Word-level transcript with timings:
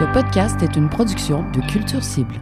Ce 0.00 0.04
podcast 0.14 0.62
est 0.62 0.76
une 0.76 0.88
production 0.88 1.42
de 1.50 1.60
Culture 1.70 2.02
Cible. 2.02 2.40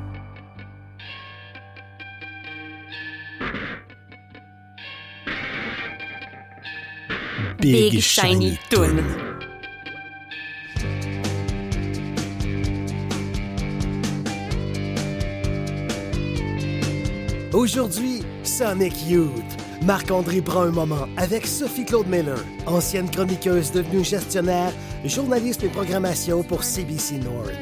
Big, 7.58 7.98
Shiny 7.98 8.56
Toon. 8.70 9.02
Aujourd'hui, 17.52 18.22
Sonic 18.44 18.94
Youth. 19.08 19.67
Marc-André 19.82 20.40
prend 20.40 20.62
un 20.62 20.70
moment 20.70 21.06
avec 21.16 21.46
Sophie-Claude 21.46 22.08
Miller, 22.08 22.38
ancienne 22.66 23.08
chroniqueuse 23.10 23.70
devenue 23.70 24.04
gestionnaire, 24.04 24.72
journaliste 25.04 25.62
et 25.62 25.68
programmation 25.68 26.42
pour 26.42 26.64
CBC 26.64 27.18
North. 27.18 27.52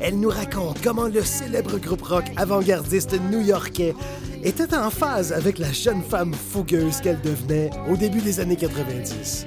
Elle 0.00 0.18
nous 0.18 0.30
raconte 0.30 0.82
comment 0.82 1.06
le 1.06 1.22
célèbre 1.22 1.78
groupe 1.78 2.02
rock 2.02 2.24
avant-gardiste 2.36 3.18
new-yorkais 3.30 3.94
était 4.42 4.74
en 4.74 4.90
phase 4.90 5.32
avec 5.32 5.58
la 5.58 5.72
jeune 5.72 6.02
femme 6.02 6.34
fougueuse 6.34 7.00
qu'elle 7.00 7.20
devenait 7.20 7.70
au 7.88 7.96
début 7.96 8.20
des 8.20 8.40
années 8.40 8.56
90. 8.56 9.46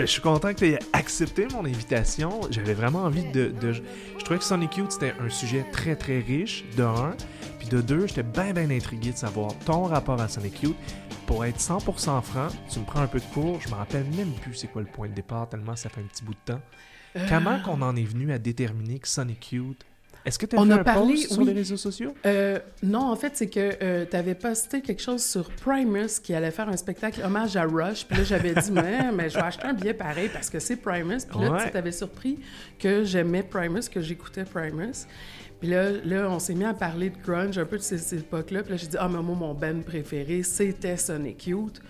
Je 0.00 0.06
suis 0.06 0.20
content 0.20 0.52
que 0.52 0.58
tu 0.58 0.68
aies 0.68 0.78
accepté 0.92 1.46
mon 1.52 1.64
invitation. 1.64 2.40
J'avais 2.50 2.74
vraiment 2.74 3.04
envie 3.04 3.30
de, 3.32 3.52
Je 3.72 4.24
trouvais 4.24 4.38
que 4.38 4.44
Sonic 4.44 4.76
Youth, 4.76 4.92
c'était 4.92 5.14
un 5.20 5.28
sujet 5.28 5.64
très, 5.72 5.96
très 5.96 6.20
riche, 6.20 6.64
de 6.76 6.82
un. 6.82 7.16
Puis 7.58 7.68
de 7.68 7.80
deux, 7.80 8.06
j'étais 8.06 8.22
bien, 8.22 8.52
bien 8.52 8.70
intrigué 8.70 9.12
de 9.12 9.16
savoir 9.16 9.54
ton 9.66 9.84
rapport 9.84 10.20
à 10.20 10.28
Sonic 10.28 10.62
Youth. 10.62 10.76
Pour 11.26 11.44
être 11.44 11.60
100% 11.60 12.22
franc, 12.22 12.48
tu 12.70 12.80
me 12.80 12.84
prends 12.84 13.00
un 13.00 13.06
peu 13.06 13.20
de 13.20 13.24
cours, 13.34 13.60
je 13.60 13.68
me 13.68 13.74
rappelle 13.74 14.04
même 14.16 14.32
plus 14.42 14.54
c'est 14.54 14.66
quoi 14.66 14.82
le 14.82 14.88
point 14.88 15.08
de 15.08 15.14
départ, 15.14 15.48
tellement 15.48 15.76
ça 15.76 15.88
fait 15.88 16.00
un 16.00 16.04
petit 16.04 16.24
bout 16.24 16.34
de 16.34 16.52
temps. 16.52 16.60
Euh. 17.16 17.26
Comment 17.28 17.60
qu'on 17.60 17.82
en 17.82 17.94
est 17.94 18.04
venu 18.04 18.32
à 18.32 18.38
déterminer 18.38 18.98
que 18.98 19.06
Sonic 19.06 19.52
Youth 19.52 19.84
est-ce 20.24 20.38
que 20.38 20.46
tu 20.46 20.56
as 20.56 20.60
On 20.60 20.66
fait 20.66 20.72
a 20.72 20.76
un 20.76 20.84
parlé, 20.84 21.14
post 21.14 21.32
sur 21.32 21.42
les 21.44 21.52
réseaux 21.52 21.76
sociaux? 21.76 22.14
Euh, 22.26 22.58
non, 22.82 23.10
en 23.10 23.16
fait, 23.16 23.32
c'est 23.36 23.48
que 23.48 24.04
tu 24.04 24.16
avais 24.16 24.34
posté 24.34 24.80
quelque 24.80 25.02
chose 25.02 25.22
sur 25.24 25.50
Primus 25.50 26.20
qui 26.22 26.34
allait 26.34 26.50
faire 26.50 26.68
un 26.68 26.76
spectacle 26.76 27.22
hommage 27.24 27.56
à 27.56 27.64
Rush. 27.64 28.04
Puis 28.06 28.18
là, 28.18 28.24
j'avais 28.24 28.54
dit, 28.54 28.70
mais, 28.72 29.10
mais 29.12 29.28
je 29.30 29.34
vais 29.36 29.42
acheter 29.44 29.66
un 29.66 29.72
billet 29.74 29.94
pareil 29.94 30.28
parce 30.32 30.50
que 30.50 30.58
c'est 30.58 30.76
Primus. 30.76 31.20
Puis 31.28 31.40
là, 31.40 31.50
Ouais. 31.52 31.64
tu 31.66 31.70
t'avais 31.72 31.92
surpris 31.92 32.38
que 32.78 33.04
j'aimais 33.04 33.42
Primus, 33.42 33.88
que 33.88 34.00
j'écoutais 34.00 34.44
Primus. 34.44 35.06
Puis 35.60 35.68
là, 35.68 35.90
là, 36.04 36.28
on 36.30 36.38
s'est 36.38 36.54
mis 36.54 36.64
à 36.64 36.72
parler 36.72 37.10
de 37.10 37.16
grunge 37.22 37.58
un 37.58 37.66
peu 37.66 37.76
de 37.76 37.82
ces, 37.82 37.98
ces 37.98 38.16
époques-là. 38.18 38.62
Puis 38.62 38.70
là, 38.72 38.76
j'ai 38.78 38.86
dit, 38.86 38.96
ah, 38.98 39.08
mais 39.08 39.20
moi, 39.22 39.36
mon 39.36 39.52
band 39.54 39.80
préféré, 39.84 40.42
c'était 40.42 40.96
Sonic 40.96 41.46
Youth. 41.48 41.80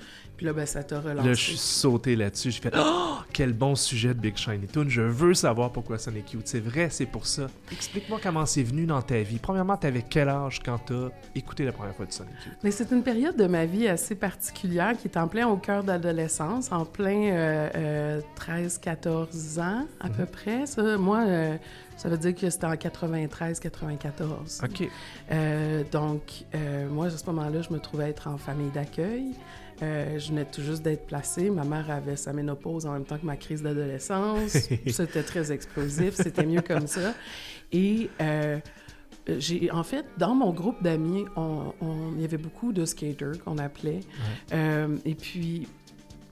Puis 0.40 0.46
là, 0.46 0.54
ben, 0.54 0.64
ça 0.64 0.82
t'a 0.82 1.00
relancé. 1.00 1.28
Là, 1.28 1.34
je 1.34 1.42
suis 1.42 1.56
sauté 1.58 2.16
là-dessus. 2.16 2.50
J'ai 2.50 2.62
fait 2.62 2.72
Oh, 2.74 3.18
quel 3.30 3.52
bon 3.52 3.74
sujet 3.74 4.14
de 4.14 4.20
Big 4.20 4.38
Shiny 4.38 4.68
Toon. 4.68 4.86
Je 4.88 5.02
veux 5.02 5.34
savoir 5.34 5.70
pourquoi 5.70 5.98
Sonic 5.98 6.32
Youth. 6.32 6.46
C'est 6.46 6.60
vrai, 6.60 6.88
c'est 6.88 7.04
pour 7.04 7.26
ça. 7.26 7.48
Explique-moi 7.70 8.18
comment 8.22 8.46
c'est 8.46 8.62
venu 8.62 8.86
dans 8.86 9.02
ta 9.02 9.20
vie. 9.20 9.38
Premièrement, 9.38 9.76
t'avais 9.76 10.00
quel 10.00 10.30
âge 10.30 10.60
quand 10.64 10.78
t'as 10.78 11.10
écouté 11.34 11.66
la 11.66 11.72
première 11.72 11.94
fois 11.94 12.06
de 12.06 12.12
Sonic 12.12 12.32
Youth? 12.46 12.54
Mais 12.64 12.70
c'est 12.70 12.90
une 12.90 13.02
période 13.02 13.36
de 13.36 13.46
ma 13.46 13.66
vie 13.66 13.86
assez 13.86 14.14
particulière 14.14 14.96
qui 14.96 15.08
est 15.08 15.18
en 15.18 15.28
plein 15.28 15.46
au 15.46 15.58
cœur 15.58 15.84
d'adolescence, 15.84 16.72
en 16.72 16.86
plein 16.86 17.34
euh, 17.34 17.68
euh, 17.74 18.20
13-14 18.38 19.60
ans 19.60 19.86
à 20.00 20.08
peu 20.08 20.24
près. 20.24 20.64
Ça, 20.64 20.96
moi, 20.96 21.20
euh, 21.26 21.56
ça 21.98 22.08
veut 22.08 22.16
dire 22.16 22.34
que 22.34 22.48
c'était 22.48 22.64
en 22.64 22.72
93-94. 22.76 24.64
OK. 24.64 24.88
Euh, 25.32 25.82
donc, 25.92 26.22
euh, 26.54 26.88
moi, 26.88 27.08
à 27.08 27.10
ce 27.10 27.26
moment-là, 27.26 27.60
je 27.60 27.70
me 27.74 27.78
trouvais 27.78 28.08
être 28.08 28.26
en 28.26 28.38
famille 28.38 28.70
d'accueil. 28.70 29.34
Euh, 29.82 30.18
je 30.18 30.28
venais 30.28 30.44
tout 30.44 30.62
juste 30.62 30.82
d'être 30.82 31.06
placée. 31.06 31.48
Ma 31.50 31.64
mère 31.64 31.90
avait 31.90 32.16
sa 32.16 32.32
ménopause 32.32 32.84
en 32.86 32.92
même 32.92 33.04
temps 33.04 33.16
que 33.18 33.24
ma 33.26 33.36
crise 33.36 33.62
d'adolescence. 33.62 34.56
c'était 34.88 35.22
très 35.22 35.50
explosif. 35.52 36.14
C'était 36.14 36.44
mieux 36.46 36.60
comme 36.62 36.86
ça. 36.86 37.14
Et 37.72 38.10
euh, 38.20 38.58
j'ai, 39.38 39.70
en 39.70 39.82
fait, 39.82 40.04
dans 40.18 40.34
mon 40.34 40.52
groupe 40.52 40.82
d'amis, 40.82 41.24
on, 41.36 41.72
on- 41.80 42.12
il 42.16 42.20
y 42.20 42.24
avait 42.24 42.36
beaucoup 42.36 42.72
de 42.72 42.84
skaters 42.84 43.42
qu'on 43.44 43.58
appelait. 43.58 44.00
Euh, 44.52 44.96
et 45.04 45.14
puis, 45.14 45.66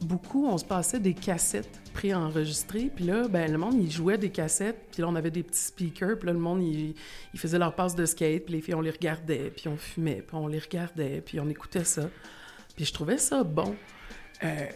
beaucoup, 0.02 0.46
on 0.46 0.58
se 0.58 0.64
passait 0.64 1.00
des 1.00 1.14
cassettes 1.14 1.80
préenregistrées. 1.94 2.90
Puis 2.94 3.04
là, 3.06 3.28
ben, 3.28 3.50
le 3.50 3.56
monde, 3.58 3.74
il 3.80 3.90
jouait 3.90 4.18
des 4.18 4.30
cassettes. 4.30 4.88
Puis 4.92 5.02
là, 5.02 5.08
on 5.08 5.14
avait 5.14 5.30
des 5.30 5.42
petits 5.42 5.58
speakers. 5.60 6.18
Puis 6.18 6.26
là, 6.26 6.32
le 6.32 6.38
monde, 6.38 6.62
il, 6.62 6.94
il 7.32 7.40
faisait 7.40 7.58
leur 7.58 7.74
passe 7.74 7.94
de 7.94 8.04
skate. 8.04 8.44
Puis 8.44 8.54
les 8.54 8.60
filles, 8.60 8.74
on 8.74 8.80
les 8.80 8.90
regardait. 8.90 9.52
Puis 9.56 9.68
on 9.68 9.76
fumait. 9.76 10.22
Puis 10.26 10.36
on 10.36 10.46
les 10.48 10.58
regardait. 10.58 11.22
Puis 11.24 11.40
on 11.40 11.48
écoutait 11.48 11.84
ça. 11.84 12.02
Puis 12.78 12.84
je 12.84 12.92
trouvais 12.92 13.18
ça 13.18 13.42
bon. 13.42 13.74
Euh, 14.44 14.66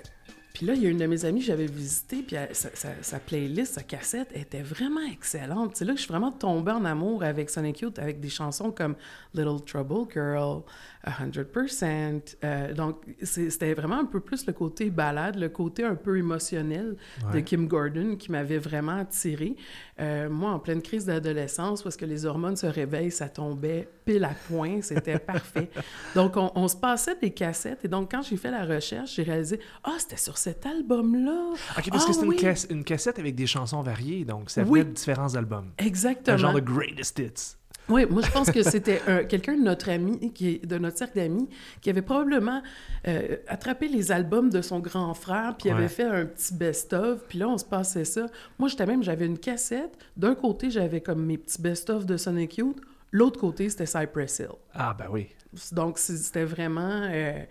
puis 0.53 0.67
là, 0.67 0.75
il 0.75 0.83
y 0.83 0.87
a 0.87 0.91
une 0.91 0.99
de 0.99 1.07
mes 1.07 1.25
amies 1.25 1.39
que 1.39 1.47
j'avais 1.47 1.67
visitée, 1.67 2.25
puis 2.25 2.35
sa- 2.51 2.75
sa 3.01 3.19
playlist, 3.21 3.75
sa 3.75 3.85
cassette 3.85 4.29
était 4.35 4.61
vraiment 4.61 5.01
excellente. 5.13 5.77
C'est 5.77 5.85
là 5.85 5.93
que 5.93 5.99
je 5.99 6.03
suis 6.03 6.11
vraiment 6.11 6.33
tombée 6.33 6.73
en 6.73 6.85
amour 6.85 7.23
avec 7.23 7.49
Sonic 7.49 7.79
Youth, 7.79 8.01
avec 8.01 8.19
des 8.19 8.29
chansons 8.29 8.73
comme 8.73 8.97
Little 9.35 9.65
Trouble 9.65 10.13
Girl, 10.13 10.63
100%. 11.07 12.37
Euh, 12.45 12.73
donc, 12.75 13.03
c'était 13.23 13.75
vraiment 13.75 13.99
un 14.01 14.05
peu 14.05 14.21
plus 14.21 14.47
le 14.47 14.53
côté 14.53 14.91
balade, 14.91 15.37
le 15.37 15.49
côté 15.49 15.85
un 15.85 15.95
peu 15.95 16.17
émotionnel 16.19 16.97
de. 17.33 17.41
Kim 17.41 17.67
Gordon 17.67 18.17
qui 18.17 18.31
m'avait 18.31 18.59
vraiment 18.59 18.97
attirée. 18.99 19.57
Euh, 20.01 20.29
moi, 20.31 20.53
en 20.53 20.59
pleine 20.59 20.81
crise 20.81 21.07
d'adolescence, 21.07 21.83
parce 21.83 21.97
que 21.97 22.05
les 22.05 22.25
hormones 22.25 22.57
se 22.57 22.67
réveillent, 22.67 23.11
ça 23.11 23.29
tombait 23.29 23.89
pile 24.05 24.25
à 24.25 24.31
point, 24.49 24.81
c'était 24.81 25.19
parfait. 25.19 25.71
Donc, 26.15 26.37
on, 26.37 26.51
on 26.55 26.69
se 26.69 26.77
passait 26.77 27.17
des 27.21 27.31
cassettes, 27.31 27.85
et 27.85 27.89
donc, 27.89 28.11
quand 28.11 28.23
j'ai 28.23 28.37
fait 28.37 28.51
la 28.51 28.65
recherche, 28.65 29.15
j'ai 29.17 29.23
réalisé 29.25 29.61
«Ah, 29.85 29.95
c'était 29.99 30.17
sur 30.17 30.39
cet 30.39 30.65
album-là! 30.67 31.51
OK, 31.79 31.91
parce 31.91 32.05
Ah 32.05 32.09
que 32.09 32.13
c'est 32.15 32.27
oui! 32.27 32.37
une, 32.37 32.41
cass- 32.41 32.67
une 32.71 32.85
cassette 32.85 33.19
avec 33.19 33.35
des 33.35 33.47
chansons 33.47 33.83
variées, 33.83 34.25
donc 34.25 34.51
ça 34.51 34.63
Oui. 34.63 34.81
venait 34.81 34.91
de 34.91 34.95
différents 34.95 35.35
albums. 35.35 35.71
Exactement. 35.79 36.35
Un 36.35 36.39
genre 36.39 36.55
de 36.55 36.61
greatest 36.61 37.19
hits. 37.19 37.57
Oui, 37.89 38.07
moi, 38.09 38.23
je 38.25 38.31
pense 38.31 38.51
que 38.51 38.63
c'était 38.63 39.01
un- 39.09 39.25
quelqu'un 39.25 39.55
de 39.57 39.63
notre 39.63 39.91
ami, 39.91 40.33
qui 40.33 40.49
est, 40.51 40.67
de 40.67 40.79
notre 40.79 40.97
cercle 40.99 41.17
d'amis, 41.17 41.49
qui 41.81 41.91
avait 41.91 42.01
probablement 42.03 42.63
euh, 43.09 43.37
attrapé 43.49 43.89
les 43.89 44.13
albums 44.13 44.51
de 44.51 44.63
son 44.63 44.79
grand 44.79 45.13
frère, 45.15 45.57
puis 45.59 45.69
Ouais. 45.69 45.77
avait 45.77 45.89
fait 45.89 46.05
un 46.05 46.25
petit 46.25 46.55
best-of, 46.55 47.25
puis 47.29 47.39
là, 47.39 47.49
on 47.49 47.59
se 47.59 47.65
passait 47.65 48.05
ça. 48.05 48.27
Moi, 48.59 48.69
j'étais 48.69 48.87
même, 48.87 49.03
j'avais 49.03 49.27
une 49.27 49.39
cassette. 49.39 49.99
D'un 50.17 50.35
côté, 50.35 50.71
j'avais 50.71 51.01
comme 51.01 51.25
mes 51.27 51.37
petits 51.39 51.61
best-of 51.61 52.07
de 52.07 52.17
Sonic 52.17 52.57
Youth. 52.59 52.79
L'autre 53.11 53.39
côté, 53.41 53.69
c'était 53.69 53.85
Cypress 53.87 54.39
Hill. 54.39 54.49
Ah, 54.75 54.95
ben 54.99 55.07
oui. 55.11 55.29
Donc, 55.73 55.99
c'était 55.99 56.45
vraiment... 56.45 57.03
euh, 57.11 57.43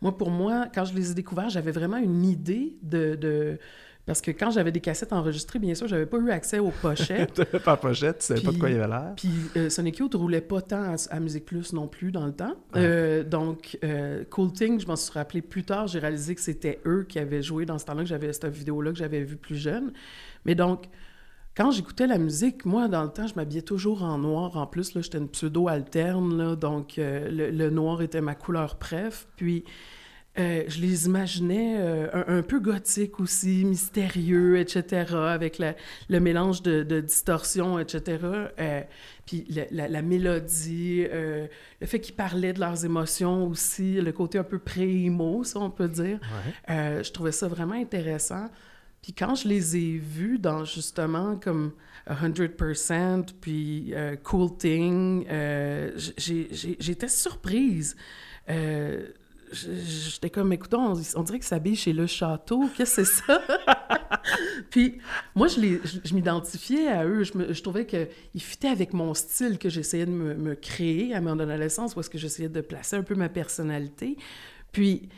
moi, 0.00 0.16
pour 0.16 0.30
moi, 0.30 0.66
quand 0.74 0.84
je 0.86 0.94
les 0.94 1.10
ai 1.12 1.14
découverts, 1.14 1.50
j'avais 1.50 1.70
vraiment 1.70 1.98
une 1.98 2.24
idée 2.24 2.76
de... 2.82 3.14
de- 3.14 3.58
Parce 4.06 4.20
que 4.20 4.30
quand 4.30 4.50
j'avais 4.50 4.70
des 4.70 4.80
cassettes 4.80 5.14
enregistrées, 5.14 5.58
bien 5.58 5.74
sûr, 5.74 5.88
j'avais 5.88 6.04
pas 6.04 6.18
eu 6.18 6.30
accès 6.30 6.58
aux 6.58 6.70
pochettes. 6.70 7.42
Pas 7.64 7.76
pochette, 7.76 8.18
tu 8.18 8.26
savais 8.26 8.42
pas 8.42 8.52
de 8.52 8.58
quoi 8.58 8.68
il 8.68 8.76
avait 8.76 8.88
l'air. 8.88 9.14
Puis 9.16 9.30
euh, 9.56 9.70
Sonic 9.70 9.98
Youth 9.98 10.14
roulait 10.14 10.42
pas 10.42 10.60
tant 10.60 10.82
à, 10.82 10.96
à 11.08 11.20
Musique 11.20 11.46
Plus 11.46 11.72
non 11.72 11.88
plus 11.88 12.12
dans 12.12 12.26
le 12.26 12.32
temps. 12.32 12.54
Euh, 12.76 13.24
donc, 13.24 13.78
euh, 13.82 14.24
Cool 14.28 14.52
Thing, 14.52 14.78
je 14.78 14.86
m'en 14.86 14.96
suis 14.96 15.12
rappelé 15.12 15.40
plus 15.40 15.64
tard, 15.64 15.86
j'ai 15.86 16.00
réalisé 16.00 16.34
que 16.34 16.42
c'était 16.42 16.80
eux 16.84 17.06
qui 17.08 17.18
avaient 17.18 17.42
joué 17.42 17.64
dans 17.64 17.78
ce 17.78 17.86
temps-là, 17.86 18.02
que 18.02 18.08
j'avais 18.08 18.30
cette 18.32 18.46
vidéo-là 18.46 18.92
que 18.92 18.98
j'avais 18.98 19.22
vue 19.22 19.36
plus 19.36 19.56
jeune. 19.56 19.92
Mais 20.44 20.54
donc, 20.54 20.84
quand 21.56 21.70
j'écoutais 21.70 22.06
la 22.06 22.18
musique, 22.18 22.66
moi, 22.66 22.88
dans 22.88 23.04
le 23.04 23.10
temps, 23.10 23.26
je 23.26 23.34
m'habillais 23.36 23.62
toujours 23.62 24.02
en 24.02 24.18
noir. 24.18 24.56
En 24.56 24.66
plus, 24.66 24.94
là, 24.94 25.00
j'étais 25.00 25.18
une 25.18 25.28
pseudo-alterne, 25.28 26.36
là, 26.36 26.56
donc 26.56 26.98
euh, 26.98 27.30
le, 27.30 27.50
le 27.50 27.70
noir 27.70 28.02
était 28.02 28.20
ma 28.20 28.34
couleur 28.34 28.76
préf. 28.76 29.28
Puis, 29.36 29.64
euh, 30.38 30.64
je 30.66 30.80
les 30.80 31.06
imaginais 31.06 31.76
euh, 31.78 32.08
un, 32.12 32.38
un 32.38 32.42
peu 32.42 32.58
gothiques 32.58 33.20
aussi, 33.20 33.64
mystérieux, 33.64 34.58
etc., 34.58 35.14
avec 35.14 35.58
la- 35.58 35.76
le 36.08 36.18
mélange 36.20 36.62
de, 36.62 36.82
de 36.82 37.00
distorsion, 37.00 37.78
etc. 37.78 38.18
Euh, 38.58 38.80
puis 39.26 39.44
la, 39.48 39.64
la- 39.70 39.88
la 39.88 40.02
mélodie, 40.02 41.04
euh, 41.08 41.46
le 41.80 41.86
fait 41.86 42.00
qu'ils 42.00 42.16
parlaient 42.16 42.52
de 42.52 42.60
leurs 42.60 42.84
émotions 42.84 43.46
aussi, 43.46 44.00
le 44.00 44.10
côté 44.12 44.38
un 44.38 44.44
peu 44.44 44.58
pré-emo, 44.58 45.44
ça 45.44 45.60
on 45.60 45.70
peut 45.70 45.88
dire. 45.88 46.18
Ouais. 46.68 47.02
Je 47.04 47.10
trouvais 47.12 47.32
ça 47.32 47.46
vraiment 47.46 47.74
intéressant. 47.74 48.48
Puis 49.02 49.12
quand 49.12 49.34
je 49.34 49.46
les 49.48 49.76
ai 49.76 49.98
vus 49.98 50.38
dans 50.38 50.64
justement 50.64 51.36
comme 51.36 51.72
100%, 52.08 53.26
puis 53.40 53.92
Cool 54.24 54.56
Thing, 54.56 55.26
j'étais 56.16 57.08
surprise. 57.08 57.96
Euh, 58.50 59.06
J'étais 59.54 60.30
comme, 60.30 60.52
écoutons, 60.52 60.92
on, 60.92 61.02
on 61.16 61.22
dirait 61.22 61.38
qu'ils 61.38 61.48
s'habillent 61.48 61.76
chez 61.76 61.92
Le 61.92 62.06
Château. 62.06 62.68
Qu'est-ce 62.76 62.96
que 62.96 63.04
c'est 63.04 63.22
ça? 63.26 63.40
Puis 64.70 64.98
moi, 65.34 65.48
je, 65.48 65.78
je, 66.04 66.14
m'identifiais 66.14 66.88
à 66.88 67.04
eux. 67.04 67.24
Je, 67.24 67.52
je 67.52 67.62
trouvais 67.62 67.86
qu'ils 67.86 68.08
fitaient 68.40 68.68
avec 68.68 68.92
mon 68.92 69.14
style 69.14 69.58
que 69.58 69.68
j'essayais 69.68 70.06
de 70.06 70.10
me, 70.10 70.34
me 70.34 70.54
créer 70.54 71.14
à 71.14 71.20
mon 71.20 71.38
adolescence, 71.38 71.96
où 71.96 72.00
est-ce 72.00 72.10
que 72.10 72.18
j'essayais 72.18 72.48
de 72.48 72.60
placer 72.60 72.96
un 72.96 73.02
peu 73.02 73.14
ma 73.14 73.28
personnalité. 73.28 74.16
Puis 74.72 75.08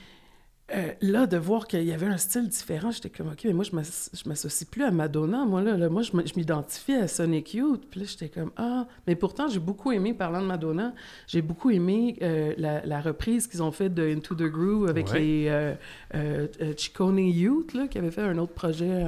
euh, 0.74 0.92
là, 1.00 1.26
de 1.26 1.36
voir 1.36 1.68
qu'il 1.68 1.84
y 1.84 1.92
avait 1.92 2.06
un 2.06 2.16
style 2.16 2.48
différent, 2.48 2.90
j'étais 2.90 3.08
comme, 3.10 3.28
OK, 3.28 3.42
mais 3.44 3.52
moi, 3.52 3.62
je 3.64 3.70
je 3.70 4.28
m'associe 4.28 4.68
plus 4.68 4.82
à 4.82 4.90
Madonna. 4.90 5.44
Moi, 5.44 5.62
là, 5.62 5.76
là, 5.76 5.88
moi 5.88 6.02
je 6.02 6.12
m'identifiais 6.36 6.96
à 7.02 7.08
Sonic 7.08 7.54
Youth. 7.54 7.84
Puis 7.88 8.00
là, 8.00 8.06
j'étais 8.08 8.28
comme, 8.28 8.50
ah, 8.56 8.86
mais 9.06 9.14
pourtant, 9.14 9.46
j'ai 9.48 9.60
beaucoup 9.60 9.92
aimé, 9.92 10.12
parlant 10.12 10.42
de 10.42 10.46
Madonna, 10.46 10.92
j'ai 11.28 11.40
beaucoup 11.42 11.70
aimé 11.70 12.16
euh, 12.22 12.52
la, 12.58 12.84
la 12.84 13.00
reprise 13.00 13.46
qu'ils 13.46 13.62
ont 13.62 13.70
faite 13.70 13.94
de 13.94 14.02
Into 14.12 14.34
the 14.34 14.42
Groove 14.50 14.88
avec 14.88 15.06
Ouais. 15.12 15.20
les 15.20 15.46
euh, 15.48 15.74
euh, 16.14 16.46
Chicone 16.76 17.18
Youth, 17.18 17.72
là, 17.74 17.86
qui 17.86 17.98
avaient 17.98 18.10
fait 18.10 18.22
un 18.22 18.38
autre 18.38 18.54
projet 18.54 19.04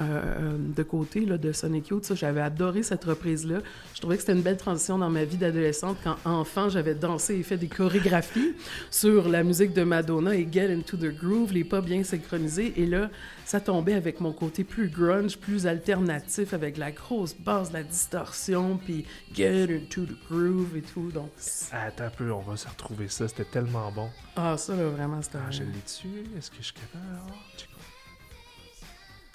euh, 0.00 0.04
euh, 0.04 0.56
de 0.58 0.82
côté 0.82 1.26
là, 1.26 1.36
de 1.36 1.52
Sonic 1.52 1.88
Youth. 1.88 2.12
J'avais 2.14 2.40
adoré 2.40 2.82
cette 2.82 3.04
reprise-là. 3.04 3.58
Je 3.94 4.00
trouvais 4.00 4.16
que 4.16 4.22
c'était 4.22 4.32
une 4.32 4.42
belle 4.42 4.56
transition 4.56 4.96
dans 4.98 5.10
ma 5.10 5.24
vie 5.24 5.36
d'adolescente. 5.36 5.98
Quand 6.02 6.16
enfant, 6.24 6.68
j'avais 6.68 6.94
dansé 6.94 7.36
et 7.36 7.42
fait 7.42 7.58
des 7.58 7.68
chorégraphies 7.68 8.54
sur 8.90 9.28
la 9.28 9.42
musique 9.42 9.72
de 9.74 9.82
Madonna 9.82 10.34
et 10.34 10.48
Get 10.50 10.72
Into 10.72 10.96
the 10.96 11.14
Groove, 11.14 11.52
les 11.52 11.64
pas 11.64 11.80
bien 11.80 12.02
synchronisés. 12.02 12.72
Et 12.76 12.86
là, 12.86 13.10
ça 13.44 13.60
tombait 13.60 13.94
avec 13.94 14.20
mon 14.20 14.32
côté 14.32 14.64
plus 14.64 14.88
grunge, 14.88 15.36
plus 15.36 15.66
alternatif, 15.66 16.54
avec 16.54 16.76
la 16.76 16.92
grosse 16.92 17.34
basse, 17.34 17.72
la 17.72 17.82
distorsion, 17.82 18.78
puis 18.82 19.04
Get 19.34 19.64
Into 19.74 20.06
the 20.06 20.16
Groove 20.30 20.76
et 20.76 20.82
tout. 20.82 21.10
Donc, 21.10 21.30
Attends 21.72 22.04
un 22.04 22.10
peu, 22.10 22.32
on 22.32 22.40
va 22.40 22.56
se 22.56 22.68
retrouver 22.68 23.08
ça. 23.08 23.28
C'était 23.28 23.44
tellement 23.44 23.90
bon. 23.92 24.08
ah, 24.36 24.56
ça, 24.56 24.74
là, 24.74 24.88
vraiment, 24.88 25.20
c'était... 25.20 25.38
Ah, 25.46 25.50
je 25.50 25.62
l'ai 25.62 25.82
dessus. 25.84 26.24
Est-ce 26.38 26.50
que 26.50 26.56
je 26.58 26.64
suis 26.64 26.74
capable? 26.74 27.32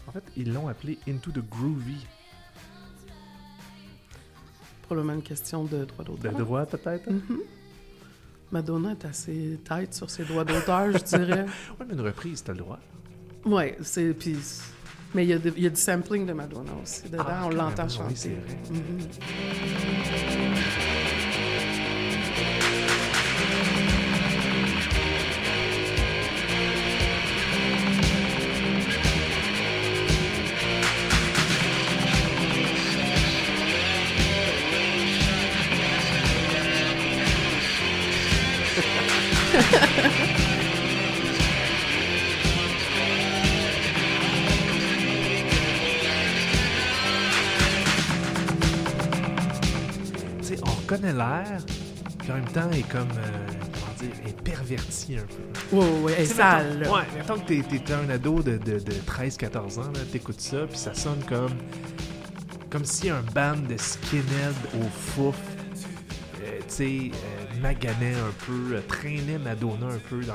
En 0.07 0.11
fait, 0.11 0.23
ils 0.37 0.51
l'ont 0.53 0.67
appelé 0.67 0.97
Into 1.07 1.31
the 1.31 1.39
Groovy. 1.49 2.05
probablement 4.83 5.13
une 5.13 5.23
question 5.23 5.63
de 5.63 5.83
droit 5.85 6.05
De 6.05 6.11
d'auteur. 6.11 6.33
droit, 6.33 6.65
peut-être? 6.67 7.09
Mhm. 7.09 7.39
Madonna 8.51 8.91
est 8.91 9.03
assez 9.05 9.59
tête 9.67 9.93
sur 9.95 10.09
ses 10.11 10.23
droits 10.25 10.45
d'auteur, 10.45 10.91
je 10.91 10.99
dirais. 11.03 11.45
Ouais, 11.79 11.85
mais 11.87 11.93
une 11.95 12.01
reprise, 12.01 12.43
t'as 12.43 12.51
le 12.53 12.59
droit. 12.59 12.79
Ouais, 13.45 13.77
c'est. 13.81 14.13
Puis. 14.13 14.37
Mais 15.15 15.23
il 15.25 15.29
y, 15.29 15.33
a 15.33 15.39
de- 15.39 15.53
il 15.55 15.63
y 15.63 15.67
a 15.67 15.69
du 15.69 15.75
sampling 15.79 16.25
de 16.27 16.33
Madonna 16.33 16.71
aussi 16.83 17.09
dedans, 17.09 17.23
Ah, 17.27 17.43
on 17.45 17.49
l'entend 17.49 17.87
chanter. 17.89 18.09
oui, 18.09 18.15
c'est 18.15 18.29
vrai. 18.35 18.57
Mhm. 18.69 20.44
L'air, 51.15 51.61
puis 52.19 52.31
en 52.31 52.35
même 52.35 52.45
temps, 52.45 52.67
elle 52.71 52.79
est 52.79 52.89
comme. 52.89 53.09
euh, 53.17 53.47
comment 53.73 53.93
dire, 53.99 54.11
elle 54.23 54.29
est 54.29 54.41
pervertie 54.41 55.17
un 55.17 55.25
peu. 55.25 55.75
Ouais, 55.75 55.83
ouais, 55.85 55.99
ouais, 56.01 56.13
elle 56.17 56.23
est 56.23 56.25
sale. 56.27 56.77
mettons-. 56.79 56.93
Ouais, 56.95 57.03
mettons 57.17 57.39
que 57.39 57.45
t'es, 57.47 57.61
t'es 57.79 57.93
un 57.93 58.09
ado 58.09 58.41
de, 58.41 58.57
de, 58.57 58.79
de 58.79 58.91
13-14 59.07 59.79
ans, 59.79 59.91
là, 59.93 59.99
t'écoutes 60.11 60.41
ça, 60.41 60.65
puis 60.67 60.77
ça 60.77 60.93
sonne 60.93 61.23
comme. 61.27 61.53
Comme 62.69 62.85
si 62.85 63.09
un 63.09 63.21
band 63.33 63.55
de 63.69 63.77
skinhead 63.77 64.53
au 64.81 64.83
fouf, 64.89 65.37
euh, 66.43 66.59
tu 66.59 66.63
sais, 66.67 67.11
euh, 67.13 67.61
maganait 67.61 68.15
un 68.15 68.33
peu, 68.45 68.81
traînait 68.87 69.37
Madonna 69.37 69.85
un 69.87 69.99
peu 70.09 70.19
dans, 70.25 70.33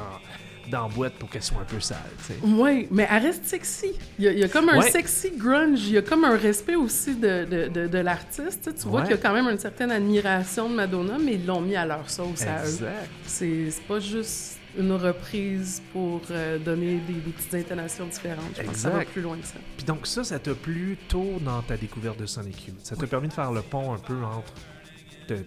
dans 0.70 0.88
la 0.88 0.94
boîte 0.94 1.14
pour 1.14 1.28
qu'elle 1.28 1.42
soit 1.42 1.60
un 1.60 1.64
peu 1.64 1.80
sale. 1.80 1.98
Oui, 2.42 2.88
mais 2.90 3.06
elle 3.10 3.22
reste 3.24 3.44
sexy. 3.44 3.92
Il 4.18 4.24
y 4.24 4.28
a, 4.28 4.32
il 4.32 4.38
y 4.38 4.44
a 4.44 4.48
comme 4.48 4.68
un 4.68 4.78
Ouais. 4.78 4.90
sexy 4.90 5.32
grunge, 5.36 5.80
il 5.86 5.92
y 5.92 5.98
a 5.98 6.02
comme 6.02 6.24
un 6.24 6.36
respect 6.36 6.76
aussi 6.76 7.14
de, 7.16 7.44
de, 7.44 7.68
de, 7.68 7.86
de 7.88 7.98
l'artiste. 7.98 8.70
Tu, 8.80 8.88
vois 8.88 9.00
Ouais. 9.00 9.06
qu'il 9.08 9.16
y 9.16 9.18
a 9.18 9.22
quand 9.22 9.32
même 9.34 9.46
une 9.48 9.58
certaine 9.58 9.90
admiration 9.90 10.68
de 10.68 10.74
Madonna, 10.74 11.16
mais 11.22 11.34
ils 11.34 11.44
l'ont 11.46 11.60
mis 11.60 11.76
à 11.76 11.84
leur 11.84 12.08
sauce 12.08 12.42
à 12.42 12.62
eux. 12.64 12.68
Exact. 12.68 13.08
C'est 13.26 13.68
pas 13.88 14.00
juste 14.00 14.58
une 14.78 14.92
reprise 14.92 15.82
pour 15.92 16.20
euh, 16.30 16.56
donner 16.58 16.98
des, 17.06 17.14
des 17.14 17.32
petites 17.32 17.54
intonations 17.54 18.06
différentes. 18.06 18.44
Je 18.56 18.62
pense 18.62 18.72
que 18.74 18.78
ça 18.78 18.90
va 18.90 19.04
plus 19.04 19.20
loin 19.20 19.36
que 19.36 19.46
ça. 19.46 19.54
Puis 19.76 19.84
donc 19.84 20.06
ça, 20.06 20.22
ça 20.22 20.38
t'a 20.38 20.54
plu 20.54 20.96
tôt 21.08 21.38
dans 21.44 21.60
ta 21.62 21.76
découverte 21.76 22.20
de 22.20 22.26
Sonic 22.26 22.68
Youth? 22.68 22.76
Ça 22.84 22.94
t'a 22.94 23.06
permis 23.08 23.26
de 23.28 23.32
faire 23.32 23.50
le 23.50 23.62
pont 23.62 23.92
un 23.92 23.98
peu 23.98 24.14
entre 24.22 24.52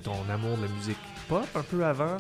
ton 0.04 0.14
amour 0.34 0.58
de 0.58 0.64
la 0.64 0.70
musique 0.70 0.98
pop 1.28 1.46
un 1.56 1.62
peu 1.62 1.84
avant, 1.86 2.18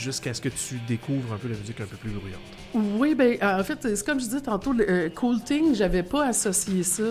jusqu'à 0.00 0.34
ce 0.34 0.40
que 0.40 0.48
tu 0.48 0.76
découvres 0.88 1.32
un 1.32 1.36
peu 1.36 1.48
la 1.48 1.56
musique 1.56 1.80
un 1.80 1.86
peu 1.86 1.96
plus 1.96 2.10
bruyante. 2.10 2.40
Oui, 2.74 3.14
ben 3.14 3.36
en 3.42 3.62
fait, 3.64 3.78
c'est 3.82 4.04
comme 4.06 4.18
je 4.20 4.24
disais 4.24 4.40
tantôt, 4.40 4.72
le 4.72 4.88
euh, 4.90 5.08
Cool 5.10 5.40
Thing, 5.42 5.74
j'avais 5.74 6.02
pas 6.02 6.26
associé 6.28 6.82
ça 6.82 7.02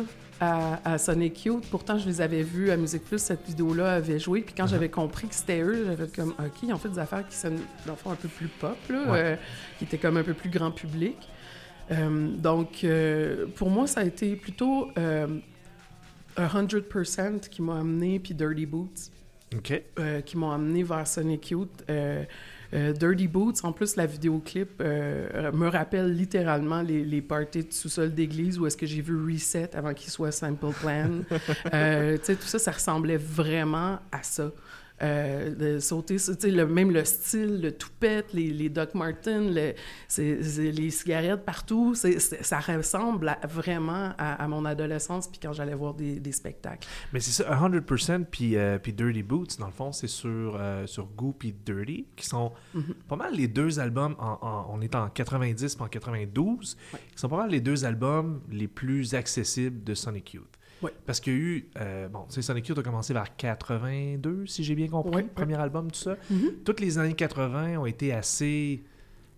à, 0.41 0.93
à 0.93 0.97
Sonic 0.97 1.45
Youth. 1.45 1.65
Pourtant, 1.69 1.97
je 1.97 2.07
les 2.07 2.21
avais 2.21 2.43
vus 2.43 2.71
à 2.71 2.77
Musique 2.77 3.03
Plus, 3.03 3.19
cette 3.19 3.45
vidéo-là 3.45 3.95
avait 3.95 4.19
joué. 4.19 4.41
Puis 4.41 4.53
quand 4.55 4.65
Uh-huh. 4.65 4.69
j'avais 4.69 4.89
compris 4.89 5.27
que 5.27 5.35
c'était 5.35 5.61
eux, 5.61 5.83
j'avais 5.85 6.07
comme, 6.07 6.29
OK, 6.39 6.63
ils 6.63 6.73
ont 6.73 6.77
fait 6.77 6.89
des 6.89 6.99
affaires 6.99 7.27
qui 7.27 7.35
sonnent, 7.35 7.59
dans 7.85 7.93
le 7.93 7.97
fond, 7.97 8.11
un 8.11 8.15
peu 8.15 8.27
plus 8.29 8.47
pop, 8.47 8.77
là, 8.89 9.11
Ouais. 9.11 9.19
euh, 9.21 9.35
qui 9.77 9.83
étaient 9.85 9.97
comme 9.97 10.15
un 10.17 10.23
peu 10.23 10.33
plus 10.33 10.49
grand 10.49 10.71
public. 10.71 11.17
Euh, 11.91 12.29
donc, 12.37 12.83
euh, 12.83 13.47
pour 13.55 13.69
moi, 13.69 13.85
ça 13.87 14.01
a 14.01 14.03
été 14.05 14.35
plutôt 14.37 14.89
euh, 14.97 15.27
100% 16.37 17.49
qui 17.49 17.61
m'a 17.61 17.79
amené, 17.79 18.19
puis 18.19 18.33
Dirty 18.33 18.65
Boots 18.65 19.11
euh, 19.99 20.21
qui 20.21 20.37
m'ont 20.37 20.51
amené 20.51 20.83
vers 20.83 21.07
Sonic 21.07 21.49
Youth. 21.49 21.83
Euh, 22.73 22.93
Dirty 22.93 23.27
Boots, 23.27 23.63
en 23.63 23.71
plus, 23.71 23.95
la 23.95 24.05
vidéoclip 24.05 24.69
euh, 24.81 25.51
me 25.51 25.67
rappelle 25.67 26.13
littéralement 26.13 26.81
les, 26.81 27.03
les 27.03 27.21
parties 27.21 27.63
de 27.63 27.73
sous-sol 27.73 28.13
d'église 28.13 28.59
où 28.59 28.67
est-ce 28.67 28.77
que 28.77 28.85
j'ai 28.85 29.01
vu 29.01 29.15
Reset 29.25 29.75
avant 29.75 29.93
qu'il 29.93 30.11
soit 30.11 30.31
Simple 30.31 30.67
Plan. 30.79 31.09
Euh, 31.73 32.17
tu 32.17 32.25
sais, 32.25 32.35
tout 32.35 32.47
ça, 32.47 32.59
ça 32.59 32.71
ressemblait 32.71 33.17
vraiment 33.17 33.99
à 34.11 34.23
ça. 34.23 34.51
Euh, 35.01 35.55
de 35.55 35.79
sauter, 35.79 36.17
le, 36.43 36.65
même 36.65 36.91
le 36.91 37.05
style, 37.05 37.61
le 37.61 37.71
toupette, 37.71 38.33
les, 38.33 38.49
les 38.51 38.67
Doc 38.67 38.93
Martens, 38.95 39.49
le- 39.49 39.73
les 40.17 40.89
cigarettes 40.91 41.45
partout, 41.45 41.95
ça 41.95 42.59
ressemble 42.59 43.29
à- 43.29 43.39
vraiment 43.47 44.11
à, 44.17 44.43
à 44.43 44.47
mon 44.49 44.65
adolescence 44.65 45.27
puis 45.29 45.39
quand 45.41 45.53
j'allais 45.53 45.73
voir 45.75 45.93
des, 45.93 46.19
des 46.19 46.31
spectacles. 46.33 46.87
Mais 47.13 47.19
c'est 47.21 47.31
ça, 47.31 47.49
100% 47.55 48.25
puis, 48.29 48.57
euh, 48.57 48.77
puis 48.77 48.91
Dirty 48.91 49.23
Boots, 49.23 49.57
dans 49.57 49.67
le 49.67 49.71
fond, 49.71 49.91
c'est 49.91 50.07
sur, 50.07 50.57
euh, 50.59 50.85
sur 50.85 51.05
Goo 51.05 51.33
puis 51.37 51.53
Dirty, 51.65 52.05
qui 52.15 52.25
sont 52.25 52.51
Mhm. 52.73 52.93
pas 53.07 53.15
mal 53.15 53.33
les 53.33 53.47
deux 53.47 53.79
albums, 53.79 54.15
en, 54.19 54.37
en- 54.41 54.67
on 54.69 54.81
est 54.81 54.95
en 54.95 55.07
90 55.09 55.75
puis 55.75 55.83
en 55.85 55.87
92, 55.87 56.75
qui 56.91 56.97
sont 57.15 57.29
pas 57.29 57.37
mal 57.37 57.49
les 57.51 57.61
deux 57.61 57.85
albums 57.85 58.41
les 58.51 58.67
plus 58.67 59.13
accessibles 59.15 59.83
de 59.83 59.93
Sonic 59.93 60.33
Youth. 60.33 60.58
Parce 61.05 61.19
qu'il 61.19 61.33
y 61.33 61.35
a 61.35 61.39
eu, 61.39 61.69
euh, 61.79 62.07
bon, 62.07 62.25
tu 62.27 62.35
sais, 62.35 62.41
Sonic 62.41 62.67
Youth 62.67 62.79
a 62.79 62.83
commencé 62.83 63.13
vers 63.13 63.35
82, 63.35 64.45
si 64.45 64.63
j'ai 64.63 64.75
bien 64.75 64.87
compris, 64.87 65.23
le 65.23 65.29
premier 65.29 65.55
album, 65.55 65.91
tout 65.91 65.99
ça. 65.99 66.15
Mhm. 66.29 66.51
Toutes 66.63 66.79
les 66.79 66.97
années 66.97 67.13
80 67.13 67.77
ont 67.77 67.85
été 67.85 68.13
assez 68.13 68.83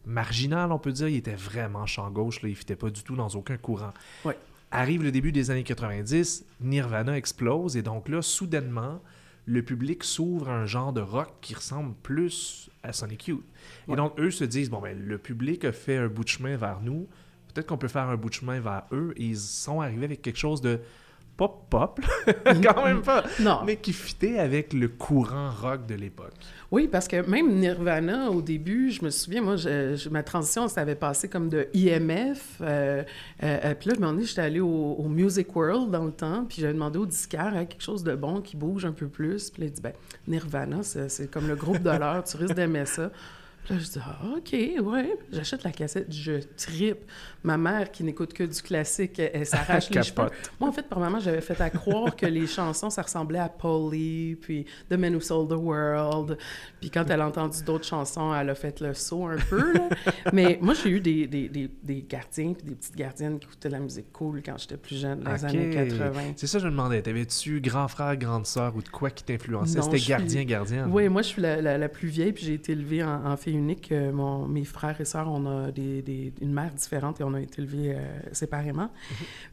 marginales, 0.06 0.72
on 0.72 0.80
peut 0.80 0.92
dire. 0.92 1.08
Il 1.08 1.18
était 1.18 1.36
vraiment 1.36 1.86
champ 1.86 2.10
gauche, 2.10 2.42
là, 2.42 2.50
il 2.50 2.56
fitait 2.56 2.76
pas 2.76 2.90
du 2.90 3.04
tout 3.04 3.16
dans 3.16 3.30
aucun 3.30 3.58
courant. 3.58 3.94
Arrive 4.74 5.04
le 5.04 5.12
début 5.12 5.32
des 5.32 5.52
années 5.52 5.64
90, 5.64 6.46
Nirvana 6.62 7.18
explose, 7.18 7.76
et 7.76 7.82
donc 7.82 8.08
là, 8.08 8.22
soudainement, 8.22 9.02
le 9.46 9.64
public 9.64 10.04
s'ouvre 10.04 10.50
à 10.50 10.54
un 10.54 10.66
genre 10.66 10.94
de 10.94 11.02
rock 11.02 11.30
qui 11.42 11.54
ressemble 11.56 11.94
plus 12.04 12.70
à 12.84 12.94
Sonic 12.94 13.28
Youth. 13.28 13.44
Et 13.90 13.96
donc, 13.96 14.18
eux 14.20 14.32
se 14.32 14.46
disent, 14.46 14.70
bon, 14.70 14.80
ben, 14.80 14.98
le 14.98 15.18
public 15.18 15.66
a 15.66 15.72
fait 15.74 15.98
un 15.98 16.08
bout 16.08 16.24
de 16.24 16.30
chemin 16.30 16.56
vers 16.56 16.80
nous, 16.82 17.08
peut-être 17.54 17.68
qu'on 17.68 17.78
peut 17.78 17.90
faire 17.90 18.08
un 18.08 18.16
bout 18.16 18.30
de 18.30 18.36
chemin 18.36 18.60
vers 18.62 18.84
eux, 18.94 19.14
et 19.18 19.26
ils 19.26 19.38
sont 19.38 19.82
arrivés 19.82 20.06
avec 20.06 20.22
quelque 20.22 20.40
chose 20.40 20.62
de 20.62 20.80
pop 21.38 21.66
pop, 21.70 22.00
quand 22.46 22.86
même 22.86 23.02
pas, 23.02 23.24
Non. 23.40 23.60
mais 23.66 23.78
qui 23.78 23.94
fitait 23.94 24.38
avec 24.40 24.74
le 24.74 24.88
courant 24.88 25.50
rock 25.50 25.86
de 25.88 25.96
l'époque. 25.96 26.34
Oui, 26.72 26.88
parce 26.88 27.08
que 27.08 27.28
même 27.28 27.56
Nirvana, 27.60 28.30
au 28.30 28.42
début, 28.42 28.92
je 28.92 29.04
me 29.04 29.10
souviens, 29.10 29.42
moi, 29.42 29.56
je- 29.56 29.96
je- 29.96 30.10
ma 30.10 30.24
transition, 30.24 30.68
ça 30.68 30.82
avait 30.82 30.96
passé 30.96 31.28
comme 31.28 31.50
de 31.50 31.68
IMF. 31.74 32.58
euh, 32.62 33.04
euh, 33.44 33.58
euh, 33.66 33.74
puis 33.78 33.90
là, 33.90 33.96
je 33.96 34.02
m'en 34.02 34.18
ai, 34.18 34.24
j'étais 34.24 34.42
allée 34.42 34.60
au, 34.60 34.68
au 34.98 35.08
Music 35.10 35.54
World 35.56 35.90
dans 35.92 36.06
le 36.06 36.12
temps, 36.12 36.46
puis 36.48 36.62
j'avais 36.62 36.74
demandé 36.74 37.00
au 37.00 37.06
disquaire 37.06 37.54
hein, 37.56 37.66
quelque 37.66 37.84
chose 37.84 38.04
de 38.04 38.16
bon 38.16 38.42
qui 38.42 38.56
bouge 38.56 38.86
un 38.86 38.92
peu 38.94 39.08
plus. 39.08 39.50
Puis 39.50 39.64
là, 39.64 39.68
il 39.68 39.74
dit, 39.74 39.82
ben, 39.82 39.94
Nirvana, 40.28 40.84
c'est 40.84 41.30
comme 41.30 41.48
le 41.48 41.56
groupe 41.56 41.82
de 41.82 41.90
l'heure, 41.90 42.24
tu 42.24 42.38
risques 42.38 42.56
d'aimer 42.56 42.86
ça. 42.86 43.12
Là, 43.70 43.78
je 43.78 43.84
dis, 43.86 44.00
ah, 44.04 44.18
OK, 44.38 44.54
ouais. 44.54 45.14
J'achète 45.32 45.64
la 45.64 45.72
cassette, 45.72 46.12
je 46.12 46.42
tripe. 46.58 47.06
Ma 47.44 47.58
mère, 47.58 47.92
qui 47.92 48.04
n'écoute 48.04 48.34
que 48.34 48.44
du 48.44 48.62
classique, 48.62 49.18
elle, 49.20 49.32
elle 49.34 49.46
s'arrache 49.46 49.90
les 49.92 50.04
cheveux. 50.04 50.30
Moi, 50.60 50.68
en 50.70 50.72
fait, 50.72 50.88
par 50.90 51.00
maman, 51.00 51.20
j'avais 51.20 51.42
fait 51.42 51.60
à 51.62 51.70
croire 51.70 52.16
que 52.16 52.26
les 52.26 52.48
chansons, 52.48 52.90
ça 52.90 53.04
ressemblait 53.04 53.40
à 53.40 53.50
Polly, 53.50 54.36
puis 54.42 54.66
The 54.90 54.94
Man 54.96 55.16
Who 55.16 55.22
Sold 55.22 55.50
the 55.50 55.54
World. 55.54 56.38
Puis 56.80 56.90
quand 56.90 57.06
elle 57.10 57.22
a 57.22 57.28
entendu 57.28 57.64
d'autres 57.64 57.86
chansons, 57.86 58.34
elle 58.36 58.50
a 58.50 58.56
fait 58.56 58.80
le 58.82 58.94
saut 58.94 59.28
un 59.28 59.38
peu. 59.38 59.74
là. 59.74 59.90
Mais 60.34 60.58
moi, 60.62 60.74
j'ai 60.74 60.90
eu 60.90 61.00
des, 61.00 61.28
des, 61.28 61.48
des, 61.48 61.70
des 61.84 62.02
gardiens 62.08 62.54
puis 62.54 62.68
des 62.68 62.76
petites 62.76 62.96
gardiennes 62.96 63.40
qui 63.40 63.46
écoutaient 63.46 63.70
de 63.70 63.74
la 63.74 63.80
musique 63.80 64.12
cool 64.12 64.42
quand 64.44 64.58
j'étais 64.58 64.78
plus 64.78 65.00
jeune, 65.00 65.20
dans 65.22 65.34
les 65.34 65.46
années 65.46 65.70
80. 65.70 66.12
C'est 66.36 66.48
ça 66.48 66.58
que 66.58 66.64
je 66.64 66.68
me 66.68 66.72
demandais. 66.72 67.02
T'avais-tu 67.02 67.62
grand 67.62 67.88
frère, 67.88 68.18
grande 68.18 68.46
sœur 68.48 68.76
ou 68.76 68.82
de 68.82 68.90
quoi 68.90 69.12
qui 69.12 69.24
t'influençait? 69.24 69.82
C'était 69.82 69.98
je 69.98 70.04
suis- 70.04 70.10
gardien, 70.10 70.44
gardienne. 70.46 70.90
Oui, 70.92 71.08
moi, 71.10 71.22
je 71.22 71.28
suis 71.28 71.42
la, 71.42 71.62
la- 71.62 71.78
la 71.78 71.90
plus 71.90 72.08
vieille, 72.08 72.34
puis 72.34 72.44
j'ai 72.46 72.56
été 72.56 72.72
élevée 72.74 73.04
en, 73.04 73.26
en 73.26 73.38
fille 73.38 73.51
unique. 73.54 73.92
Euh, 73.92 74.12
mon- 74.12 74.48
mes 74.48 74.66
frères 74.66 75.00
et 75.02 75.06
sœurs, 75.06 75.30
on 75.32 75.46
a 75.46 75.72
des, 75.72 76.02
des- 76.02 76.34
une 76.42 76.54
mère 76.54 76.74
différente 76.74 77.20
et 77.22 77.24
on 77.24 77.34
a 77.34 77.42
été 77.42 77.62
élevés 77.62 77.96
euh, 77.96 78.20
séparément. 78.32 78.90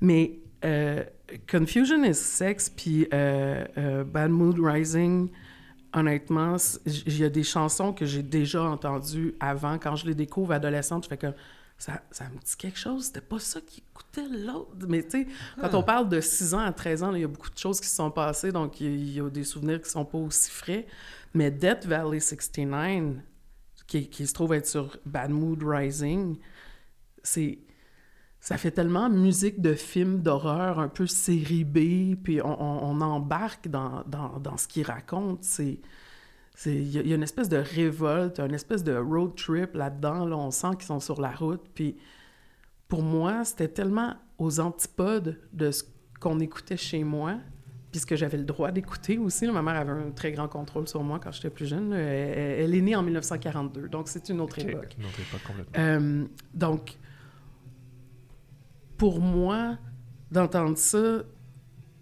Mais 0.00 0.38
euh, 0.64 1.04
Confusion 1.50 2.02
is 2.04 2.14
Sex, 2.14 2.70
puis 2.70 3.06
euh, 3.12 4.04
Bad 4.04 4.30
Mood 4.30 4.58
Rising, 4.60 5.28
honnêtement, 5.92 6.56
il 6.86 7.18
y 7.18 7.24
a 7.24 7.28
des 7.30 7.42
chansons 7.44 7.92
que 7.92 8.04
j'ai 8.06 8.22
déjà 8.22 8.62
entendues 8.62 9.34
avant. 9.40 9.78
Quand 9.78 9.96
je 9.96 10.06
les 10.06 10.14
découvre 10.14 10.52
adolescente, 10.52 11.04
je 11.04 11.08
fais 11.08 11.16
comme... 11.18 11.34
Ça, 11.80 12.02
ça 12.10 12.24
me 12.24 12.30
dit 12.40 12.56
quelque 12.58 12.76
chose, 12.78 13.04
c'était 13.04 13.20
pas 13.20 13.38
ça 13.38 13.60
qui 13.60 13.84
écoutait 13.88 14.28
l'autre. 14.28 14.72
Mais 14.88 15.00
tu 15.04 15.10
sais, 15.22 15.26
quand 15.60 15.74
on 15.74 15.82
parle 15.84 16.08
de 16.08 16.20
6 16.20 16.52
ans 16.54 16.58
à 16.58 16.72
13 16.72 17.04
ans, 17.04 17.14
il 17.14 17.20
y 17.20 17.24
a 17.24 17.28
beaucoup 17.28 17.50
de 17.50 17.56
choses 17.56 17.80
qui 17.80 17.86
se 17.86 17.94
sont 17.94 18.10
passées, 18.10 18.50
donc 18.50 18.80
il 18.80 18.96
y 18.96 19.12
y, 19.12 19.20
a 19.20 19.30
des 19.30 19.44
souvenirs 19.44 19.80
qui 19.80 19.88
sont 19.88 20.04
pas 20.04 20.18
aussi 20.18 20.50
frais. 20.50 20.88
Mais 21.34 21.52
Death 21.52 21.86
Valley 21.86 22.18
69, 22.18 23.18
qui, 23.88 24.08
qui 24.08 24.26
se 24.28 24.32
trouve 24.34 24.52
être 24.54 24.66
sur 24.68 24.96
Bad 25.04 25.30
Mood 25.32 25.62
Rising, 25.64 26.36
c'est 27.24 27.58
ça 28.40 28.56
fait 28.56 28.70
tellement 28.70 29.10
musique 29.10 29.60
de 29.60 29.74
film 29.74 30.22
d'horreur, 30.22 30.78
un 30.78 30.88
peu 30.88 31.08
série 31.08 31.64
B, 31.64 32.14
puis 32.22 32.40
on, 32.40 32.62
on- 32.62 33.00
embarque 33.00 33.66
dans, 33.66 34.04
dans, 34.06 34.38
dans 34.38 34.56
ce 34.56 34.68
qu'il 34.68 34.84
raconte. 34.84 35.42
C'est 35.42 35.80
c'est- 36.54 36.74
il 36.76 36.88
y, 36.92 36.98
a- 36.98 37.02
il 37.02 37.08
y 37.08 37.12
a 37.12 37.16
une 37.16 37.22
espèce 37.24 37.48
de 37.48 37.56
révolte, 37.56 38.38
une 38.40 38.54
espèce 38.54 38.84
de 38.84 38.94
road 38.96 39.34
trip 39.36 39.74
là-dedans. 39.74 40.24
Là, 40.24 40.36
on 40.36 40.50
sent 40.52 40.70
qu'ils 40.76 40.86
sont 40.86 41.00
sur 41.00 41.20
la 41.20 41.30
route. 41.32 41.62
Puis 41.74 41.96
pour 42.88 43.02
moi, 43.02 43.44
c'était 43.44 43.68
tellement 43.68 44.14
aux 44.38 44.60
antipodes 44.60 45.40
de 45.52 45.70
ce 45.72 45.82
qu'on 46.20 46.38
écoutait 46.40 46.76
chez 46.76 47.02
moi, 47.04 47.36
puis 47.90 48.00
ce 48.00 48.06
que 48.06 48.16
j'avais 48.16 48.36
le 48.36 48.44
droit 48.44 48.70
d'écouter 48.70 49.18
aussi. 49.18 49.46
là. 49.46 49.52
Ma 49.52 49.62
mère 49.62 49.76
avait 49.76 49.92
un 49.92 50.10
très 50.10 50.32
grand 50.32 50.48
contrôle 50.48 50.88
sur 50.88 51.02
moi 51.02 51.18
quand 51.22 51.32
j'étais 51.32 51.50
plus 51.50 51.66
jeune. 51.66 51.92
Elle, 51.92 52.74
est 52.74 52.80
née 52.80 52.94
en 52.94 53.02
1942, 53.02 53.88
donc 53.88 54.08
c'est 54.08 54.28
une 54.28 54.40
autre 54.40 54.58
époque. 54.58 54.94
Une 54.98 55.06
autre 55.06 55.20
époque 55.20 55.42
complètement. 55.46 55.72
Euh, 55.78 56.24
donc, 56.52 56.98
pour 58.98 59.20
moi, 59.20 59.78
d'entendre 60.30 60.76
ça, 60.76 61.22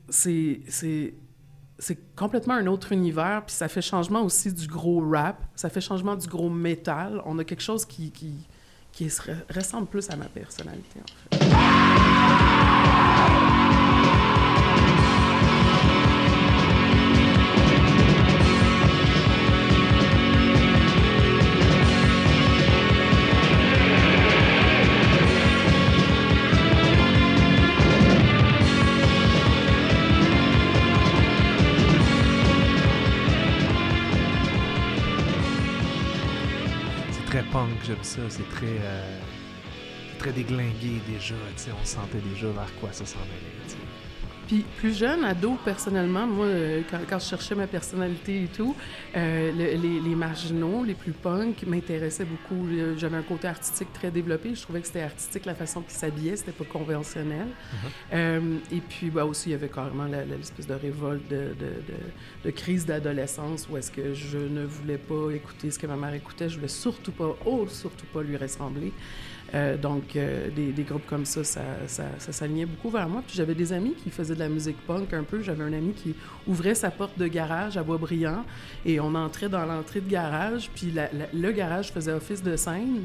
c'est, 0.09 1.15
complètement 2.17 2.55
un 2.55 2.67
autre 2.67 2.93
univers, 2.93 3.45
puis 3.47 3.55
ça 3.55 3.69
fait 3.69 3.83
changement 3.83 4.23
aussi 4.23 4.53
du 4.53 4.67
gros 4.67 5.09
rap, 5.09 5.45
ça 5.55 5.69
fait 5.69 5.81
changement 5.81 6.17
du 6.17 6.27
gros 6.27 6.51
métal. 6.51 7.23
On 7.27 7.39
a 7.39 7.45
quelque 7.45 7.63
chose 7.63 7.85
qui, 7.85 8.11
qui, 8.11 8.33
qui 8.91 9.09
se 9.09 9.23
re- 9.23 9.55
ressemble 9.55 9.87
plus 9.87 10.11
à 10.11 10.17
ma 10.17 10.27
personnalité, 10.27 10.99
en 11.01 11.37
fait. 11.37 11.47
J'aime 37.87 38.03
ça. 38.03 38.21
C'est 38.29 38.49
très, 38.51 38.79
euh, 38.81 39.21
très 40.19 40.33
déglingué 40.33 41.01
déjà. 41.07 41.35
On 41.81 41.85
sentait 41.85 42.19
déjà 42.19 42.49
vers 42.49 42.75
quoi 42.81 42.93
ça 42.93 43.07
s'en 43.07 43.19
allait. 43.21 43.86
Puis 44.47 44.65
plus 44.79 44.97
jeune, 44.97 45.25
ado, 45.25 45.57
personnellement, 45.65 46.27
moi, 46.27 46.47
euh, 46.47 46.83
quand, 46.91 46.99
quand 47.09 47.19
je 47.19 47.25
cherchais 47.27 47.55
ma 47.57 47.67
personnalité 47.67 48.45
et 48.45 48.47
tout, 48.47 48.77
euh, 49.17 49.51
le- 49.53 49.81
les, 49.83 50.01
les 50.01 50.15
marginaux, 50.15 50.85
les 50.85 50.95
plus 50.95 51.11
punk, 51.13 51.65
m'intéressaient 51.67 52.25
beaucoup. 52.27 52.67
Euh, 52.69 52.95
J'avais 52.97 53.17
un 53.17 53.23
côté 53.23 53.49
artistique 53.49 53.93
très 53.93 54.11
développé. 54.13 54.55
Je 54.55 54.63
trouvais 54.63 54.81
que 54.81 54.87
c'était 54.87 55.03
artistique 55.03 55.47
la 55.47 55.55
façon 55.57 55.81
qu'ils 55.83 55.97
s'habillaient, 55.99 56.37
c'était 56.37 56.53
pas 56.53 56.65
conventionnel. 56.65 57.49
Euh, 58.13 58.59
et 58.71 58.81
puis, 58.81 59.11
bah, 59.11 59.25
aussi, 59.25 59.49
il 59.49 59.53
y 59.53 59.55
avait 59.57 59.69
carrément 59.69 60.05
l'espèce 60.05 60.67
de 60.69 60.75
révolte, 60.75 61.29
de, 61.29 61.37
de, 61.37 61.67
de- 61.89 62.45
de 62.45 62.51
crise 62.51 62.87
d'adolescence 62.87 63.67
où 63.69 63.77
est-ce 63.77 63.91
que 63.91 64.15
je 64.15 64.39
ne 64.39 64.65
voulais 64.65 64.99
pas 64.99 65.31
écouter 65.35 65.73
ce 65.73 65.79
que 65.79 65.89
ma 65.89 65.97
mère 65.97 66.15
écoutait. 66.15 66.49
Je 66.49 66.55
voulais 66.57 66.69
surtout 66.69 67.11
pas, 67.13 67.37
oh, 67.47 67.67
surtout 67.69 68.07
pas 68.13 68.23
lui 68.23 68.37
ressembler. 68.37 68.93
Euh, 69.55 69.77
donc, 69.77 70.17
euh, 70.17 70.49
des, 70.51 70.73
des 70.73 70.83
groupes 70.83 71.07
comme 71.07 71.25
ça, 71.25 71.45
ça, 71.45 71.61
ça, 71.87 72.03
ça 72.19 72.33
s'alignait 72.33 72.67
beaucoup 72.67 72.91
vers 72.91 73.09
moi. 73.09 73.23
Puis 73.27 73.37
j'avais 73.37 73.55
des 73.55 73.73
amis 73.73 73.95
qui 74.03 74.11
faisaient 74.11 74.35
de 74.35 74.41
la 74.41 74.49
musique 74.49 74.77
punk 74.87 75.13
un 75.15 75.23
peu. 75.23 75.41
J'avais 75.43 75.63
un 75.63 75.73
ami 75.73 75.93
qui 75.93 76.15
ouvrait 76.49 76.75
sa 76.75 76.91
porte 76.91 77.17
de 77.19 77.27
garage 77.29 77.77
à 77.77 77.83
Boisbriand 77.85 78.45
et 78.85 78.99
on 78.99 79.15
entrait 79.15 79.49
dans 79.49 79.65
l'entrée 79.65 80.01
de 80.01 80.11
garage. 80.11 80.69
Puis 80.75 80.91
la- 80.91 81.09
la- 81.13 81.29
le 81.33 81.53
garage 81.53 81.93
faisait 81.93 82.13
office 82.13 82.43
de 82.43 82.57
scène. 82.57 83.05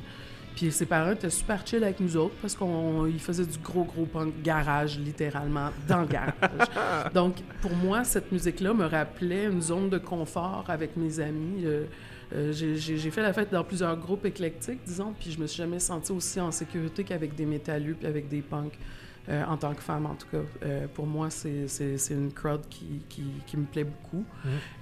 Puis 0.55 0.71
ses 0.71 0.85
parents 0.85 1.11
étaient 1.11 1.29
super 1.29 1.65
chill 1.65 1.83
avec 1.83 1.99
nous 2.01 2.17
autres 2.17 2.35
parce 2.41 2.55
qu'ils 2.55 3.19
faisaient 3.19 3.45
du 3.45 3.57
gros, 3.59 3.83
gros 3.85 4.05
punk 4.05 4.33
garage, 4.43 4.97
littéralement, 4.99 5.69
dans 5.87 6.01
le 6.01 6.07
garage. 6.07 6.33
Donc, 7.13 7.35
pour 7.61 7.73
moi, 7.75 8.03
cette 8.03 8.31
musique-là 8.31 8.73
me 8.73 8.85
rappelait 8.85 9.45
une 9.45 9.61
zone 9.61 9.89
de 9.89 9.97
confort 9.99 10.65
avec 10.67 10.97
mes 10.97 11.19
amis. 11.19 11.61
Euh, 11.65 11.85
euh, 12.33 12.51
j'ai- 12.53 12.97
fait 13.11 13.21
la 13.21 13.33
fête 13.33 13.51
dans 13.51 13.63
plusieurs 13.63 13.97
groupes 13.97 14.25
éclectiques, 14.25 14.79
disons, 14.85 15.13
puis 15.19 15.31
je 15.31 15.39
me 15.39 15.47
suis 15.47 15.57
jamais 15.57 15.79
sentie 15.79 16.11
aussi 16.11 16.39
en 16.39 16.51
sécurité 16.51 17.03
qu'avec 17.03 17.35
des 17.35 17.45
métallus 17.45 17.95
puis 17.95 18.07
avec 18.07 18.27
des 18.29 18.41
punks. 18.41 18.77
euh, 19.29 19.43
en 19.45 19.55
tant 19.55 19.75
que 19.75 19.81
femme, 19.83 20.07
en 20.07 20.15
tout 20.15 20.25
cas. 20.31 20.41
Euh, 20.63 20.87
pour 20.95 21.05
moi, 21.05 21.29
c'est 21.29 21.67
une 22.09 22.31
crowd 22.33 22.61
qui, 22.71 23.03
qui, 23.07 23.23
qui 23.45 23.55
me 23.55 23.65
plaît 23.65 23.83
beaucoup. 23.83 24.25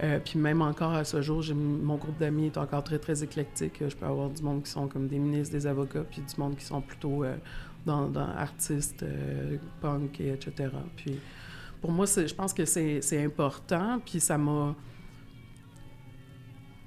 Euh, 0.02 0.18
puis 0.24 0.40
même 0.40 0.62
encore 0.62 0.94
à 0.94 1.04
ce 1.04 1.22
jour, 1.22 1.44
mon 1.54 1.96
groupe 1.98 2.18
d'amis 2.18 2.46
est 2.46 2.58
encore 2.58 2.82
très, 2.86 3.00
très 3.00 3.22
éclectique. 3.22 3.84
Je 3.86 3.94
peux 3.94 4.06
avoir 4.06 4.30
du 4.30 4.42
monde 4.42 4.64
qui 4.64 4.72
sont 4.72 4.88
comme 4.88 5.08
des 5.10 5.20
ministres, 5.20 5.52
des 5.54 5.68
avocats, 5.68 6.06
puis 6.10 6.22
du 6.22 6.40
monde 6.40 6.56
qui 6.56 6.64
sont 6.64 6.80
plutôt 6.80 7.26
dans, 7.86 8.08
dans 8.08 8.30
artistes, 8.30 9.04
punk, 9.82 10.22
et 10.22 10.30
etc. 10.30 10.70
Puis 10.96 11.20
pour 11.82 11.92
moi, 11.92 12.06
je 12.06 12.34
pense 12.34 12.54
que 12.54 12.64
c'est 12.64 13.02
c'est 13.02 13.22
important, 13.24 14.00
puis 14.06 14.22
ça 14.22 14.38
m'a 14.38 14.74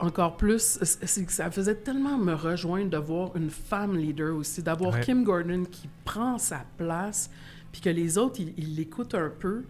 encore 0.03 0.37
plus, 0.37 0.79
c'est 0.83 1.25
que 1.25 1.33
ça 1.33 1.51
faisait 1.51 1.77
tellement 1.77 2.19
me 2.19 2.35
rejoindre 2.35 2.91
de 2.91 2.97
voir 2.97 3.37
une 3.37 3.51
femme 3.51 3.97
leader 3.97 4.35
aussi, 4.35 4.63
d'avoir 4.63 4.95
Ouais. 4.95 5.01
Kim 5.01 5.25
Gordon 5.25 5.65
qui 5.65 5.89
prend 6.05 6.39
sa 6.39 6.65
place, 6.77 7.31
puis 7.71 7.81
que 7.81 7.89
les 7.89 8.19
autres, 8.19 8.41
ils 8.41 8.53
ils 8.57 8.75
l'écoutent 8.75 9.15
un 9.15 9.31
peu. 9.31 9.63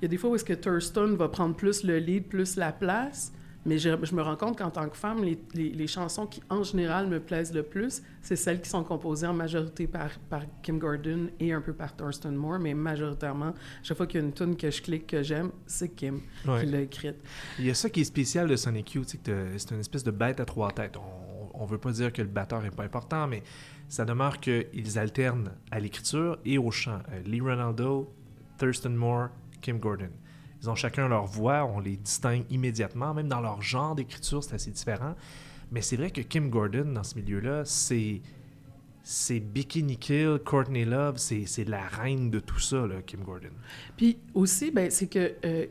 Il 0.00 0.02
y 0.02 0.04
a 0.06 0.08
des 0.08 0.16
fois 0.16 0.30
où 0.30 0.34
est-ce 0.34 0.44
que 0.44 0.52
Thurston 0.52 1.14
va 1.16 1.28
prendre 1.28 1.54
plus 1.54 1.84
le 1.84 1.98
lead, 1.98 2.24
plus 2.28 2.56
la 2.56 2.72
place, 2.72 3.32
mais 3.68 3.78
je, 3.78 3.90
je 4.02 4.14
me 4.14 4.22
rends 4.22 4.34
compte 4.36 4.58
qu'en 4.58 4.70
tant 4.70 4.88
que 4.88 4.96
femme, 4.96 5.22
les, 5.22 5.38
les- 5.54 5.70
les 5.70 5.86
chansons 5.86 6.26
qui, 6.26 6.42
en 6.50 6.62
général, 6.62 7.06
me 7.06 7.20
plaisent 7.20 7.52
le 7.54 7.62
plus, 7.62 8.02
c'est 8.22 8.34
celles 8.36 8.60
qui 8.60 8.68
sont 8.68 8.82
composées 8.82 9.26
en 9.26 9.34
majorité 9.34 9.86
par, 9.86 10.10
par 10.30 10.42
Kim 10.62 10.78
Gordon 10.78 11.28
et 11.38 11.52
un 11.52 11.60
peu 11.60 11.72
par 11.72 11.94
Thurston 11.94 12.32
Moore, 12.32 12.58
mais 12.58 12.74
majoritairement, 12.74 13.54
chaque 13.82 13.96
fois 13.96 14.06
qu'il 14.06 14.20
y 14.20 14.24
a 14.24 14.26
une 14.26 14.32
tune 14.32 14.56
que 14.56 14.70
je 14.70 14.82
clique, 14.82 15.06
que 15.06 15.22
j'aime, 15.22 15.50
c'est 15.66 15.90
Kim 15.90 16.20
Ouais. 16.46 16.60
qui 16.60 16.66
l'a 16.66 16.80
écrite. 16.80 17.16
Il 17.58 17.66
y 17.66 17.70
a 17.70 17.74
ça 17.74 17.90
qui 17.90 18.00
est 18.00 18.04
spécial 18.04 18.48
de 18.48 18.56
Sonic 18.56 18.94
Youth, 18.94 19.08
c'est 19.10 19.22
que 19.22 19.46
c'est 19.56 19.70
une 19.72 19.80
espèce 19.80 20.02
de 20.04 20.10
bête 20.10 20.40
à 20.40 20.44
trois 20.44 20.70
têtes. 20.72 20.96
On, 20.96 21.62
on 21.62 21.66
veut 21.66 21.78
pas 21.78 21.92
dire 21.92 22.12
que 22.12 22.22
le 22.22 22.28
batteur 22.28 22.64
est 22.64 22.74
pas 22.74 22.84
important, 22.84 23.26
mais 23.28 23.42
ça 23.88 24.04
demeure 24.04 24.38
qu'ils 24.40 24.98
alternent 24.98 25.52
à 25.70 25.80
l'écriture 25.80 26.38
et 26.44 26.58
au 26.58 26.70
chant. 26.70 27.00
Euh, 27.12 27.20
Lee 27.26 27.40
Ronaldo, 27.40 28.12
Thurston 28.58 28.90
Moore, 28.90 29.28
Kim 29.60 29.78
Gordon. 29.78 30.10
Ils 30.62 30.70
ont 30.70 30.74
chacun 30.74 31.08
leur 31.08 31.26
voix, 31.26 31.64
on 31.64 31.80
les 31.80 31.96
distingue 31.96 32.44
immédiatement, 32.50 33.14
même 33.14 33.28
dans 33.28 33.40
leur 33.40 33.62
genre 33.62 33.94
d'écriture, 33.94 34.42
c'est 34.42 34.54
assez 34.54 34.70
différent. 34.70 35.14
Mais 35.70 35.82
c'est 35.82 35.96
vrai 35.96 36.10
que 36.10 36.20
Kim 36.20 36.50
Gordon, 36.50 36.92
dans 36.92 37.04
ce 37.04 37.14
milieu-là, 37.16 37.64
c'est 37.64 38.22
c'est 39.10 39.40
Bikini 39.40 39.96
Kill, 39.96 40.38
Courtney 40.44 40.84
Love, 40.84 41.16
c'est 41.16 41.64
la 41.66 41.80
reine 41.80 42.30
de 42.30 42.40
tout 42.40 42.58
ça, 42.58 42.86
là, 42.86 42.96
Kim 43.06 43.20
Gordon. 43.22 43.48
Puis 43.96 44.18
aussi, 44.34 44.70
ben, 44.70 44.90
c'est 44.90 45.06
que, 45.06 45.32
euh, 45.46 45.64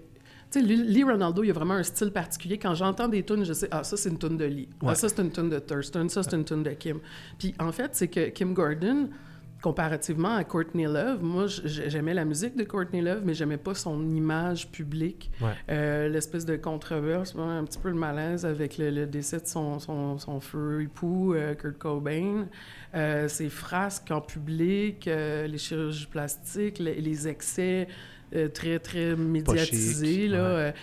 tu 0.49 0.59
sais, 0.59 0.61
Lee 0.61 0.83
Lee 0.87 1.03
Ronaldo, 1.03 1.43
il 1.43 1.51
a 1.51 1.53
vraiment 1.53 1.75
un 1.75 1.83
style 1.83 2.09
particulier. 2.09 2.57
Quand 2.57 2.73
j'entends 2.73 3.07
des 3.07 3.23
tunes, 3.23 3.43
je 3.43 3.53
sais, 3.53 3.67
ah, 3.69 3.83
ça, 3.83 3.95
c'est 3.95 4.09
une 4.09 4.17
tune 4.17 4.37
de 4.37 4.45
Lee. 4.45 4.69
Ouais. 4.81 4.89
Ah, 4.89 4.95
ça, 4.95 5.07
c'est 5.07 5.21
une 5.21 5.31
tune 5.31 5.49
de 5.49 5.59
Thurston. 5.59 6.09
Ça, 6.09 6.23
c'est 6.23 6.35
une 6.35 6.45
tune 6.45 6.63
de 6.63 6.71
Kim. 6.71 6.99
Puis 7.37 7.53
en 7.59 7.71
fait, 7.71 7.93
c'est 7.93 8.07
que 8.07 8.29
Kim 8.29 8.55
Gordon, 8.55 9.07
comparativement 9.61 10.35
à 10.35 10.43
Courtney 10.43 10.85
Love, 10.85 11.23
moi, 11.23 11.45
j'aimais 11.47 12.13
la 12.13 12.25
musique 12.25 12.55
de 12.55 12.63
Courtney 12.63 13.01
Love, 13.01 13.21
mais 13.25 13.33
j'aimais 13.33 13.57
pas 13.57 13.73
son 13.73 14.09
image 14.15 14.69
publique. 14.69 15.31
Euh, 15.69 16.09
l'espèce 16.09 16.45
de 16.45 16.55
controverse, 16.55 17.35
un 17.35 17.63
petit 17.63 17.79
peu 17.79 17.89
le 17.89 17.95
malaise 17.95 18.45
avec 18.45 18.77
le, 18.77 19.05
décès 19.05 19.39
de 19.39 19.47
son, 19.47 19.79
son, 19.79 20.17
son 20.17 20.39
feu 20.39 20.83
époux, 20.83 21.33
euh, 21.33 21.55
Kurt 21.55 21.77
Cobain. 21.77 22.47
Euh, 22.95 23.27
ses 23.27 23.49
frasques 23.49 24.11
en 24.11 24.21
public, 24.21 25.05
les 25.05 25.57
chirurgies 25.57 26.07
plastiques, 26.07 26.79
les, 26.79 27.27
excès 27.27 27.87
très, 28.53 28.79
très 28.79 29.15
médiatisés. 29.15 30.27
là, 30.27 30.73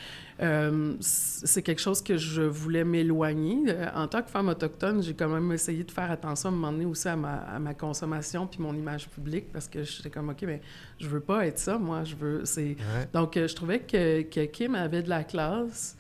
euh, 0.40 0.94
c'est 1.00 1.62
quelque 1.62 1.80
chose 1.80 2.02
que 2.02 2.16
je 2.16 2.42
voulais 2.42 2.84
m'éloigner. 2.84 3.62
Euh, 3.68 3.88
en 3.94 4.08
tant 4.08 4.22
que 4.22 4.30
femme 4.30 4.48
autochtone, 4.48 5.02
j'ai 5.02 5.14
quand 5.14 5.28
même 5.28 5.50
essayé 5.52 5.84
de 5.84 5.90
faire 5.90 6.10
attention 6.10 6.48
à 6.48 6.52
un 6.52 6.54
moment 6.56 6.72
donné 6.72 6.86
aussi 6.86 7.06
à 7.08 7.16
ma, 7.16 7.34
à 7.34 7.58
ma 7.58 7.74
consommation 7.74 8.46
puis 8.46 8.60
mon 8.60 8.74
image 8.74 9.08
publique 9.08 9.52
parce 9.52 9.68
que 9.68 9.84
j'étais 9.84 10.10
comme, 10.10 10.30
OK, 10.30 10.42
mais 10.42 10.60
je 10.98 11.08
veux 11.08 11.20
pas 11.20 11.46
être 11.46 11.58
ça, 11.58 11.78
moi. 11.78 12.02
Je 12.04 12.16
veux... 12.16 12.44
c'est 12.44 12.76
Donc, 13.12 13.36
euh, 13.36 13.46
je 13.46 13.54
trouvais 13.54 13.80
que, 13.80 14.22
que, 14.22 14.44
Kim 14.46 14.74
avait 14.74 15.02
de 15.02 15.08
la 15.08 15.22
classe. 15.22 15.96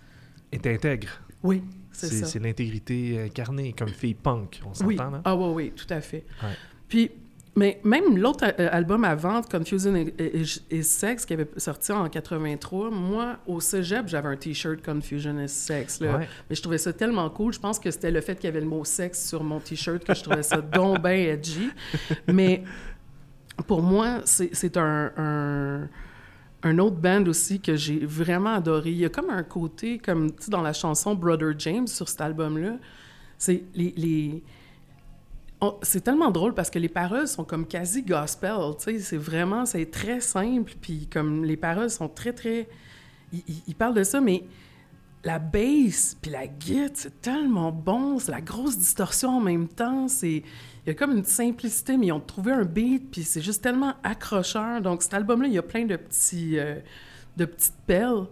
Et 0.50 0.58
intègre. 0.68 1.08
Oui, 1.42 1.62
c'est 1.92 2.08
ça. 2.08 2.26
C'est 2.26 2.38
l'intégrité 2.40 3.22
incarnée, 3.22 3.72
comme 3.72 3.88
fille 3.88 4.14
punk, 4.14 4.62
on 4.66 4.74
s'entend, 4.74 4.88
oui. 4.88 4.98
Ah 5.24 5.36
oui, 5.36 5.52
oui, 5.54 5.72
tout 5.76 5.92
à 5.92 6.00
fait. 6.00 6.24
Puis, 6.88 7.10
mais 7.56 7.80
même 7.84 8.18
l'autre 8.18 8.44
euh, 8.58 8.68
album 8.72 9.04
avant, 9.04 9.40
Confusion 9.42 9.94
is, 9.94 10.82
Sex, 10.82 11.24
qui 11.24 11.34
avait 11.34 11.48
sorti 11.56 11.92
en 11.92 12.08
83, 12.08 12.90
moi, 12.90 13.36
au 13.46 13.60
cégep, 13.60 14.08
j'avais 14.08 14.28
un 14.28 14.36
T-shirt 14.36 14.84
Confusion 14.84 15.38
is 15.38 15.48
Sex. 15.48 16.00
Là. 16.00 16.20
Mais 16.50 16.56
je 16.56 16.62
trouvais 16.62 16.78
ça 16.78 16.92
tellement 16.92 17.30
cool. 17.30 17.52
Je 17.52 17.60
pense 17.60 17.78
que 17.78 17.90
c'était 17.92 18.10
le 18.10 18.20
fait 18.20 18.34
qu'il 18.34 18.46
y 18.46 18.48
avait 18.48 18.60
le 18.60 18.66
mot 18.66 18.84
sexe 18.84 19.28
sur 19.28 19.44
mon 19.44 19.60
T-shirt 19.60 20.02
que 20.04 20.14
je 20.14 20.22
trouvais 20.22 20.42
ça 20.42 20.56
donc 20.60 21.00
bien 21.00 21.12
edgy. 21.12 21.70
Mais 22.26 22.64
pour 23.68 23.82
moi, 23.82 24.22
c'est 24.24 24.76
un, 24.76 25.88
un, 26.64 26.78
autre 26.80 26.96
band 26.96 27.24
aussi 27.26 27.60
que 27.60 27.76
j'ai 27.76 28.04
vraiment 28.04 28.54
adoré. 28.54 28.90
Il 28.90 28.98
y 28.98 29.04
a 29.04 29.10
comme 29.10 29.30
un 29.30 29.44
côté, 29.44 29.98
comme 29.98 30.32
dans 30.48 30.62
la 30.62 30.72
chanson 30.72 31.14
Brother 31.14 31.54
James 31.58 31.86
sur 31.86 32.08
cet 32.08 32.20
album-là, 32.20 32.78
c'est 33.38 33.62
les 33.74 34.42
c'est 35.82 36.02
tellement 36.02 36.30
drôle 36.30 36.54
parce 36.54 36.70
que 36.70 36.78
les 36.78 36.88
paroles 36.88 37.28
sont 37.28 37.44
comme 37.44 37.66
quasi 37.66 38.02
gospel, 38.02 38.56
tu 38.78 38.84
sais, 38.84 38.98
c'est 38.98 39.16
vraiment, 39.16 39.66
c'est 39.66 39.90
très 39.90 40.20
simple, 40.20 40.74
puis 40.80 41.08
comme 41.12 41.44
les 41.44 41.56
paroles 41.56 41.90
sont 41.90 42.08
très, 42.08 42.32
très... 42.32 42.68
Ils, 43.32 43.74
parlent 43.74 43.94
de 43.94 44.04
ça, 44.04 44.20
mais 44.20 44.44
la 45.24 45.38
bass 45.38 46.16
puis 46.20 46.30
la 46.30 46.46
guitare, 46.46 46.90
c'est 46.94 47.20
tellement 47.20 47.72
bon, 47.72 48.18
c'est 48.18 48.30
la 48.30 48.40
grosse 48.40 48.78
distorsion 48.78 49.38
en 49.38 49.40
même 49.40 49.68
temps, 49.68 50.08
c'est... 50.08 50.42
Il 50.86 50.88
y 50.88 50.90
a 50.90 50.94
comme 50.94 51.16
une 51.16 51.24
simplicité, 51.24 51.96
mais 51.96 52.08
ils 52.08 52.12
ont 52.12 52.20
trouvé 52.20 52.52
un 52.52 52.64
beat, 52.64 53.10
puis 53.10 53.22
c'est 53.22 53.40
juste 53.40 53.62
tellement 53.62 53.94
accrocheur. 54.02 54.82
Donc 54.82 55.02
cet 55.02 55.14
album-là, 55.14 55.48
il 55.48 55.54
y 55.54 55.58
a 55.58 55.62
plein 55.62 55.86
de 55.86 55.96
petits... 55.96 56.58
Euh, 56.58 56.78
de 57.36 57.44
petites 57.44 57.76
perles. 57.86 58.26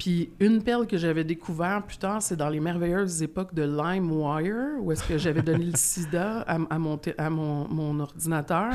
Puis 0.00 0.30
une 0.40 0.62
perle 0.62 0.86
que 0.86 0.96
j'avais 0.96 1.24
découvert 1.24 1.84
plus 1.86 1.98
tard, 1.98 2.22
c'est 2.22 2.34
dans 2.34 2.48
les 2.48 2.58
merveilleuses 2.58 3.22
époques 3.22 3.52
de 3.52 3.64
LimeWire, 3.64 4.80
où 4.80 4.90
est-ce 4.92 5.06
que 5.06 5.18
j'avais 5.18 5.42
donné 5.42 5.66
le 5.66 5.76
sida 5.76 6.40
à, 6.40 6.78
mon, 6.78 6.98
à 7.18 7.28
mon, 7.28 7.68
mon, 7.68 8.00
ordinateur. 8.00 8.72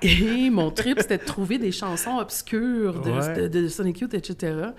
Et 0.00 0.48
mon 0.48 0.70
trip, 0.70 0.98
c'était 1.00 1.18
de 1.18 1.24
trouver 1.24 1.58
des 1.58 1.70
chansons 1.70 2.16
obscures 2.16 3.02
de, 3.02 3.48
de, 3.48 3.68
Sonic 3.68 4.00
Youth, 4.00 4.14
etc. 4.14 4.70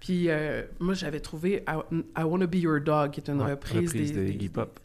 Puis 0.00 0.28
euh, 0.28 0.64
moi, 0.80 0.94
j'avais 0.94 1.20
trouvé 1.20 1.64
I, 1.68 2.22
Wanna 2.24 2.48
Be 2.48 2.56
Your 2.56 2.80
Dog, 2.80 3.12
qui 3.12 3.20
est 3.20 3.30
une 3.30 3.40
reprise, 3.40 3.90
reprise, 3.90 4.12
des, 4.12 4.48
Pop. 4.48 4.80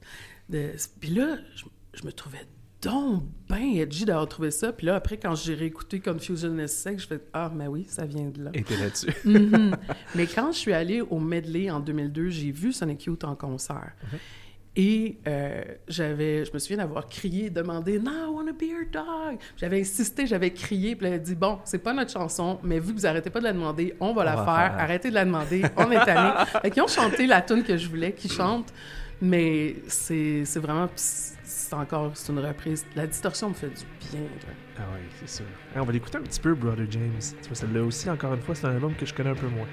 puis 1.00 1.10
là, 1.10 1.38
je, 1.56 1.66
je 1.96 2.06
me 2.06 2.12
trouvais 2.12 2.46
donc 2.82 3.24
bien 3.50 3.82
edgy 3.82 4.06
d'avoir 4.06 4.28
trouvé 4.28 4.52
ça. 4.52 4.72
Puis 4.74 4.88
là, 4.88 4.96
après, 4.96 5.18
quand 5.18 5.36
j'ai 5.36 5.54
réécouté 5.54 6.00
Confusion 6.00 6.56
Sex, 6.68 7.04
je 7.04 7.08
fais 7.08 7.20
Ah, 7.34 7.52
mais 7.54 7.68
oui, 7.68 7.86
ça 7.88 8.06
vient 8.06 8.30
de 8.30 8.46
là. 8.46 8.52
Et 8.54 8.64
t'es 8.64 8.78
là-dessus. 8.78 9.14
Mhm. 9.26 9.76
Mais 10.16 10.26
quand 10.28 10.52
je 10.52 10.58
suis 10.58 10.74
allée 10.74 11.02
au 11.02 11.20
Medley 11.20 11.70
en 11.70 11.80
2002, 11.80 12.30
j'ai 12.30 12.52
vu 12.52 12.74
Sonic 12.74 13.04
Youth 13.06 13.24
en 13.24 13.36
concert. 13.36 13.92
Mhm. 14.04 14.20
Et 14.78 15.18
euh, 15.28 15.64
j'avais, 15.90 16.46
je 16.46 16.54
me 16.54 16.60
souviens 16.60 16.78
d'avoir 16.78 17.10
crié, 17.10 17.50
demandé 17.50 18.00
No, 18.00 18.12
I 18.12 18.30
wanna 18.30 18.54
be 18.54 18.64
your 18.64 18.86
dog. 18.90 19.38
J'avais 19.58 19.82
insisté, 19.82 20.26
j'avais 20.26 20.52
crié, 20.52 20.96
puis 20.96 21.08
elle 21.08 21.14
a 21.16 21.18
dit 21.18 21.36
Bon, 21.36 21.60
c'est 21.66 21.80
pas 21.80 21.94
notre 21.94 22.12
chanson, 22.12 22.58
mais 22.64 22.80
vu 22.80 22.94
que 22.94 23.00
vous 23.00 23.06
arrêtez 23.06 23.30
pas 23.30 23.40
de 23.40 23.46
la 23.46 23.54
demander, 23.54 23.96
on 24.00 24.14
va 24.14 24.24
la 24.24 24.38
faire. 24.38 24.76
Arrêtez 24.78 25.10
de 25.10 25.16
la 25.16 25.26
demander, 25.26 25.64
on 25.76 25.92
est 25.92 25.98
allés. 25.98 26.46
fait 26.62 26.72
qu'ils 26.72 26.84
ont 26.84 26.88
chanté 26.88 27.28
la 27.28 27.42
tune 27.42 27.64
que 27.64 27.76
je 27.76 27.90
voulais 27.90 28.14
qu'ils 28.14 28.32
chantent, 28.32 28.74
mais 29.22 29.76
c'est, 29.88 30.46
c'est 30.46 30.60
vraiment 30.60 30.88
c'est 31.72 31.78
encore 31.78 32.12
c'est 32.14 32.34
une 32.34 32.40
reprise. 32.40 32.86
La 32.96 33.08
distorsion 33.08 33.50
me 33.50 33.54
fait 33.54 33.70
du 33.70 33.86
bien. 34.12 34.28
Ah 34.78 34.82
oui, 34.94 35.00
c'est 35.20 35.30
sûr. 35.30 35.46
on 35.76 35.84
va 35.84 35.94
l'écouter 35.94 36.18
un 36.18 36.22
petit 36.22 36.40
peu, 36.40 36.54
Brother 36.54 36.86
James. 36.90 37.20
Tu 37.42 37.48
vois, 37.48 37.56
celle-là 37.56 37.82
aussi, 37.82 38.10
encore 38.10 38.34
une 38.34 38.42
fois, 38.42 38.56
c'est 38.56 38.68
un 38.68 38.72
album 38.72 38.94
que 38.96 39.06
je 39.06 39.14
connais 39.14 39.30
un 39.30 39.36
peu 39.36 39.48
moins. 39.48 39.68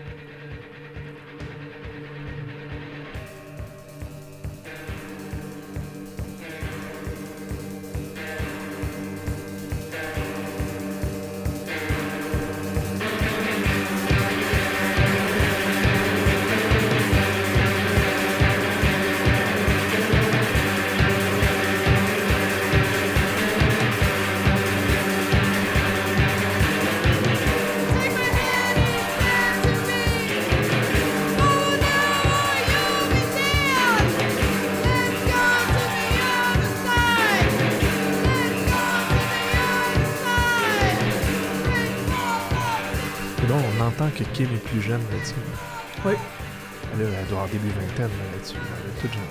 Jeune 44.88 45.02
là-dessus. 45.12 45.34
Oui. 46.04 46.14
Elle, 46.94 47.00
elle 47.00 47.26
doit 47.26 47.42
avoir 47.42 47.48
début 47.48 47.68
vingtaine 47.68 48.10
là-dessus. 48.32 48.56
Elle 48.56 48.90
est 48.90 49.00
toute 49.00 49.12
jeune. 49.12 49.22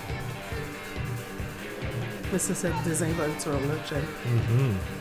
Mais 2.32 2.40
c'est 2.40 2.54
cette 2.54 2.84
désinvolture-là 2.86 3.76
que 3.84 3.90
j'aime. 3.90 4.06
Mm-hmm. 4.28 4.97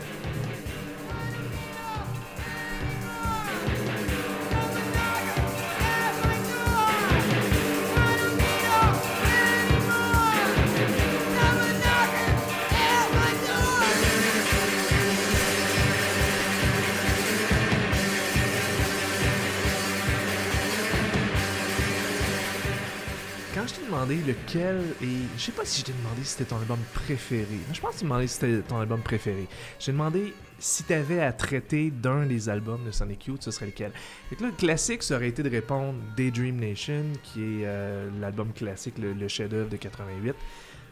Lequel 24.47 24.81
et 25.01 25.07
je 25.37 25.41
sais 25.41 25.51
pas 25.51 25.65
si 25.65 25.81
je 25.81 25.85
t'ai 25.85 25.93
demandé 25.93 26.23
si 26.23 26.31
c'était 26.31 26.45
ton 26.45 26.57
album 26.57 26.79
préféré. 26.93 27.59
Je 27.73 27.79
pense 27.79 27.95
que 27.95 27.99
tu 27.99 28.05
m'as 28.05 28.15
demandé 28.15 28.27
si 28.27 28.35
c'était 28.35 28.61
ton 28.61 28.79
album 28.79 29.01
préféré. 29.01 29.47
J'ai 29.79 29.91
demandé 29.91 30.33
si 30.59 30.83
tu 30.83 30.93
avais 30.93 31.21
à 31.21 31.31
traiter 31.33 31.91
d'un 31.91 32.25
des 32.25 32.49
albums 32.49 32.83
de 32.85 32.91
Sonic 32.91 33.27
Youth, 33.27 33.43
ce 33.43 33.51
serait 33.51 33.67
lequel. 33.67 33.91
Fait 34.29 34.39
là, 34.41 34.47
le 34.47 34.53
classique, 34.53 35.03
ça 35.03 35.15
aurait 35.15 35.29
été 35.29 35.43
de 35.43 35.49
répondre 35.49 35.95
Daydream 36.15 36.59
Nation, 36.59 37.03
qui 37.23 37.41
est 37.41 37.65
euh, 37.65 38.09
l'album 38.19 38.51
classique, 38.53 38.95
le, 38.97 39.27
chef-d'œuvre 39.27 39.69
de 39.69 39.77
88. 39.77 40.35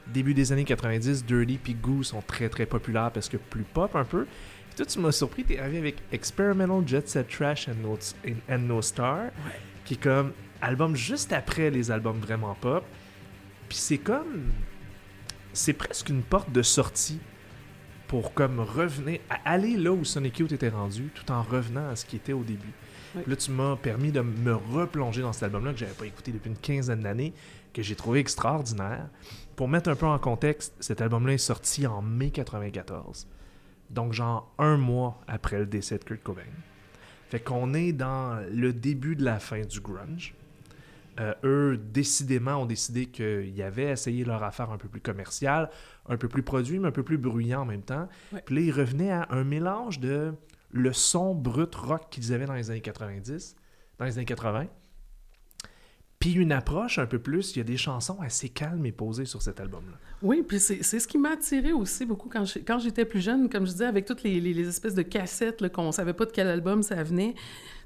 Début 0.07 0.33
des 0.33 0.51
années 0.51 0.65
90, 0.65 1.25
Dirty 1.25 1.57
puis 1.57 1.73
Goo 1.73 2.03
sont 2.03 2.21
très 2.21 2.47
très 2.47 2.67
populaires 2.67 3.09
parce 3.11 3.27
que 3.27 3.37
plus 3.37 3.63
pop 3.63 3.95
un 3.95 4.05
peu. 4.05 4.25
Puis 4.67 4.75
toi, 4.77 4.85
tu 4.85 4.99
m'as 4.99 5.11
surpris, 5.11 5.43
t'es 5.43 5.57
arrivé 5.57 5.79
avec 5.79 5.95
Experimental 6.11 6.87
Jet 6.87 7.09
Set 7.09 7.27
Trash 7.27 7.69
and 7.69 7.81
No, 7.81 7.97
and 8.49 8.59
no 8.59 8.81
Star, 8.83 9.29
qui 9.83 9.95
est 9.95 10.01
comme 10.01 10.31
album 10.61 10.95
juste 10.95 11.33
après 11.33 11.71
les 11.71 11.89
albums 11.89 12.19
vraiment 12.19 12.55
pop. 12.55 12.83
Puis 13.75 13.81
c'est 13.81 13.97
comme. 13.97 14.53
C'est 15.51 15.73
presque 15.73 16.07
une 16.07 16.23
porte 16.23 16.49
de 16.49 16.61
sortie 16.61 17.19
pour 18.07 18.33
comme 18.33 18.61
revenir, 18.61 19.19
aller 19.43 19.75
là 19.75 19.91
où 19.91 20.05
Sonic 20.05 20.39
Youth 20.39 20.53
était 20.53 20.69
rendu, 20.69 21.11
tout 21.13 21.29
en 21.29 21.43
revenant 21.43 21.89
à 21.89 21.97
ce 21.97 22.05
qui 22.05 22.15
était 22.15 22.31
au 22.31 22.45
début. 22.45 22.71
Là, 23.27 23.35
tu 23.35 23.51
m'as 23.51 23.75
permis 23.75 24.13
de 24.13 24.21
me 24.21 24.55
replonger 24.55 25.21
dans 25.21 25.33
cet 25.33 25.43
album-là 25.43 25.73
que 25.73 25.79
j'avais 25.79 25.91
pas 25.91 26.05
écouté 26.05 26.31
depuis 26.31 26.51
une 26.51 26.57
quinzaine 26.57 27.01
d'années, 27.01 27.33
que 27.73 27.81
j'ai 27.81 27.95
trouvé 27.95 28.21
extraordinaire. 28.21 29.09
Pour 29.57 29.67
mettre 29.67 29.89
un 29.89 29.95
peu 29.95 30.05
en 30.05 30.19
contexte, 30.19 30.73
cet 30.79 31.01
album-là 31.01 31.33
est 31.33 31.37
sorti 31.37 31.85
en 31.85 32.01
mai 32.01 32.29
94. 32.29 33.27
Donc, 33.89 34.13
genre 34.13 34.53
un 34.57 34.77
mois 34.77 35.21
après 35.27 35.59
le 35.59 35.65
décès 35.65 35.97
de 35.97 36.05
Kurt 36.05 36.23
Cobain. 36.23 36.43
Fait 37.29 37.41
qu'on 37.41 37.73
est 37.73 37.91
dans 37.91 38.41
le 38.49 38.71
début 38.71 39.17
de 39.17 39.25
la 39.25 39.37
fin 39.37 39.59
du 39.59 39.81
grunge. 39.81 40.33
Euh, 41.19 41.33
eux, 41.45 41.77
décidément, 41.77 42.57
ont 42.57 42.65
décidé 42.65 43.05
qu'ils 43.05 43.61
avaient 43.61 43.91
essayé 43.91 44.25
leur 44.25 44.43
affaire 44.43 44.71
un 44.71 44.77
peu 44.77 44.89
plus 44.89 44.99
commerciale, 45.01 45.69
un 46.09 46.17
peu 46.17 46.27
plus 46.27 46.43
produit, 46.43 46.77
mais 46.79 46.89
un 46.89 46.91
peu 46.91 47.03
plus 47.03 47.17
bruyant 47.17 47.61
en 47.61 47.65
même 47.65 47.83
temps. 47.83 48.09
Ouais. 48.33 48.43
Puis 48.45 48.55
là, 48.55 48.61
ils 48.61 48.71
revenaient 48.71 49.11
à 49.11 49.27
un 49.29 49.43
mélange 49.45 49.99
de 50.01 50.33
le 50.71 50.91
son 50.91 51.33
brut 51.33 51.73
rock 51.73 52.07
qu'ils 52.11 52.33
avaient 52.33 52.45
dans 52.47 52.53
les 52.53 52.69
années 52.69 52.81
90, 52.81 53.55
dans 53.97 54.03
les 54.05 54.17
années 54.17 54.25
80, 54.25 54.67
puis 56.19 56.33
une 56.33 56.51
approche 56.51 56.97
un 56.97 57.05
peu 57.05 57.19
plus. 57.19 57.55
Il 57.55 57.59
y 57.59 57.61
a 57.61 57.65
des 57.65 57.77
chansons 57.77 58.19
assez 58.21 58.49
calmes 58.49 58.85
et 58.85 58.91
posées 58.91 59.25
sur 59.25 59.41
cet 59.41 59.59
album-là. 59.59 59.97
Oui, 60.21 60.43
puis 60.47 60.59
c'est 60.59 60.81
ce 60.81 61.07
qui 61.07 61.17
m'a 61.17 61.31
attiré 61.31 61.71
aussi 61.71 62.05
beaucoup 62.05 62.29
quand 62.29 62.79
j'étais 62.79 63.05
plus 63.05 63.21
jeune, 63.21 63.49
comme 63.49 63.65
je 63.65 63.71
disais, 63.71 63.85
avec 63.85 64.05
toutes 64.05 64.23
les, 64.23 64.39
les- 64.39 64.53
les 64.53 64.67
espèces 64.67 64.95
de 64.95 65.01
cassettes 65.03 65.67
qu'on 65.71 65.91
savait 65.91 66.13
pas 66.13 66.25
de 66.25 66.31
quel 66.31 66.47
album 66.47 66.81
ça 66.83 67.03
venait. 67.03 67.35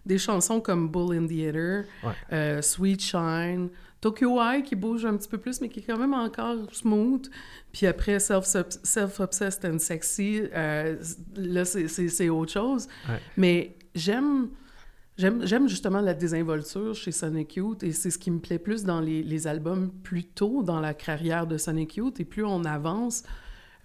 Des 0.09 0.17
chansons 0.17 0.59
comme 0.59 0.89
Bull 0.89 1.15
in 1.15 1.25
the 1.27 1.31
Eater, 1.31 1.83
Ouais. 2.03 2.13
euh, 2.33 2.61
Sweet 2.61 2.99
Shine, 3.01 3.69
Tokyo 4.01 4.41
Eye 4.41 4.63
qui 4.63 4.75
bouge 4.75 5.05
un 5.05 5.15
petit 5.15 5.29
peu 5.29 5.37
plus, 5.37 5.61
mais 5.61 5.69
qui 5.69 5.79
est 5.81 5.83
quand 5.83 5.97
même 5.99 6.13
encore 6.15 6.55
smooth. 6.73 7.29
Puis 7.71 7.85
après 7.85 8.17
Self- 8.19 8.79
Self-Obsessed 8.83 9.65
and 9.65 9.77
Sexy, 9.79 10.41
euh, 10.53 10.95
là, 11.35 11.63
c'est- 11.63 12.29
autre 12.29 12.51
chose. 12.51 12.87
Ouais. 13.07 13.19
Mais 13.37 13.77
j'aime... 13.95 14.49
J'aime 15.17 15.45
j'aime 15.45 15.67
justement 15.67 15.99
la 15.99 16.13
désinvolture 16.13 16.95
chez 16.95 17.11
Sonic 17.11 17.57
Youth 17.57 17.83
et 17.83 17.91
c'est 17.91 18.09
ce 18.09 18.17
qui 18.17 18.31
me 18.31 18.39
plaît 18.39 18.57
plus 18.57 18.85
dans 18.85 19.01
les, 19.01 19.21
les 19.21 19.47
albums 19.47 19.91
plus 20.01 20.23
tôt 20.23 20.63
dans 20.63 20.79
la 20.79 20.93
carrière 20.93 21.45
de 21.45 21.57
Sonic 21.57 21.97
Youth. 21.97 22.21
Et 22.21 22.23
plus 22.25 22.45
on 22.45 22.63
avance, 22.63 23.23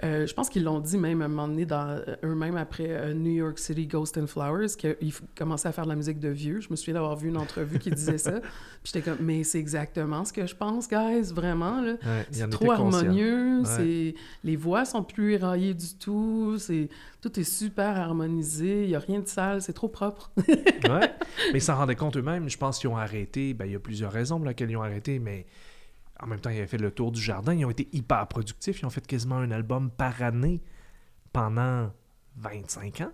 euh, 0.03 0.27
je 0.27 0.35
pense 0.35 0.49
qu'ils 0.49 0.65
l'ont 0.65 0.81
dit 0.81 0.99
même 0.99 1.23
à 1.23 1.27
un 1.27 1.29
moment 1.29 1.47
donné 1.47 1.67
dans 1.67 1.87
euh, 1.89 2.17
eux-mêmes 2.25 2.57
après 2.57 2.89
euh, 2.89 3.15
New 3.15 3.31
York 3.31 3.61
City 3.61 3.87
Ghost 3.87 4.19
and 4.19 4.27
Flowers 4.27 4.71
qu'ils 4.77 5.13
commençaient 5.37 5.69
à 5.69 5.73
faire 5.73 5.85
de 5.85 5.91
la 5.91 5.95
musique 5.95 6.19
de 6.19 6.31
vieux. 6.31 6.61
Je 6.61 6.69
me 6.71 6.75
souviens 6.75 6.95
d'avoir 6.95 7.15
vu 7.15 7.29
une 7.29 7.37
entrevue 7.37 7.79
qui 7.79 7.91
disait 7.91 8.19
ça. 8.19 8.33
Puis 8.83 8.93
j'étais 8.93 9.03
comme, 9.03 9.19
mais 9.25 9.45
c'est 9.45 9.61
exactement 9.61 10.25
ce 10.25 10.33
que 10.33 10.47
je 10.47 10.57
pense, 10.57 10.89
guys, 10.89 11.33
vraiment. 11.33 11.81
Là. 11.81 11.93
Ouais, 11.93 12.27
C'est 12.33 12.51
trop 12.51 12.73
harmonieux, 12.73 13.61
Ouais. 13.61 13.65
c'est 13.65 14.15
les 14.43 14.57
voix 14.57 14.85
sont 14.85 15.05
plus 15.05 15.35
éraillées 15.35 15.75
du 15.75 15.95
tout, 15.95 16.57
c'est 16.59 16.89
tout 17.23 17.39
est 17.39 17.45
super 17.45 17.97
harmonisé, 17.97 18.85
il 18.85 18.91
y 18.91 18.97
a 18.97 18.99
rien 18.99 19.21
de 19.21 19.29
sale, 19.29 19.63
c'est 19.63 19.73
trop 19.73 19.89
propre. 19.89 20.33
Ouais. 20.85 21.11
Mais 21.53 21.59
ils 21.59 21.63
s'en 21.63 21.77
rendaient 21.77 21.95
compte 21.97 22.17
eux-mêmes. 22.17 22.49
Je 22.51 22.59
pense 22.59 22.79
qu'ils 22.79 22.91
ont 22.91 22.97
arrêté. 22.97 23.55
Ben, 23.55 23.65
il 23.65 23.73
y 23.73 23.75
a 23.75 23.79
plusieurs 23.79 24.13
raisons 24.13 24.37
pour 24.37 24.47
lesquelles 24.47 24.71
ils 24.71 24.77
ont 24.77 24.83
arrêté, 24.83 25.19
mais 25.19 25.47
en 26.21 26.27
même 26.27 26.41
temps, 26.41 26.51
ils 26.51 26.59
avaient 26.59 26.67
fait 26.67 26.79
le 26.79 26.91
tour 26.91 27.13
du 27.13 27.21
jardin. 27.21 27.55
Ils 27.55 27.65
ont 27.65 27.71
été 27.71 27.89
hyper 27.93 28.27
productifs. 28.29 28.81
Ils 28.81 28.87
ont 28.87 28.91
fait 28.91 29.07
quasiment 29.07 29.37
un 29.37 29.51
album 29.51 29.91
par 29.91 30.23
année 30.23 30.63
pendant 31.33 31.93
25 32.37 33.01
ans, 33.03 33.13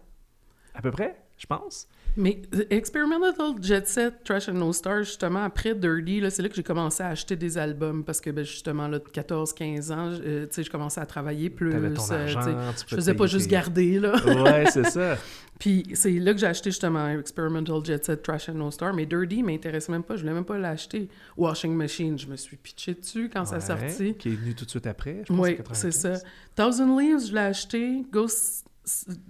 à 0.74 0.82
peu 0.82 0.90
près, 0.90 1.20
je 1.40 1.46
pense. 1.46 1.88
Mais 2.16 2.42
euh, 2.54 2.64
Experimental 2.70 3.54
Jet 3.62 3.86
Set, 3.86 4.24
Trash 4.24 4.48
and 4.48 4.54
No 4.54 4.72
Stars, 4.72 5.04
justement, 5.04 5.44
après 5.44 5.74
Dirty, 5.76 6.20
c'est 6.30 6.42
là 6.42 6.48
que 6.48 6.54
j'ai 6.56 6.62
commencé 6.64 7.02
à 7.04 7.08
acheter 7.08 7.36
des 7.36 7.56
albums 7.56 8.04
parce 8.04 8.20
que, 8.20 8.30
ben, 8.30 8.44
justement, 8.44 8.88
là, 8.88 8.98
de 8.98 9.04
14-15 9.04 9.90
ans, 9.92 10.10
je- 10.10 10.22
euh, 10.22 10.46
tu 10.46 10.54
sais, 10.54 10.62
je 10.64 10.70
commençais 10.70 11.00
à 11.00 11.06
travailler 11.06 11.50
plus. 11.50 11.70
Ton 11.70 12.12
euh, 12.12 12.22
argent, 12.24 12.40
tu 12.76 12.84
je 12.88 12.94
faisais 12.96 13.14
pas 13.14 13.26
juste 13.26 13.46
garder, 13.48 14.00
là. 14.00 14.14
Ouais, 14.26 14.66
c'est 14.70 14.90
ça. 14.90 15.16
Puis 15.60 15.84
c'est 15.94 16.10
là 16.12 16.32
que 16.32 16.40
j'ai 16.40 16.46
acheté 16.46 16.70
justement 16.70 17.06
Experimental 17.10 17.84
Jet 17.84 18.04
Set, 18.04 18.22
Trash 18.22 18.48
and 18.48 18.54
No 18.54 18.70
Star. 18.70 18.92
Mais 18.92 19.06
Dirty 19.06 19.42
m'intéressait 19.42 19.92
même 19.92 20.02
pas, 20.02 20.16
je 20.16 20.22
voulais 20.22 20.34
même 20.34 20.44
pas 20.44 20.58
l'acheter. 20.58 21.08
Washing 21.36 21.74
Machine, 21.74 22.18
je 22.18 22.26
me 22.26 22.36
suis 22.36 22.56
pitché 22.56 22.94
dessus 22.94 23.30
quand 23.32 23.44
ça 23.44 23.56
Ouais, 23.56 23.60
sorti. 23.88 24.14
Qui 24.14 24.30
est 24.30 24.36
venu 24.36 24.54
tout 24.54 24.64
de 24.64 24.70
suite 24.70 24.86
après, 24.86 25.22
je 25.28 25.32
pense. 25.32 25.38
Oui, 25.38 25.56
95. 25.56 25.76
c'est 25.80 25.92
ça. 26.16 26.20
Thousand 26.56 26.98
Leaves, 26.98 27.26
je 27.28 27.32
l'ai 27.32 27.38
acheté. 27.40 28.04
Ghost, 28.10 28.64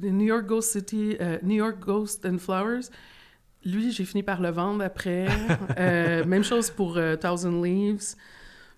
New 0.01 0.27
York 0.27 0.47
Ghost 0.47 0.73
City, 0.73 1.17
euh, 1.21 1.39
New 1.43 1.57
York 1.57 1.79
Ghost 1.81 2.25
and 2.27 2.39
Flowers. 2.39 2.91
Lui, 3.65 3.93
j'ai 3.93 4.05
fini 4.05 4.23
par 4.23 4.41
le 4.41 4.51
vendre 4.51 4.85
après. 4.85 5.27
Euh, 5.79 6.25
même 6.25 6.45
chose 6.45 6.71
pour 6.71 6.97
euh, 6.97 7.17
Thousand 7.17 7.63
Leaves. 7.63 8.15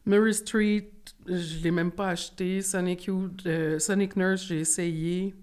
Murray 0.04 0.32
Street, 0.32 0.90
je 1.26 1.62
l'ai 1.62 1.70
même 1.70 1.92
pas 1.92 2.08
acheté. 2.08 2.60
Sonic 2.60 3.04
Youth, 3.04 3.46
Sonic 3.78 4.16
Nurse, 4.16 4.46
j'ai 4.46 4.60
essayé. 4.60 5.34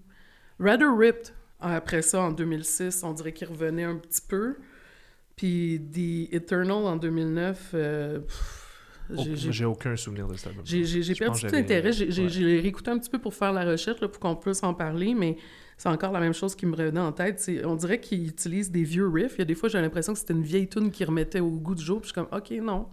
Rather 0.58 0.88
Ripped, 0.94 1.32
après 1.60 2.02
ça, 2.02 2.20
en 2.20 2.32
2006, 2.32 3.02
on 3.02 3.12
dirait 3.12 3.32
qu'il 3.32 3.48
revenait 3.48 3.84
un 3.84 3.96
petit 3.96 4.22
peu. 4.26 4.56
Puis 5.36 5.80
The 5.92 6.34
Eternal, 6.34 6.84
en 6.86 6.96
2009, 6.96 7.70
euh, 7.74 8.18
pff, 8.20 8.59
Oh, 8.59 8.59
j'ai- 9.50 9.64
aucun 9.64 9.96
souvenir 9.96 10.26
de 10.28 10.34
cet 10.36 10.48
album. 10.48 10.62
j'ai 10.64 11.14
perdu 11.14 11.40
tout 11.40 11.54
intérêt. 11.54 11.92
J'ai 11.92 12.06
ouais. 12.24 12.60
réécouté 12.60 12.90
un 12.90 12.98
petit 12.98 13.10
peu 13.10 13.18
pour 13.18 13.34
faire 13.34 13.52
la 13.52 13.64
recherche, 13.64 14.00
là, 14.00 14.08
pour 14.08 14.20
qu'on 14.20 14.36
puisse 14.36 14.62
en 14.62 14.74
parler, 14.74 15.14
mais 15.14 15.36
c'est 15.76 15.88
encore 15.88 16.12
la 16.12 16.20
même 16.20 16.34
chose 16.34 16.54
qui 16.54 16.66
me 16.66 16.76
revenait 16.76 17.00
en 17.00 17.12
tête. 17.12 17.50
On 17.64 17.74
dirait 17.76 18.00
qu'ils 18.00 18.28
utilisent 18.28 18.70
des 18.70 18.84
vieux 18.84 19.08
riffs. 19.08 19.34
Il 19.36 19.40
y 19.40 19.42
a 19.42 19.44
des 19.46 19.54
fois, 19.54 19.68
j'ai 19.68 19.80
l'impression 19.80 20.12
que 20.12 20.18
c'était 20.18 20.34
une 20.34 20.42
vieille 20.42 20.68
tune 20.68 20.90
qui 20.90 21.04
remettait 21.04 21.40
au 21.40 21.50
goût 21.50 21.74
du 21.74 21.82
jour. 21.82 22.00
Puis 22.00 22.10
je 22.14 22.20
suis 22.20 22.26
comme, 22.26 22.38
OK, 22.38 22.50
non. 22.62 22.86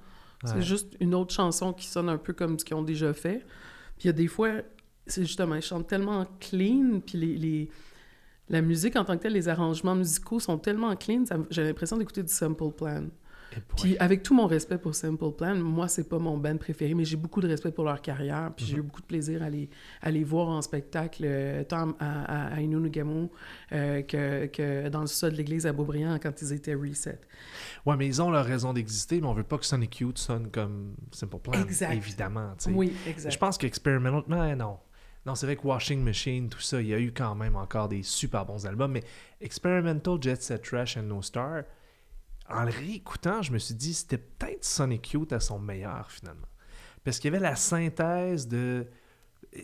C'est 0.46 0.62
juste 0.62 0.96
une 1.00 1.16
autre 1.16 1.34
chanson 1.34 1.74
qui 1.74 1.88
sonne 1.88 2.10
un 2.10 2.18
peu 2.18 2.32
comme 2.34 2.58
ce 2.60 2.64
qu'ils 2.64 2.76
ont 2.76 2.84
déjà 2.84 3.12
fait. 3.14 3.40
Puis 3.98 4.04
il 4.04 4.08
y 4.08 4.10
a 4.10 4.14
des 4.14 4.28
fois, 4.28 4.52
c'est 5.08 5.24
justement, 5.26 5.56
ils 5.56 5.62
chantent 5.64 5.88
tellement 5.88 6.26
clean, 6.40 7.00
puis 7.06 7.18
les, 7.18 7.38
les- 7.38 7.70
la 8.50 8.62
musique 8.62 8.96
en 8.96 9.04
tant 9.04 9.18
que 9.18 9.24
telle, 9.24 9.34
les 9.34 9.50
arrangements 9.50 9.96
musicaux 9.96 10.40
sont 10.40 10.58
tellement 10.58 10.96
clean, 10.96 11.24
j'ai 11.50 11.64
l'impression 11.64 11.98
d'écouter 11.98 12.22
du 12.24 12.32
Simple 12.32 12.72
Plan. 12.78 13.06
Puis 13.78 13.98
avec 13.98 14.24
tout 14.24 14.34
mon 14.34 14.48
respect 14.48 14.78
pour 14.78 14.94
Simple 14.96 15.32
Plan, 15.38 15.56
moi 15.56 15.88
c'est 15.88 16.08
pas 16.08 16.20
mon 16.20 16.38
band 16.38 16.58
préféré, 16.58 16.94
mais 16.94 17.06
j'ai 17.06 17.18
beaucoup 17.18 17.42
de 17.42 17.48
respect 17.48 17.72
pour 17.72 17.84
leur 17.86 18.02
carrière, 18.02 18.52
puis 18.56 18.66
Mhm. 18.66 18.72
j'ai 18.72 18.78
eu 18.78 18.82
beaucoup 18.82 19.02
de 19.02 19.06
plaisir 19.08 19.44
à 19.44 19.50
les, 19.50 19.70
à 20.02 20.12
les 20.12 20.24
voir 20.24 20.48
en 20.50 20.62
spectacle, 20.62 21.24
euh, 21.26 21.64
tant 21.64 21.92
à, 22.00 22.50
à, 22.50 22.56
à 22.56 22.62
Inunugamo 22.62 23.32
euh, 23.72 24.02
que, 24.02 24.46
que 24.48 24.90
dans 24.90 25.02
le 25.02 25.08
sol 25.08 25.32
de 25.32 25.38
l'église 25.38 25.66
à 25.68 25.74
Beaubriand 25.74 26.18
quand 26.22 26.42
ils 26.42 26.54
étaient 26.54 26.76
reset. 26.76 27.20
Ouais, 27.86 27.96
mais 27.98 28.08
ils 28.08 28.22
ont 28.22 28.30
leur 28.32 28.46
raison 28.46 28.74
d'exister, 28.74 29.22
mais 29.22 29.28
on 29.28 29.34
veut 29.34 29.44
pas 29.44 29.58
que 29.58 29.66
Sonic 29.66 30.00
Youth 30.00 30.18
sonne 30.18 30.50
comme 30.52 30.94
Simple 31.12 31.38
Plan. 31.40 31.62
Exact. 31.62 31.94
Évidemment, 31.94 32.54
tu 32.58 32.66
sais. 32.66 32.72
Oui, 32.76 32.94
exact. 33.08 33.32
Je 33.32 33.38
pense 33.38 33.58
qu'Experimental, 33.58 34.24
mais 34.28 34.56
non. 34.56 34.78
Non, 35.26 35.36
c'est 35.36 35.46
vrai 35.46 35.58
que 35.58 35.68
Washing 35.68 36.02
Machine, 36.02 36.48
tout 36.48 36.62
ça, 36.62 36.80
il 36.82 36.88
y 36.88 36.94
a 36.94 37.00
eu 37.00 37.12
quand 37.12 37.36
même 37.36 37.58
encore 37.58 37.90
des 37.90 38.02
super 38.02 38.46
bons 38.46 38.66
albums, 38.66 38.92
mais 38.94 39.04
Experimental, 39.42 40.18
Jet 40.22 40.42
Set 40.42 40.62
Trash 40.64 40.98
and 40.98 41.04
No 41.04 41.22
Star, 41.22 41.64
en 42.50 42.64
le 42.64 42.72
réécoutant, 42.72 43.42
je 43.42 43.52
me 43.52 43.58
suis 43.58 43.76
dit, 43.76 43.94
c'était 43.94 44.18
peut-être 44.18 44.64
Sonic 44.64 45.12
Youth 45.12 45.34
à 45.34 45.40
son 45.40 45.60
meilleur, 45.60 46.10
finalement. 46.12 46.48
Parce 47.04 47.20
qu'il 47.20 47.32
y 47.32 47.36
avait 47.36 47.44
la 47.44 47.56
synthèse 47.56 48.48
de... 48.48 48.88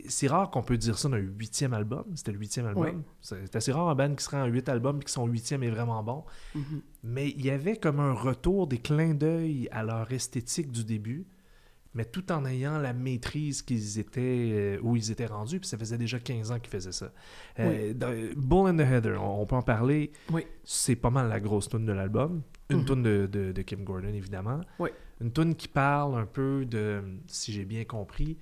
C'est 0.08 0.28
rare 0.28 0.50
qu'on 0.50 0.64
peut 0.64 0.78
dire 0.78 0.98
ça 0.98 1.10
d'un 1.10 1.18
huitième 1.18 1.74
album. 1.74 2.06
C'était 2.16 2.32
le 2.32 2.40
huitième 2.40 2.66
album. 2.66 2.86
Oui. 2.86 3.04
C'est 3.22 3.56
assez 3.56 3.72
rare 3.72 3.90
un 3.90 3.96
band 3.96 4.16
qui 4.16 4.24
serait 4.24 4.42
en 4.42 4.46
huit 4.46 4.68
albums 4.70 5.00
et 5.02 5.04
que 5.04 5.12
son 5.12 5.28
huitième 5.28 5.62
est 5.62 5.70
vraiment 5.70 6.02
bon. 6.04 6.24
Mhm. 6.56 6.82
Mais 7.04 7.30
il 7.30 7.46
y 7.46 7.50
avait 7.50 7.76
comme 7.76 8.00
un 8.00 8.14
retour 8.14 8.68
des 8.68 8.78
clins 8.78 9.14
d'œil 9.14 9.68
à 9.72 9.84
leur 9.84 10.12
esthétique 10.12 10.72
du 10.72 10.84
début, 10.84 11.28
mais 11.94 12.06
tout 12.06 12.32
en 12.32 12.46
ayant 12.46 12.78
la 12.78 12.94
maîtrise 12.94 13.62
qu'ils 13.62 14.00
étaient, 14.00 14.52
euh, 14.54 14.80
où 14.82 14.96
ils 14.96 15.12
étaient 15.12 15.26
rendus, 15.28 15.60
puis 15.60 15.68
ça 15.70 15.78
faisait 15.78 15.98
déjà 15.98 16.20
15 16.20 16.52
ans 16.52 16.60
qu'ils 16.60 16.72
faisaient 16.72 16.92
ça. 16.92 17.12
Euh, 17.60 17.94
dans- 17.94 18.14
Bull 18.36 18.70
in 18.70 18.78
the 18.78 18.82
Heather, 18.90 19.22
on, 19.22 19.42
on 19.42 19.46
peut 19.46 19.56
en 19.56 19.62
parler. 19.62 20.12
Oui. 20.32 20.46
C'est 20.64 20.96
pas 20.96 21.10
mal 21.10 21.30
la 21.30 21.40
grosse 21.40 21.70
tune 21.70 21.86
de 21.86 21.92
l'album. 21.94 22.42
Une 22.70 22.78
Mhm. 22.80 22.86
tune 22.86 23.04
de, 23.04 23.30
de- 23.32 23.52
de 23.52 23.62
Kim 23.62 23.84
Gordon, 23.84 24.08
évidemment. 24.14 24.62
Oui. 24.80 24.90
Une 25.22 25.32
tune 25.32 25.54
qui 25.56 25.68
parle 25.68 26.18
un 26.18 26.26
peu 26.26 26.66
de, 26.66 27.02
si 27.28 27.52
j'ai 27.54 27.66
bien 27.66 27.86
compris, 27.86 28.38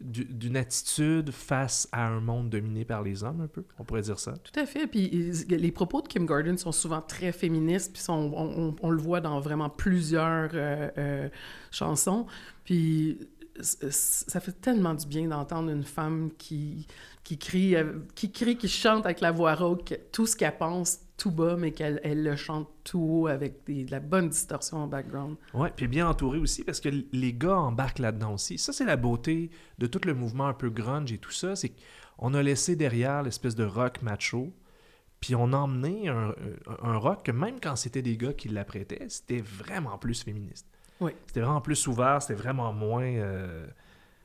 d'une 0.00 0.56
attitude 0.56 1.30
face 1.30 1.86
à 1.92 2.06
un 2.06 2.20
monde 2.20 2.48
dominé 2.48 2.84
par 2.86 3.02
les 3.02 3.22
hommes, 3.22 3.42
un 3.42 3.46
peu. 3.48 3.64
On 3.78 3.84
pourrait 3.84 4.00
dire 4.00 4.18
ça. 4.18 4.32
Tout 4.38 4.58
à 4.58 4.64
fait. 4.64 4.86
Puis 4.86 5.10
ils- 5.12 5.46
les 5.56 5.72
propos 5.72 6.00
de 6.00 6.08
Kim 6.08 6.24
Gordon 6.24 6.56
sont 6.56 6.72
souvent 6.72 7.02
très 7.02 7.32
féministes, 7.32 7.92
puis 7.92 8.02
sont, 8.02 8.32
on, 8.80 8.90
le 8.90 8.98
voit 9.02 9.20
dans 9.20 9.40
vraiment 9.40 9.68
plusieurs 9.68 10.50
euh, 10.54 10.88
euh, 10.96 11.28
chansons. 11.70 12.26
Puis 12.64 13.18
ça 13.62 14.40
fait 14.40 14.58
tellement 14.60 14.94
du 14.94 15.06
bien 15.06 15.28
d'entendre 15.28 15.70
une 15.70 15.84
femme 15.84 16.30
qui, 16.38 16.86
qui, 17.24 17.36
crie, 17.36 17.76
euh, 17.76 17.98
qui 18.14 18.32
crie, 18.32 18.56
qui 18.56 18.68
chante 18.68 19.04
avec 19.04 19.20
la 19.20 19.32
voix 19.32 19.54
rauque, 19.54 19.98
tout 20.12 20.26
ce 20.26 20.34
qu'elle 20.34 20.56
pense 20.56 21.00
tout 21.20 21.30
bas, 21.30 21.54
mais 21.56 21.72
qu'elle 21.72 22.00
elle 22.02 22.22
le 22.24 22.34
chante 22.34 22.68
tout 22.82 22.98
haut 23.00 23.26
avec 23.26 23.64
des- 23.66 23.84
de 23.84 23.90
la 23.90 24.00
bonne 24.00 24.30
distorsion 24.30 24.78
en 24.78 24.86
background. 24.86 25.36
Ouais, 25.52 25.70
puis 25.76 25.86
bien 25.86 26.08
entouré 26.08 26.38
aussi 26.38 26.64
parce 26.64 26.80
que 26.80 26.88
les 27.12 27.32
gars 27.34 27.58
embarquent 27.58 27.98
là-dedans 27.98 28.32
aussi. 28.34 28.56
Ça, 28.56 28.72
c'est 28.72 28.86
la 28.86 28.96
beauté 28.96 29.50
de 29.78 29.86
tout 29.86 30.00
le 30.06 30.14
mouvement 30.14 30.46
un 30.48 30.54
peu 30.54 30.70
grunge 30.70 31.12
et 31.12 31.18
tout 31.18 31.30
ça. 31.30 31.54
C'est 31.56 31.72
qu'on 32.18 32.32
a 32.32 32.42
laissé 32.42 32.74
derrière 32.74 33.22
l'espèce 33.22 33.54
de 33.54 33.64
rock 33.64 34.00
macho, 34.00 34.50
puis 35.20 35.34
on 35.34 35.52
a 35.52 35.58
emmené 35.58 36.08
un, 36.08 36.34
un 36.82 36.96
rock 36.96 37.22
que 37.24 37.32
même 37.32 37.60
quand 37.60 37.76
c'était 37.76 38.00
des 38.02 38.16
gars 38.16 38.32
qui 38.32 38.48
l'apprêtaient, 38.48 39.06
c'était 39.10 39.42
vraiment 39.42 39.98
plus 39.98 40.22
féministe. 40.22 40.66
Oui. 41.02 41.12
C'était 41.26 41.40
vraiment 41.42 41.60
plus 41.60 41.86
ouvert, 41.86 42.22
c'était 42.22 42.40
vraiment 42.40 42.72
moins. 42.72 43.04
euh, 43.04 43.66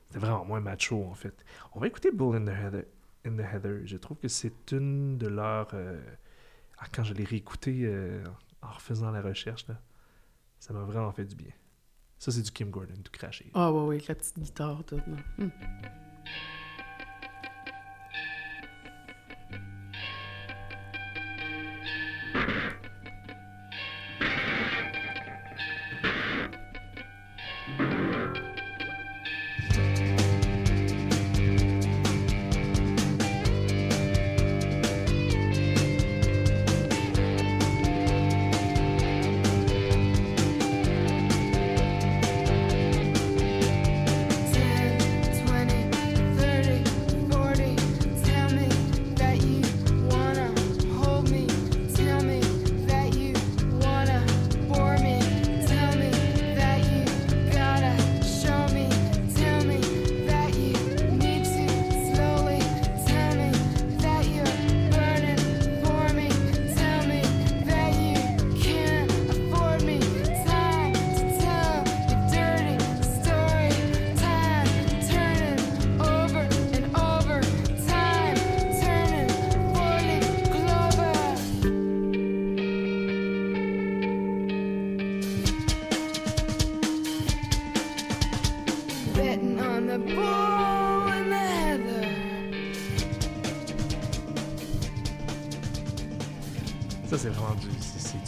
c'était 0.06 0.20
vraiment 0.20 0.44
moins 0.46 0.60
macho 0.60 1.04
en 1.04 1.14
fait. 1.14 1.34
On 1.74 1.80
va 1.80 1.88
écouter 1.88 2.10
Bull 2.10 2.36
in 2.36 2.44
the 2.46 2.48
Heather. 2.56 2.84
In 3.26 3.36
the 3.36 3.40
Heather. 3.54 3.80
Je 3.84 3.96
trouve 3.98 4.16
que 4.18 4.28
c'est 4.28 4.72
une 4.72 5.18
de 5.18 5.26
leurs. 5.26 5.68
euh, 5.74 6.00
ah, 6.78 6.84
quand 6.92 7.04
je 7.04 7.14
l'ai 7.14 7.24
réécouté 7.24 7.82
euh, 7.84 8.22
en 8.62 8.70
refaisant 8.70 9.10
la 9.10 9.22
recherche, 9.22 9.66
là, 9.68 9.80
ça 10.58 10.72
m'a 10.72 10.84
vraiment 10.84 11.12
fait 11.12 11.24
du 11.24 11.36
bien. 11.36 11.52
Ça, 12.18 12.32
c'est 12.32 12.42
du 12.42 12.50
Kim 12.50 12.70
Gordon, 12.70 12.94
tout 13.04 13.12
craché. 13.12 13.50
Ah 13.54 13.72
ouais, 13.72 13.80
ouais, 13.82 13.94
avec 13.96 14.08
la 14.08 14.14
petite 14.14 14.38
guitare, 14.38 14.82
tout. 14.84 14.96
là. 14.96 15.16
Hmm. 15.38 15.50
Ça, 97.16 97.22
c'est 97.22 97.28
vraiment 97.30 97.54
du, 97.54 97.68
c'est, 97.80 97.98
c'est 97.98 98.18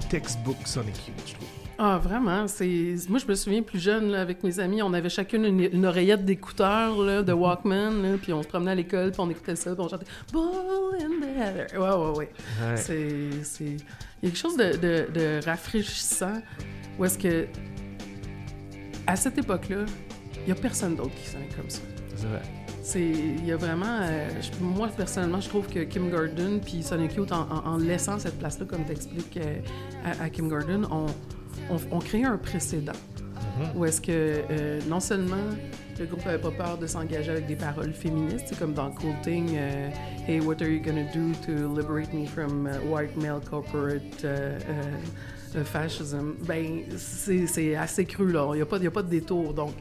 du 0.00 0.06
textbook 0.08 0.56
Sonic 0.64 0.96
Youth, 1.06 1.28
je 1.28 1.34
trouve. 1.34 1.48
Ah, 1.78 1.98
vraiment? 2.02 2.48
C'est... 2.48 2.96
Moi, 3.08 3.20
je 3.20 3.26
me 3.26 3.36
souviens 3.36 3.62
plus 3.62 3.78
jeune, 3.78 4.10
là, 4.10 4.20
avec 4.20 4.42
mes 4.42 4.58
amis, 4.58 4.82
on 4.82 4.92
avait 4.94 5.10
chacune 5.10 5.44
une, 5.44 5.60
une 5.60 5.86
oreillette 5.86 6.24
d'écouteurs, 6.24 7.22
de 7.22 7.32
Walkman, 7.32 8.02
là, 8.02 8.18
puis 8.20 8.32
on 8.32 8.42
se 8.42 8.48
promenait 8.48 8.72
à 8.72 8.74
l'école, 8.74 9.12
puis 9.12 9.20
on 9.20 9.30
écoutait 9.30 9.54
ça, 9.54 9.76
puis 9.76 9.84
on 9.84 9.88
chantait 9.88 10.06
Bull 10.32 10.50
in 11.00 11.20
the 11.20 11.38
Heather. 11.38 11.80
Ouais, 11.80 11.88
ouais, 11.88 12.18
ouais. 12.18 12.30
Ouais. 12.64 12.76
C'est, 12.76 13.44
c'est... 13.44 13.64
Il 13.64 13.76
y 14.22 14.26
a 14.26 14.30
quelque 14.30 14.36
chose 14.38 14.56
de, 14.56 14.76
de, 14.76 15.06
de 15.12 15.44
rafraîchissant 15.46 16.42
où 16.98 17.04
est-ce 17.04 17.18
que, 17.18 17.46
à 19.06 19.14
cette 19.14 19.38
époque-là, 19.38 19.84
il 20.34 20.46
n'y 20.46 20.52
a 20.52 20.56
personne 20.56 20.96
d'autre 20.96 21.14
qui 21.14 21.28
sonnait 21.28 21.48
comme 21.56 21.70
ça. 21.70 21.82
C'est 22.16 22.26
vrai. 22.26 22.42
C'est, 22.84 23.00
il 23.10 23.46
y 23.46 23.52
a 23.52 23.56
vraiment, 23.56 24.00
euh, 24.02 24.28
je- 24.40 24.64
moi 24.64 24.88
personnellement, 24.88 25.40
je 25.40 25.48
trouve 25.48 25.68
que 25.68 25.80
Kim 25.84 26.10
Gordon 26.10 26.60
puis 26.64 26.82
Sonic 26.82 27.14
Youth, 27.14 27.30
en, 27.32 27.42
en- 27.48 27.64
en 27.74 27.76
laissant 27.78 28.18
cette 28.18 28.38
place-là, 28.38 28.66
comme 28.66 28.84
t'expliques 28.84 29.36
euh, 29.36 29.58
à, 30.04 30.24
à 30.24 30.28
Kim 30.30 30.48
Gordon, 30.48 30.82
on, 30.90 31.06
on, 31.70 31.76
on 31.92 31.98
crée 32.00 32.24
un 32.24 32.36
précédent. 32.38 32.92
Où 33.76 33.84
est-ce 33.84 34.00
que 34.00 34.10
euh, 34.10 34.80
non 34.88 34.98
seulement 34.98 35.36
le 35.98 36.06
groupe 36.06 36.26
avait 36.26 36.38
pas 36.38 36.50
peur 36.50 36.78
de 36.78 36.86
s'engager 36.86 37.30
avec 37.30 37.46
des 37.46 37.54
paroles 37.54 37.92
féministes, 37.92 38.54
comme 38.58 38.72
dans 38.72 38.90
Cool 38.90 39.12
Thing, 39.22 39.50
euh, 39.54 39.88
Hey, 40.26 40.40
what 40.40 40.56
are 40.62 40.68
you 40.68 40.80
gonna 40.80 41.04
do 41.12 41.32
to 41.46 41.68
liberate 41.76 42.12
me 42.14 42.26
from 42.26 42.66
uh, 42.66 42.78
white 42.90 43.14
male 43.16 43.40
corporate 43.48 44.24
uh, 44.24 44.58
uh, 44.58 45.58
uh, 45.60 45.64
fascism? 45.64 46.34
Ben, 46.48 46.82
c'est 46.96 47.76
assez 47.76 48.04
cru, 48.06 48.32
là. 48.32 48.48
Il 48.54 48.56
n'y 48.56 48.62
a, 48.62 48.88
a 48.88 48.90
pas 48.90 49.02
de 49.02 49.08
détour. 49.10 49.52
Donc, 49.52 49.74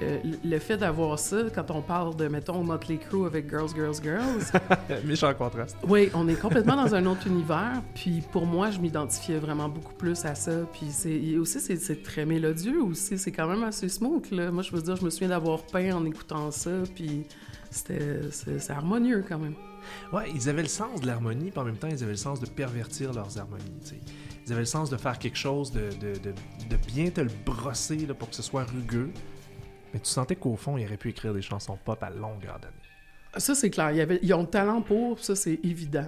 euh, 0.00 0.18
le 0.42 0.58
fait 0.58 0.78
d'avoir 0.78 1.18
ça, 1.18 1.36
quand 1.54 1.70
on 1.70 1.82
parle 1.82 2.16
de, 2.16 2.26
mettons, 2.26 2.64
Motley 2.64 2.96
Crue 2.96 3.26
avec 3.26 3.48
Girls, 3.50 3.70
Girls, 3.74 3.96
Girls, 4.02 4.42
Méchant 5.04 5.34
contraste. 5.34 5.76
oui, 5.86 6.10
on 6.14 6.26
est 6.28 6.40
complètement 6.40 6.76
dans 6.76 6.94
un 6.94 7.04
autre 7.06 7.26
univers. 7.26 7.82
Puis 7.94 8.22
pour 8.32 8.46
moi, 8.46 8.70
je 8.70 8.78
m'identifiais 8.78 9.38
vraiment 9.38 9.68
beaucoup 9.68 9.92
plus 9.92 10.24
à 10.24 10.34
ça. 10.34 10.52
Puis 10.72 10.86
c'est 10.90 11.36
aussi 11.36 11.60
c'est, 11.60 12.02
très 12.02 12.24
mélodieux 12.24 12.82
aussi. 12.82 13.18
C'est 13.18 13.32
quand 13.32 13.46
même 13.46 13.62
assez 13.64 13.88
smooth. 13.88 14.30
Là. 14.30 14.50
Moi, 14.50 14.62
je 14.62 14.72
veux 14.72 14.80
dire, 14.80 14.96
je 14.96 15.04
me 15.04 15.10
souviens 15.10 15.28
d'avoir 15.28 15.62
peint 15.64 15.92
en 15.92 16.04
écoutant 16.06 16.50
ça. 16.50 16.70
Puis 16.94 17.26
c'était 17.70 18.20
c'est, 18.30 18.70
harmonieux 18.70 19.24
quand 19.28 19.38
même. 19.38 19.54
Ouais, 20.12 20.30
ils 20.34 20.48
avaient 20.48 20.62
le 20.62 20.68
sens 20.68 21.00
de 21.00 21.06
l'harmonie, 21.06 21.50
puis 21.50 21.58
en 21.58 21.64
même 21.64 21.76
temps, 21.76 21.88
ils 21.88 22.02
avaient 22.02 22.12
le 22.12 22.16
sens 22.16 22.38
de 22.38 22.46
pervertir 22.46 23.12
leurs 23.12 23.36
harmonies. 23.36 23.64
Ils 24.46 24.52
avaient 24.52 24.62
le 24.62 24.66
sens 24.66 24.90
de 24.90 24.96
faire 24.96 25.18
quelque 25.18 25.36
chose, 25.38 25.72
de, 25.72 25.90
de, 26.00 26.18
de, 26.18 26.32
de 26.70 26.76
bien 26.86 27.10
te 27.10 27.20
le 27.20 27.30
brosser 27.44 28.06
là, 28.06 28.14
pour 28.14 28.30
que 28.30 28.36
ce 28.36 28.42
soit 28.42 28.64
rugueux. 28.64 29.10
Mais 29.92 30.00
tu 30.00 30.08
sentais 30.08 30.36
qu'au 30.36 30.56
fond, 30.56 30.76
ils 30.78 30.86
auraient 30.86 30.96
pu 30.96 31.10
écrire 31.10 31.34
des 31.34 31.42
chansons 31.42 31.78
pop 31.84 32.02
à 32.02 32.10
longueur 32.10 32.58
d'année. 32.60 32.74
Ça, 33.36 33.54
c'est 33.54 33.70
clair. 33.70 33.90
Il 33.90 33.96
y 33.96 34.00
avait, 34.00 34.18
ils 34.22 34.34
ont 34.34 34.42
le 34.42 34.48
talent 34.48 34.82
pour, 34.82 35.18
ça, 35.18 35.34
c'est 35.34 35.58
évident. 35.64 36.06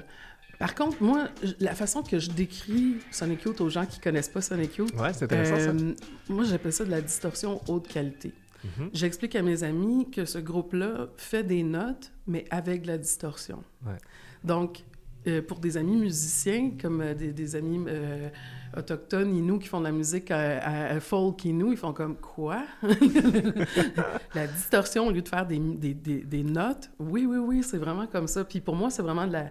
Par 0.59 0.75
contre, 0.75 1.03
moi, 1.03 1.29
la 1.59 1.75
façon 1.75 2.03
que 2.03 2.18
je 2.18 2.31
décris 2.31 2.97
Sonic 3.11 3.42
Youth 3.42 3.61
aux 3.61 3.68
gens 3.68 3.87
qui 3.87 3.99
connaissent 3.99 4.29
pas 4.29 4.40
Sonic 4.40 4.77
Youth, 4.77 4.92
Ouais, 4.97 5.12
c'est 5.12 5.25
intéressant 5.25 5.57
ça. 5.57 5.70
Euh, 5.70 5.94
moi, 6.29 6.44
j'appelle 6.44 6.73
ça 6.73 6.85
de 6.85 6.90
la 6.90 7.01
distorsion 7.01 7.61
haute 7.68 7.88
qualité. 7.88 8.33
Mhm. 8.64 8.90
J'explique 8.92 9.37
à 9.37 9.42
mes 9.42 9.62
amis 9.62 10.11
que 10.11 10.25
ce 10.25 10.38
groupe-là 10.38 11.09
fait 11.16 11.42
des 11.42 11.62
notes, 11.62 12.12
mais 12.27 12.44
avec 12.51 12.83
de 12.83 12.87
la 12.88 12.99
distorsion. 12.99 13.62
Ouais. 13.85 13.99
Donc, 14.42 14.85
euh, 15.27 15.43
pour 15.43 15.59
des 15.59 15.77
amis 15.77 15.97
musiciens, 15.97 16.73
comme 16.81 17.01
euh, 17.01 17.15
des, 17.15 17.57
amis 17.57 17.83
euh, 17.89 18.29
autochtones, 18.77 19.35
Inuits, 19.35 19.59
qui 19.61 19.69
font 19.69 19.79
de 19.81 19.85
la 19.85 19.93
musique 19.93 20.31
à, 20.31 20.95
à- 20.95 21.01
folk 21.01 21.45
Inuit, 21.45 21.73
ils 21.73 21.77
font 21.77 21.93
comme 21.93 22.17
quoi? 22.17 22.63
la 24.35 24.47
distorsion, 24.47 25.07
au 25.07 25.11
lieu 25.11 25.23
de 25.23 25.29
faire 25.29 25.47
des, 25.47 25.59
des, 25.59 25.95
des- 25.95 26.43
notes, 26.45 26.91
oui, 26.99 27.27
oui, 27.27 27.39
oui, 27.39 27.63
c'est 27.63 27.79
vraiment 27.79 28.07
comme 28.07 28.27
ça. 28.27 28.45
Puis 28.45 28.61
pour 28.61 28.77
moi, 28.77 28.91
c'est 28.91 29.03
vraiment 29.03 29.27
de 29.27 29.33
la, 29.33 29.51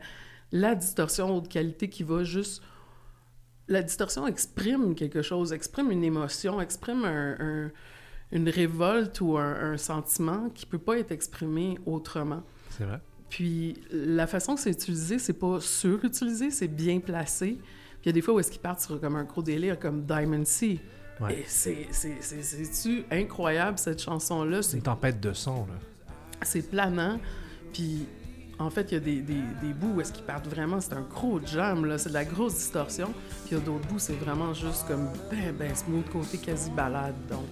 la 0.52 0.76
distorsion 0.76 1.36
haute 1.36 1.48
qualité 1.48 1.90
qui 1.90 2.04
va 2.04 2.24
juste 2.24 2.62
la 3.70 3.82
distorsion 3.82 4.28
exprime 4.28 4.94
quelque 4.94 5.22
chose, 5.22 5.54
exprime 5.54 5.90
une 5.90 6.04
émotion, 6.04 6.60
exprime 6.60 7.06
un- 7.06 7.38
un- 7.40 7.72
une 8.34 8.50
révolte 8.50 9.22
ou 9.22 9.38
un, 9.38 9.72
un 9.74 9.78
sentiment 9.78 10.50
qui 10.50 10.66
peut 10.66 10.78
pas 10.80 10.98
être 11.00 11.12
exprimé 11.12 11.78
autrement. 11.86 12.44
C'est 12.72 12.84
vrai. 12.84 13.00
Puis 13.34 13.74
la 13.91 14.28
façon 14.28 14.54
que 14.54 14.62
c'est 14.62 14.69
utilisé, 14.69 15.17
c'est 15.17 15.34
pas 15.34 15.60
surutilisé, 15.60 16.52
c'est 16.52 16.67
bien 16.67 17.00
placé. 17.00 17.58
Puis 17.58 18.02
il 18.04 18.06
y 18.06 18.10
a 18.10 18.12
des 18.12 18.22
fois 18.22 18.36
où 18.36 18.39
est-ce 18.39 18.52
qu'ils 18.52 18.62
partent 18.62 18.82
sur 18.82 19.02
comme 19.02 19.15
un 19.15 19.24
gros 19.24 19.41
délire 19.41 19.80
comme 19.80 20.04
Diamond 20.04 20.46
Sea. 20.46 20.80
Ouais. 21.19 21.39
Et 21.39 21.43
c'est, 21.48 21.88
c'est, 21.89 22.17
c'est, 22.19 22.43
c'est-tu 22.43 23.04
incroyable 23.10 23.80
cette 23.80 24.04
chanson-là? 24.04 24.62
C'est 24.62 24.78
une 24.78 24.84
tempête 24.84 25.19
de 25.19 25.34
son, 25.34 25.65
là. 25.65 25.74
c'est 26.43 26.69
planant. 26.69 27.19
Puis, 27.74 28.06
en 28.60 28.69
fait, 28.69 28.91
il 28.91 28.93
y 28.93 28.98
a 28.98 29.00
des, 29.00 29.22
des, 29.24 29.41
des 29.63 29.74
bouts 29.74 29.96
où 29.96 30.02
est-ce 30.02 30.13
qu'ils 30.13 30.26
partent 30.26 30.48
vraiment, 30.48 30.80
c'est 30.80 30.93
un 30.93 31.02
gros 31.02 31.39
jam, 31.43 31.86
là, 31.86 31.98
c'est 31.98 32.10
de 32.10 32.13
la 32.13 32.26
grosse 32.26 32.54
distorsion. 32.54 33.08
Puis 33.46 33.56
il 33.56 33.58
y 33.58 33.62
a 33.62 33.63
d'autres 33.63 33.88
bouts, 33.88 33.98
c'est 33.98 34.13
vraiment 34.13 34.54
juste 34.54 34.86
comme 34.88 35.10
ben, 35.32 35.56
ben 35.58 35.74
smooth, 35.74 36.08
côté 36.12 36.38
quasi 36.38 36.69
balade. 36.69 37.15
Donc, 37.28 37.48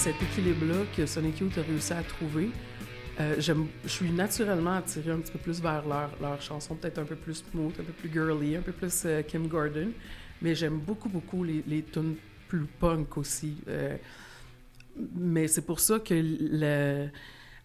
cet 0.00 0.22
équilibre-là 0.22 0.86
que 0.96 1.04
Sonic 1.04 1.40
Youth 1.40 1.58
a 1.58 1.62
réussi 1.62 1.92
à 1.92 2.02
trouver. 2.02 2.48
Euh, 3.20 3.34
je 3.38 3.52
suis 3.86 4.10
naturellement 4.10 4.76
attirée 4.76 5.10
un 5.10 5.18
petit 5.18 5.30
peu 5.30 5.38
plus 5.38 5.60
vers 5.60 5.86
leur, 5.86 6.10
leur 6.22 6.40
chanson, 6.40 6.74
peut-être 6.74 7.00
un 7.00 7.04
peu 7.04 7.16
plus 7.16 7.44
smooth, 7.50 7.74
un 7.78 7.84
peu 7.84 7.92
plus 7.92 8.10
girly, 8.10 8.56
un 8.56 8.62
peu 8.62 8.72
plus 8.72 9.02
euh, 9.04 9.20
Kim 9.20 9.46
Gordon. 9.46 9.90
Mais 10.40 10.54
j'aime 10.54 10.78
beaucoup, 10.78 11.10
beaucoup 11.10 11.44
les, 11.44 11.62
les 11.66 11.82
tunes 11.82 12.14
plus 12.48 12.64
punk 12.64 13.18
aussi. 13.18 13.58
Euh, 13.68 13.98
mais 15.14 15.46
c'est 15.48 15.66
pour 15.66 15.80
ça 15.80 15.98
que 15.98 17.08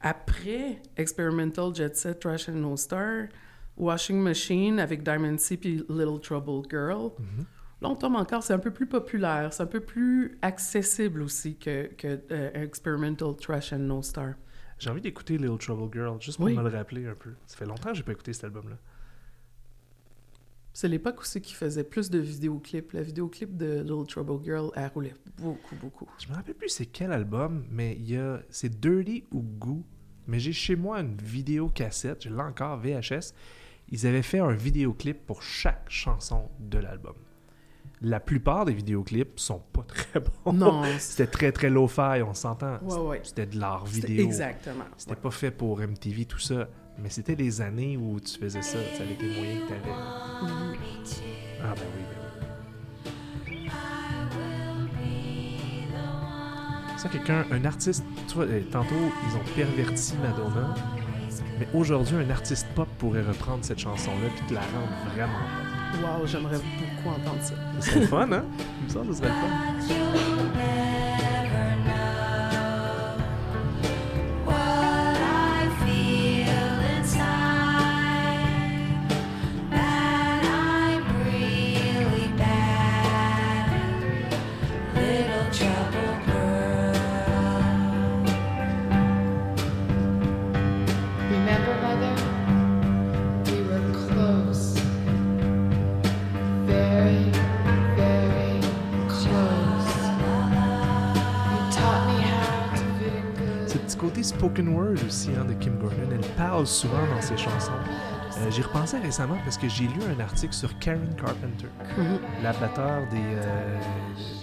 après 0.02 0.82
Experimental 0.98 1.74
Jet 1.74 1.95
Set, 1.95 2.19
Trash 2.19 2.50
and 2.50 2.56
No 2.56 2.76
Star, 2.76 3.28
Washing 3.78 4.19
Machine 4.19 4.80
avec 4.80 5.04
Diamond 5.04 5.38
C 5.38 5.56
puis 5.56 5.86
Little 5.88 6.19
Trouble 6.19 6.67
Girl, 6.69 7.12
là 7.86 7.91
on 7.91 7.95
tombe 7.95 8.15
encore, 8.15 8.43
c'est 8.43 8.54
un 8.54 8.60
peu 8.60 8.71
plus 8.71 8.88
populaire, 8.88 9.54
c'est 9.54 9.63
un 9.63 9.67
peu 9.67 9.80
plus 9.80 10.38
accessible 10.41 11.21
aussi 11.21 11.56
que, 11.58 11.88
que 11.95 12.19
euh, 12.32 12.63
Experimental 12.63 13.36
Trash 13.36 13.74
and 13.74 13.80
No 13.80 14.02
Star. 14.02 14.34
J'ai 14.80 14.89
envie 14.89 15.02
d'écouter 15.02 15.38
Little 15.38 15.58
Trouble 15.58 15.91
Girl, 15.93 16.21
juste 16.21 16.38
pour 16.38 16.48
Oui. 16.48 16.56
me 16.58 16.62
le 16.63 16.76
rappeler 16.76 17.06
un 17.08 17.15
peu. 17.15 17.32
Ça 17.48 17.58
fait 17.58 17.65
longtemps 17.65 17.89
que 17.91 17.95
j'ai 17.95 18.04
pas 18.04 18.12
écouté 18.12 18.34
cet 18.34 18.43
album-là. 18.45 18.78
C'est 20.74 20.89
l'époque 20.89 21.21
aussi 21.21 21.39
qui 21.39 21.54
faisait 21.54 21.86
plus 21.86 22.10
de 22.10 22.19
vidéoclips. 22.19 22.91
La 22.91 23.02
vidéoclip 23.02 23.56
de 23.56 23.80
Little 23.82 24.06
Trouble 24.08 24.43
Girl, 24.43 24.71
elle 24.76 24.88
roulait 24.93 25.15
beaucoup, 25.38 25.76
beaucoup. 25.76 26.10
Je 26.19 26.28
me 26.28 26.34
rappelle 26.36 26.56
plus 26.56 26.67
c'est 26.67 26.88
quel 26.88 27.13
album, 27.13 27.65
mais 27.71 27.93
il 27.98 28.10
y 28.12 28.17
a... 28.17 28.41
C'est 28.50 28.78
Dirty 28.82 29.24
ou 29.32 29.41
Goo. 29.41 29.84
Mais 30.28 30.39
j'ai 30.39 30.52
chez 30.52 30.76
moi 30.76 31.00
une 31.00 31.15
vidéo 31.15 31.69
cassette, 31.69 32.24
je 32.24 32.30
l'ai 32.30 32.41
encore, 32.41 32.78
VHS. 32.78 33.34
Ils 33.89 34.06
avaient 34.06 34.24
fait 34.24 34.39
un 34.39 34.52
vidéoclip 34.52 35.26
pour 35.26 35.41
chaque 35.43 35.89
chanson 35.89 36.50
de 36.60 36.80
l'album. 36.80 37.15
La 38.02 38.20
plupart 38.20 38.66
des 38.66 38.74
vidéoclips 38.74 39.40
sont 39.40 39.62
pas 39.72 39.84
très 39.88 40.20
bons. 40.20 40.54
Non, 40.54 40.84
C'était 41.00 41.28
très 41.28 41.52
très 41.52 41.70
low-fi, 41.70 42.22
on 42.26 42.34
s'entend. 42.34 42.78
Ouais, 42.84 42.98
ouais. 42.98 43.20
C'était 43.24 43.46
de 43.46 43.60
l'art 43.60 43.86
vidéo. 43.86 44.26
Exactement. 44.26 44.86
C'était 44.98 45.12
ouais. 45.14 45.22
pas 45.22 45.32
fait 45.32 45.52
pour 45.52 45.80
MTV, 45.80 46.26
tout 46.26 46.40
ça. 46.40 46.68
Mais 46.98 47.10
c'était 47.10 47.36
les 47.36 47.62
années 47.62 47.98
où 47.98 48.20
tu 48.20 48.38
faisais 48.40 48.62
ça. 48.62 48.78
Ça 48.96 49.04
avait 49.04 49.14
été 49.14 49.28
moyen 49.28 49.62
que 49.62 49.68
t'avais. 49.68 49.92
Mhm. 49.92 50.78
Ah 51.62 51.74
ben 51.76 51.82
oui, 51.96 52.04
ben 52.04 52.20
oui. 52.22 53.70
Ça, 56.98 57.10
quelqu'un, 57.10 57.46
un 57.52 57.66
artiste, 57.66 58.04
tu 58.28 58.36
vois, 58.36 58.46
euh, 58.46 58.62
tantôt, 58.72 58.96
ils 58.96 59.36
ont 59.36 59.56
perverti 59.56 60.14
Madonna, 60.22 60.74
mais 61.60 61.68
aujourd'hui, 61.74 62.16
un 62.18 62.30
artiste 62.30 62.68
pop 62.76 62.88
pourrait 62.98 63.22
reprendre 63.22 63.64
cette 63.66 63.80
chanson-là 63.80 64.30
puis 64.36 64.46
te 64.48 64.54
la 64.54 64.62
rendre 64.62 65.14
vraiment 65.14 65.34
bonne. 65.34 65.75
Wow, 66.02 66.26
j'aimerais 66.26 66.58
beaucoup 66.58 67.10
entendre 67.10 67.42
ça. 67.42 67.54
Ce 67.80 67.90
serait 67.90 68.00
le 68.02 68.08
fun, 68.08 68.32
hein? 68.32 68.44
Comme 68.80 68.90
ça, 68.90 69.00
ce 69.08 69.14
serait 69.18 69.30
le 69.30 69.34
fun. 69.34 70.55
Aussi 105.15 105.30
hein, 105.39 105.45
de 105.45 105.54
Kim 105.54 105.78
Gordon. 105.78 105.95
Elle 106.12 106.28
parle 106.36 106.67
souvent 106.67 107.06
dans 107.13 107.21
ses 107.21 107.38
chansons. 107.38 107.71
Euh, 108.38 108.51
J'y 108.51 108.62
repensais 108.62 108.99
récemment 108.99 109.38
parce 109.45 109.58
que 109.58 109.69
j'ai 109.69 109.86
lu 109.88 109.99
un 110.15 110.19
article 110.19 110.54
sur 110.54 110.78
Karen 110.80 111.15
Carpenter, 111.15 111.67
Mhm. 111.97 112.19
la 112.43 112.51
batteur 112.51 113.01
des, 113.10 113.17
euh, 113.23 113.80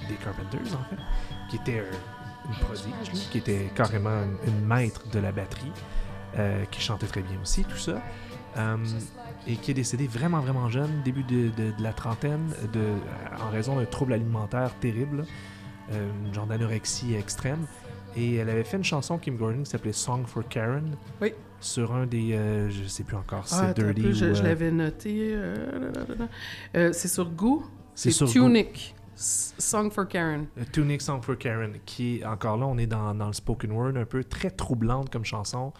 des 0.08 0.14
Carpenters, 0.14 0.60
en 0.74 0.84
fait, 0.88 1.02
qui 1.50 1.56
était 1.56 1.80
euh, 1.80 1.90
une 2.48 2.54
prodige, 2.54 3.10
qui 3.30 3.38
était 3.38 3.70
carrément 3.74 4.22
une, 4.22 4.36
une 4.48 4.66
maître 4.66 5.02
de 5.10 5.18
la 5.18 5.30
batterie, 5.30 5.72
euh, 6.38 6.64
qui 6.70 6.80
chantait 6.80 7.06
très 7.06 7.20
bien 7.22 7.36
aussi, 7.42 7.64
tout 7.64 7.76
ça. 7.76 8.00
Et 9.46 9.56
qui 9.56 9.70
est 9.72 9.74
décédée 9.74 10.06
vraiment, 10.06 10.40
vraiment 10.40 10.68
jeune, 10.70 11.02
début 11.04 11.24
de, 11.24 11.48
de- 11.56 11.72
de 11.76 11.82
la 11.82 11.92
trentaine, 11.92 12.52
de, 12.72 12.84
en 13.44 13.50
raison 13.50 13.76
d'un 13.76 13.86
trouble 13.86 14.12
alimentaire 14.12 14.70
terrible, 14.80 15.24
genre 16.32 16.46
d'anorexie 16.46 17.14
extrême. 17.14 17.66
Et 18.16 18.36
elle 18.36 18.50
avait 18.50 18.64
fait 18.64 18.76
une 18.76 18.84
chanson, 18.84 19.18
Kim 19.18 19.36
Gordon, 19.36 19.62
qui 19.62 19.70
s'appelait 19.70 19.92
Song 19.92 20.24
for 20.26 20.46
Karen. 20.48 20.96
Oui. 21.20 21.32
Sur 21.60 21.92
un 21.94 22.06
des. 22.06 22.32
euh, 22.34 22.68
je 22.70 22.84
sais 22.88 23.04
plus 23.04 23.16
encore 23.16 23.46
si 23.48 23.54
Ah, 23.56 23.58
c'est 23.74 23.80
attends 23.80 23.82
un 23.82 23.92
Dirty 23.92 24.02
peu, 24.02 24.08
ou. 24.08 24.12
je, 24.12 24.24
euh, 24.26 24.42
l'avais 24.42 24.70
noté. 24.70 25.30
euh. 25.34 25.92
Euh, 26.74 26.92
c'est 26.92 27.08
sur 27.08 27.30
Go. 27.30 27.62
c'est 27.94 28.10
sur 28.10 28.28
Tunic. 28.28 28.94
Song 29.14 29.90
for 29.90 30.08
Karen. 30.08 30.46
Tunic 30.72 31.00
Song 31.00 31.22
for 31.22 31.38
Karen, 31.38 31.74
qui 31.86 32.22
encore 32.24 32.56
là, 32.56 32.66
on 32.66 32.76
est 32.78 32.86
dans, 32.86 33.14
dans 33.14 33.28
le 33.28 33.32
spoken 33.32 33.70
word 33.70 33.96
un 33.96 34.04
peu 34.04 34.24
très 34.24 34.50
troublante 34.50 35.10
comme 35.10 35.24
chanson. 35.24 35.72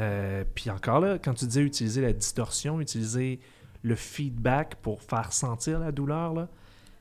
Euh, 0.00 0.44
Puis 0.54 0.70
encore 0.70 0.98
là, 1.00 1.18
quand 1.18 1.34
tu 1.34 1.44
disais 1.46 1.60
utiliser 1.62 2.00
la 2.00 2.12
distorsion, 2.12 2.80
utiliser 2.80 3.38
le 3.82 3.94
feedback 3.94 4.76
pour 4.76 5.02
faire 5.02 5.32
sentir 5.32 5.78
la 5.78 5.92
douleur, 5.92 6.32
là, 6.34 6.48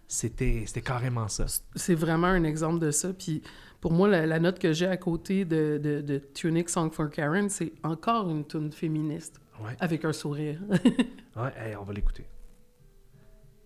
c'était 0.07 0.63
c'était 0.67 0.81
carrément 0.81 1.27
ça. 1.27 1.45
C'est 1.75 1.95
vraiment 1.95 2.27
un 2.27 2.43
exemple 2.43 2.79
de 2.79 2.91
ça. 2.91 3.09
Puis 3.13 3.41
pour 3.81 3.93
moi, 3.93 4.07
la, 4.07 4.25
la 4.25 4.39
note 4.39 4.59
que 4.59 4.73
j'ai 4.73 4.87
à 4.87 4.97
côté 4.97 5.45
de, 5.45 5.79
de, 5.81 6.01
de 6.01 6.17
Tunic 6.17 6.69
Song 6.69 6.91
for 6.91 7.09
Karen, 7.09 7.49
c'est 7.49 7.73
encore 7.83 8.29
une 8.29 8.45
tune 8.45 8.71
féministe 8.71 9.39
Ouais, 9.61 9.75
avec 9.79 10.05
un 10.05 10.13
sourire. 10.13 10.61
ouais 11.35 11.53
hey, 11.57 11.75
on 11.75 11.83
va 11.83 11.93
l'écouter. 11.93 12.25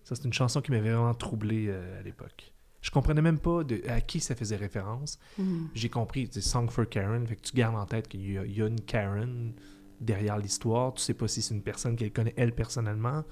Ça, 0.02 0.14
c'est 0.16 0.24
une 0.24 0.32
chanson 0.32 0.60
qui 0.60 0.72
m'avait 0.72 0.92
vraiment 0.92 1.14
troublé 1.14 1.66
euh, 1.68 2.00
à 2.00 2.02
l'époque. 2.02 2.52
Je 2.80 2.90
comprenais 2.90 3.22
même 3.22 3.38
pas 3.38 3.64
de, 3.64 3.80
à 3.88 4.00
qui 4.00 4.20
ça 4.20 4.34
faisait 4.34 4.56
référence. 4.56 5.18
Hmm. 5.38 5.66
J'ai 5.74 5.88
compris, 5.88 6.28
c'est 6.30 6.42
Song 6.42 6.68
for 6.68 6.88
Karen, 6.88 7.26
fait 7.26 7.36
que 7.36 7.42
tu 7.42 7.56
gardes 7.56 7.76
en 7.76 7.86
tête 7.86 8.08
qu'il 8.08 8.20
y, 8.20 8.32
y 8.32 8.62
a 8.62 8.66
une 8.66 8.80
Karen 8.80 9.54
derrière 10.00 10.36
l'histoire. 10.36 10.92
Tu 10.94 11.02
sais 11.02 11.14
pas 11.14 11.28
si 11.28 11.40
c'est 11.42 11.54
une 11.54 11.62
personne 11.62 11.96
qu'elle 11.96 12.12
connaît 12.12 12.34
elle 12.36 12.54
personnellement 12.54 13.24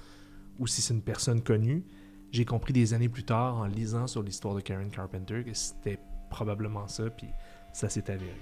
ou 0.57 0.67
si 0.67 0.81
c'est 0.81 0.93
une 0.93 1.03
personne 1.03 1.43
connue. 1.43 1.83
J'ai 2.31 2.45
compris 2.45 2.73
des 2.73 2.93
années 2.93 3.09
plus 3.09 3.25
tard 3.25 3.57
en 3.57 3.65
lisant 3.65 4.07
sur 4.07 4.23
l'histoire 4.23 4.55
de 4.55 4.61
Karen 4.61 4.89
Carpenter 4.89 5.43
que 5.43 5.53
c'était 5.53 5.99
probablement 6.33 6.87
ça, 6.87 7.09
puis 7.09 7.29
ça 7.71 7.89
s'est 7.89 8.09
avéré. 8.09 8.41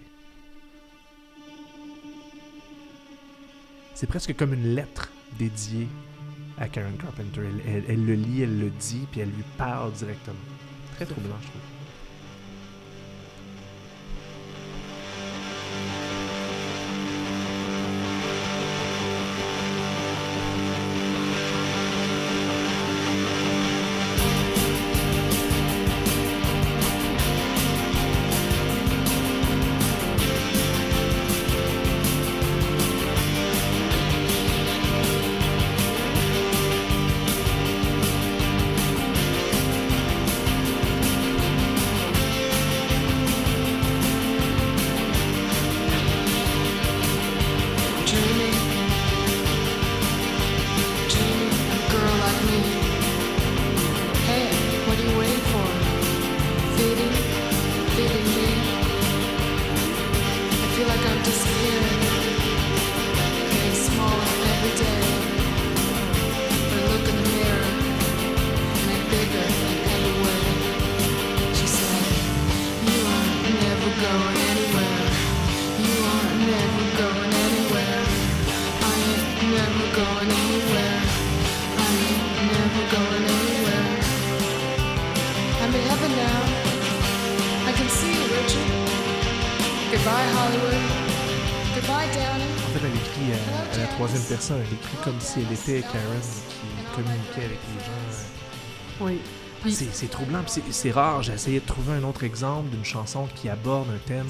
C'est 3.94 4.08
presque 4.08 4.36
comme 4.36 4.54
une 4.54 4.74
lettre 4.76 5.12
dédiée 5.38 5.88
à 6.58 6.68
Karen 6.70 6.96
Carpenter. 6.98 7.42
Elle, 7.42 7.62
elle- 7.68 7.86
elle 7.90 8.06
le 8.06 8.14
lit, 8.14 8.42
elle 8.44 8.60
le 8.60 8.70
dit, 8.70 9.06
puis 9.12 9.22
elle 9.22 9.30
lui 9.30 9.44
parle 9.58 9.92
directement. 9.94 10.36
Très 10.96 11.06
troublant, 11.06 11.36
je 11.42 11.48
trouve. 11.48 11.61
Personne. 94.52 94.66
Elle 94.68 94.74
écrit 94.74 94.98
comme 95.04 95.20
si 95.20 95.40
elle 95.40 95.54
était 95.54 95.82
Karen 95.88 96.22
qui 96.50 96.96
communiquait 96.96 97.46
avec 97.46 97.60
les 97.74 97.84
gens. 97.86 99.06
oui. 99.06 99.20
Puis- 99.62 99.74
C'est 99.74 100.10
troublant, 100.10 100.40
c'est- 100.48 100.92
rare. 100.92 101.22
J'ai 101.22 101.34
essayé 101.34 101.60
de 101.60 101.66
trouver 101.66 101.94
un 101.94 102.04
autre 102.04 102.24
exemple 102.24 102.70
d'une 102.72 102.84
chanson 102.84 103.28
qui 103.36 103.48
aborde 103.48 103.90
un 103.90 104.00
thème 104.08 104.26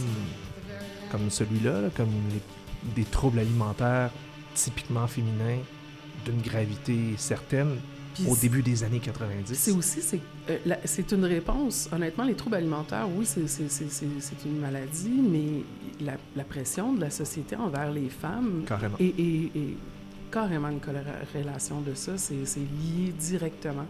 comme 1.10 1.30
celui-là, 1.30 1.82
là, 1.82 1.90
comme 1.96 2.10
les- 2.30 2.94
des 2.96 3.06
troubles 3.10 3.40
alimentaires 3.40 4.12
typiquement 4.56 5.08
féminins, 5.08 5.60
d'une 6.26 6.42
gravité 6.42 7.14
certaine, 7.18 7.78
au 8.28 8.36
début 8.36 8.62
des 8.62 8.84
années 8.84 9.00
90. 9.00 9.58
C'est 9.58 9.72
aussi, 9.72 10.02
c'est 10.02 10.20
euh, 10.50 10.58
c'est 10.84 11.12
une 11.14 11.24
réponse. 11.24 11.88
Honnêtement, 11.94 12.26
les 12.26 12.36
troubles 12.36 12.58
alimentaires, 12.58 13.08
oui, 13.16 13.26
c'est- 13.26 13.48
une 14.46 14.60
maladie, 14.60 15.10
mais 15.22 15.64
la, 16.06 16.18
la 16.36 16.44
pression 16.44 16.92
de 16.92 17.00
la 17.00 17.10
société 17.10 17.56
envers 17.56 17.90
les 17.90 18.10
femmes 18.10 18.64
Carrément. 18.68 18.98
est, 19.00 19.06
est- 19.18 19.52
est 19.56 19.78
carrément 20.32 20.70
une 20.70 20.80
corrélation 20.80 21.82
de 21.82 21.94
ça. 21.94 22.18
C'est 22.18 22.34
lié 22.60 23.14
directement. 23.20 23.86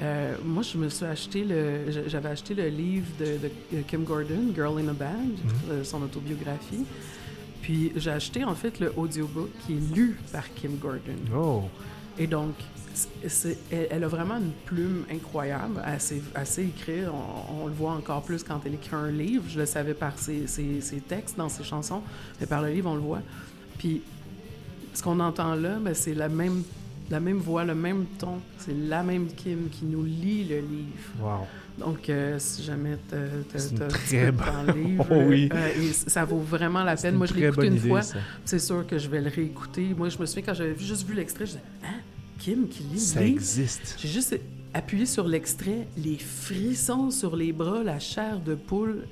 Euh, 0.00 0.34
moi, 0.44 0.62
je 0.62 0.78
me 0.78 0.88
suis 0.88 1.04
acheté 1.04 1.44
le, 1.44 1.90
j'avais 2.06 2.30
acheté 2.30 2.54
le 2.54 2.68
livre 2.68 3.06
de, 3.20 3.38
de 3.76 3.82
Kim 3.82 4.04
Gordon, 4.04 4.52
Girl 4.54 4.78
in 4.78 4.88
a 4.88 4.92
Band, 4.94 5.34
euh, 5.70 5.84
son 5.84 6.02
autobiographie. 6.02 6.84
Puis 7.60 7.92
j'ai 7.96 8.10
acheté 8.10 8.42
en 8.44 8.54
fait 8.54 8.80
le 8.80 8.92
audiobook 8.96 9.50
qui 9.66 9.74
est 9.74 9.94
lu 9.94 10.18
par 10.32 10.52
Kim 10.54 10.76
Gordon. 10.76 11.18
Oh, 11.36 11.62
Et 12.18 12.26
donc, 12.26 12.54
elle, 13.70 13.86
elle 13.90 14.04
a 14.04 14.08
vraiment 14.08 14.36
une 14.38 14.50
plume 14.64 15.04
incroyable. 15.12 15.80
Elle 15.86 16.46
sait 16.46 16.64
écrire. 16.64 17.12
On, 17.14 17.64
on 17.64 17.66
le 17.66 17.72
voit 17.74 17.92
encore 17.92 18.22
plus 18.22 18.42
quand 18.42 18.60
elle 18.64 18.74
écrit 18.74 18.96
un 18.96 19.10
livre. 19.10 19.44
Je 19.48 19.58
le 19.60 19.66
savais 19.66 19.94
par 19.94 20.18
ses, 20.18 20.46
ses- 20.46 20.80
ses 20.80 21.00
textes 21.00 21.36
dans 21.36 21.48
ses 21.48 21.64
chansons, 21.64 22.02
mais 22.40 22.46
par 22.46 22.62
le 22.62 22.70
livre, 22.70 22.90
on 22.90 22.94
le 22.94 23.00
voit. 23.00 23.22
Puis, 23.78 24.02
ce 24.94 25.02
qu'on 25.02 25.18
entend 25.20 25.54
là, 25.54 25.78
ben, 25.80 25.94
c'est 25.94 26.14
la 26.14 26.28
même, 26.28 26.62
la 27.10 27.20
même 27.20 27.38
voix, 27.38 27.64
le 27.64 27.74
même 27.74 28.04
ton. 28.18 28.38
C'est 28.58 28.74
la 28.74 29.02
même 29.02 29.26
Kim 29.34 29.68
qui 29.70 29.84
nous 29.84 30.04
lit 30.04 30.44
le 30.44 30.58
livre. 30.60 31.20
wow. 31.20 31.46
Donc, 31.78 32.10
euh, 32.10 32.36
si 32.38 32.62
jamais 32.62 32.92
un 32.92 32.98
petit 33.50 33.74
très 33.88 34.30
temps 34.30 34.72
libre, 34.76 35.06
Oh 35.10 35.22
oui. 35.26 35.48
euh, 35.54 35.68
et 35.80 35.92
ça 35.92 36.24
vaut 36.26 36.38
vraiment 36.38 36.84
la 36.84 36.96
peine. 36.96 37.14
Moi, 37.16 37.26
je 37.26 37.32
l'ai 37.34 37.46
écouté 37.46 37.66
une 37.68 37.76
idée, 37.76 37.88
fois. 37.88 38.02
ça. 38.02 38.18
C'est 38.44 38.58
sûr 38.58 38.86
que 38.86 38.98
je 38.98 39.08
vais 39.08 39.22
le 39.22 39.30
réécouter. 39.30 39.94
Moi, 39.96 40.10
je 40.10 40.18
me 40.18 40.26
souviens 40.26 40.42
quand 40.44 40.54
j'avais 40.54 40.76
juste 40.78 41.06
vu 41.08 41.14
l'extrait, 41.14 41.46
je 41.46 41.52
disais 41.52 41.62
Hein 41.82 41.94
Kim 42.38 42.68
qui 42.68 42.82
lit 42.82 42.98
Ça 43.00 43.20
le 43.20 43.26
livre? 43.26 43.38
existe. 43.38 43.96
J'ai 43.98 44.08
juste 44.08 44.38
appuyé 44.74 45.06
sur 45.06 45.28
l'extrait, 45.28 45.86
les 45.96 46.16
frissons 46.18 47.10
sur 47.10 47.36
les 47.36 47.52
bras, 47.52 47.82
la 47.82 47.98
chair 47.98 48.40
de 48.40 48.54
poule. 48.54 49.04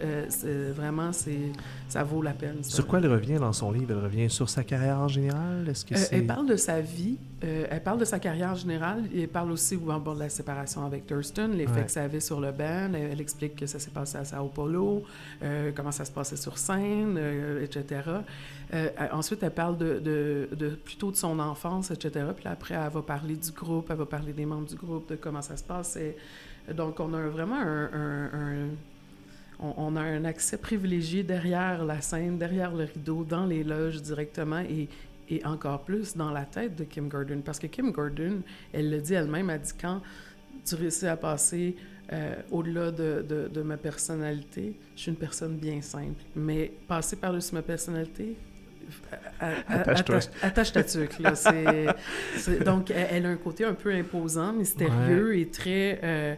euh, 0.45 0.73
vraiment, 0.75 1.13
c'est 1.13 1.53
ça 1.89 2.03
vaut 2.03 2.23
la 2.23 2.33
peine. 2.33 2.59
ça. 2.63 2.71
Sur 2.77 2.87
quoi 2.87 2.99
elle 3.01 3.07
revient 3.11 3.35
dans 3.39 3.53
son 3.53 3.71
livre? 3.73 3.87
Elle 3.91 4.05
revient 4.05 4.31
sur 4.31 4.49
sa 4.49 4.65
carrière 4.65 4.99
en 4.99 5.09
général? 5.09 5.69
Est-ce 5.69 5.85
que 5.85 5.95
Euh, 5.95 5.99
elle 6.13 6.27
parle 6.27 6.47
de 6.47 6.57
sa 6.57 6.81
vie, 6.81 7.19
euh, 7.43 7.67
elle 7.71 7.83
parle 7.83 7.99
de 7.99 8.05
sa 8.05 8.19
carrière 8.19 8.51
en 8.51 8.55
général, 8.55 9.05
et 9.15 9.23
elle 9.23 9.29
parle 9.29 9.51
aussi 9.51 9.77
bon, 9.77 9.97
bon, 9.99 10.15
de 10.15 10.19
la 10.21 10.29
séparation 10.29 10.85
avec 10.85 11.07
Thurston, 11.07 11.51
l'effet 11.55 11.73
Ouais. 11.81 11.85
que 11.87 11.91
ça 11.91 12.03
avait 12.03 12.21
sur 12.21 12.39
le 12.41 12.53
band. 12.53 12.93
Elle, 12.95 13.13
elle 13.13 13.21
explique 13.21 13.57
que 13.57 13.67
ça 13.67 13.79
s'est 13.79 13.91
passé 13.91 14.19
à 14.19 14.25
Sao 14.25 14.47
Paulo, 14.49 15.05
euh, 15.43 15.73
comment 15.75 15.91
ça 15.93 16.05
se 16.05 16.13
passait 16.13 16.37
sur 16.37 16.59
scène, 16.59 17.17
euh, 17.19 17.65
etc. 17.65 18.03
Ensuite, 19.13 19.43
elle 19.43 19.51
parle 19.53 19.79
de, 19.79 19.99
de- 19.99 20.49
de- 20.55 20.69
plutôt 20.71 21.11
de 21.11 21.17
son 21.17 21.39
enfance, 21.39 21.91
etc. 21.91 22.27
Puis 22.35 22.45
là, 22.45 22.53
après, 22.53 22.75
elle 22.75 22.91
va 22.93 23.03
parler 23.03 23.37
du 23.37 23.51
groupe, 23.53 23.87
elle 23.91 23.97
va 23.97 24.07
parler 24.07 24.33
des 24.33 24.47
membres 24.47 24.69
du 24.69 24.77
groupe, 24.77 25.09
de 25.11 25.17
comment 25.17 25.43
ça 25.43 25.57
se 25.57 25.65
passe. 25.65 25.97
Et, 25.97 26.17
donc, 26.75 27.01
on 27.01 27.13
a 27.15 27.21
vraiment 27.29 27.59
un, 27.61 28.25
un- 28.33 28.69
on 29.77 29.95
a 29.97 30.01
un 30.01 30.25
accès 30.25 30.57
privilégié 30.57 31.23
derrière 31.23 31.85
la 31.85 32.01
scène, 32.01 32.39
derrière 32.39 32.73
le 32.73 32.85
rideau, 32.85 33.25
dans 33.25 33.45
les 33.45 33.63
loges 33.65 34.01
directement 34.01 34.61
et, 34.61 34.89
et 35.31 35.45
encore 35.47 35.85
plus 35.85 36.17
dans 36.17 36.31
la 36.33 36.45
tête 36.45 36.77
de 36.77 36.85
Kim 36.85 37.09
Gordon. 37.09 37.41
Parce 37.45 37.59
que 37.59 37.67
Kim 37.69 37.93
Gordon, 37.93 38.43
elle 38.73 38.91
le 38.91 39.01
dit 39.01 39.15
elle-même, 39.15 39.49
elle 39.51 39.61
dit 39.61 39.73
quand 39.81 40.03
tu 40.65 40.75
réussis 40.75 41.07
à 41.07 41.17
passer 41.17 41.77
euh, 42.13 42.35
au-delà 42.51 42.91
de, 42.91 43.25
de, 43.27 43.49
de 43.49 43.63
ma 43.63 43.77
personnalité, 43.77 44.75
je 44.97 45.01
suis 45.03 45.11
une 45.11 45.17
personne 45.17 45.57
bien 45.57 45.81
simple. 45.81 46.21
Mais 46.35 46.73
passer 46.89 47.17
par-dessus 47.17 47.55
ma 47.55 47.63
personnalité, 47.63 48.37
a- 49.41 49.53
Attache-toi. 49.69 50.19
attache, 50.43 50.73
ta 50.73 50.83
tuque, 50.83 51.23
donc, 52.65 52.91
elle, 52.91 53.07
elle 53.13 53.27
a 53.27 53.29
un 53.29 53.37
côté 53.37 53.65
un 53.65 53.75
peu 53.75 53.93
imposant, 53.95 54.53
mystérieux 54.53 55.37
et 55.39 55.47
très... 55.49 56.01
euh, 56.03 56.35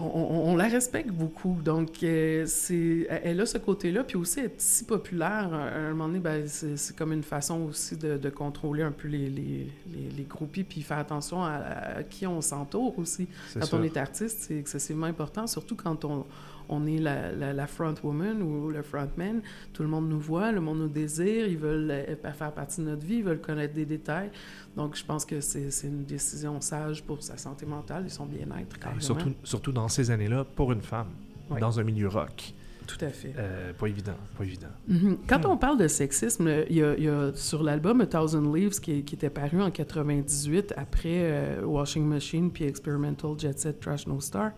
on, 0.00 0.04
on- 0.04 0.50
on 0.52 0.56
la 0.56 0.64
respecte 0.68 1.10
beaucoup. 1.10 1.58
Donc, 1.64 2.02
euh, 2.02 2.44
c'est, 2.46 3.06
elle 3.22 3.40
a 3.40 3.46
ce 3.46 3.58
côté-là. 3.58 4.04
Puis 4.04 4.16
aussi, 4.16 4.40
être 4.40 4.60
si 4.60 4.84
populaire, 4.84 5.52
à 5.52 5.76
un 5.78 5.90
moment 5.90 6.08
donné, 6.08 6.18
ben, 6.20 6.46
c'est, 6.46 6.94
comme 6.96 7.12
une 7.12 7.22
façon 7.22 7.62
aussi 7.62 7.96
de, 7.96 8.16
de 8.18 8.30
contrôler 8.30 8.82
un 8.82 8.92
peu 8.92 9.08
les, 9.08 9.28
les, 9.30 9.66
les, 9.92 10.10
les 10.16 10.22
groupies, 10.24 10.64
puis 10.64 10.82
faire 10.82 10.98
attention 10.98 11.42
à, 11.42 11.52
à 11.98 12.02
qui 12.02 12.26
on 12.26 12.40
s'entoure 12.40 12.98
aussi. 12.98 13.26
Quand 13.54 13.66
on 13.78 13.82
est 13.82 13.96
artiste, 13.96 14.38
c'est 14.48 14.58
excessivement 14.58 15.06
important, 15.06 15.46
surtout 15.46 15.76
quand 15.76 16.04
on, 16.04 16.24
on 16.68 16.86
est 16.86 16.98
la, 16.98 17.32
la, 17.32 17.52
la 17.52 17.66
front 17.66 17.94
woman 18.02 18.42
ou 18.42 18.70
le 18.70 18.82
frontman. 18.82 19.40
Tout 19.72 19.82
le 19.82 19.88
monde 19.88 20.08
nous 20.08 20.18
voit, 20.20 20.52
le 20.52 20.60
monde 20.60 20.78
nous 20.78 20.88
désire, 20.88 21.46
ils 21.46 21.58
veulent 21.58 21.90
euh, 21.90 22.16
faire 22.32 22.52
partie 22.52 22.80
de 22.80 22.86
notre 22.86 23.04
vie, 23.06 23.16
ils 23.16 23.24
veulent 23.24 23.40
connaître 23.40 23.74
des 23.74 23.84
détails. 23.86 24.30
Donc, 24.76 24.96
je 24.96 25.04
pense 25.04 25.24
que 25.24 25.40
c'est 25.40 25.68
une 25.84 26.04
décision 26.04 26.60
sage 26.60 27.02
pour 27.02 27.22
sa 27.22 27.36
santé 27.36 27.66
mentale 27.66 28.04
et 28.06 28.10
son 28.10 28.26
bien-être, 28.26 28.78
carrément. 28.78 29.00
surtout, 29.00 29.32
surtout 29.44 29.72
dans 29.72 29.88
ces 29.88 30.10
années-là, 30.10 30.44
pour 30.56 30.72
une 30.72 30.82
femme, 30.82 31.08
dans 31.60 31.78
un 31.80 31.84
milieu 31.84 32.08
rock. 32.08 32.52
Tout 32.86 33.04
à 33.04 33.08
fait. 33.08 33.32
Euh, 33.36 33.72
pas 33.72 33.88
évident, 33.88 34.14
pas 34.38 34.44
évident. 34.44 34.68
Mhm. 34.86 35.18
Quand 35.28 35.40
Hmm. 35.40 35.50
on 35.50 35.56
parle 35.56 35.76
de 35.76 35.88
sexisme, 35.88 36.48
il 36.70 36.76
y 36.76 36.82
a, 36.84 36.94
il 36.96 37.02
y 37.02 37.08
a 37.08 37.32
sur 37.34 37.64
l'album 37.64 38.00
A 38.00 38.06
Thousand 38.06 38.52
Leaves 38.54 38.78
qui, 38.78 39.02
qui 39.02 39.16
était 39.16 39.28
paru 39.28 39.60
en 39.60 39.72
98 39.72 40.72
après 40.76 41.08
euh, 41.08 41.62
Washing 41.64 42.04
Machine 42.04 42.52
puis 42.52 42.62
Experimental 42.64 43.32
Jet 43.38 43.58
Set 43.58 43.80
Trash 43.80 44.06
No 44.06 44.20
Star, 44.20 44.52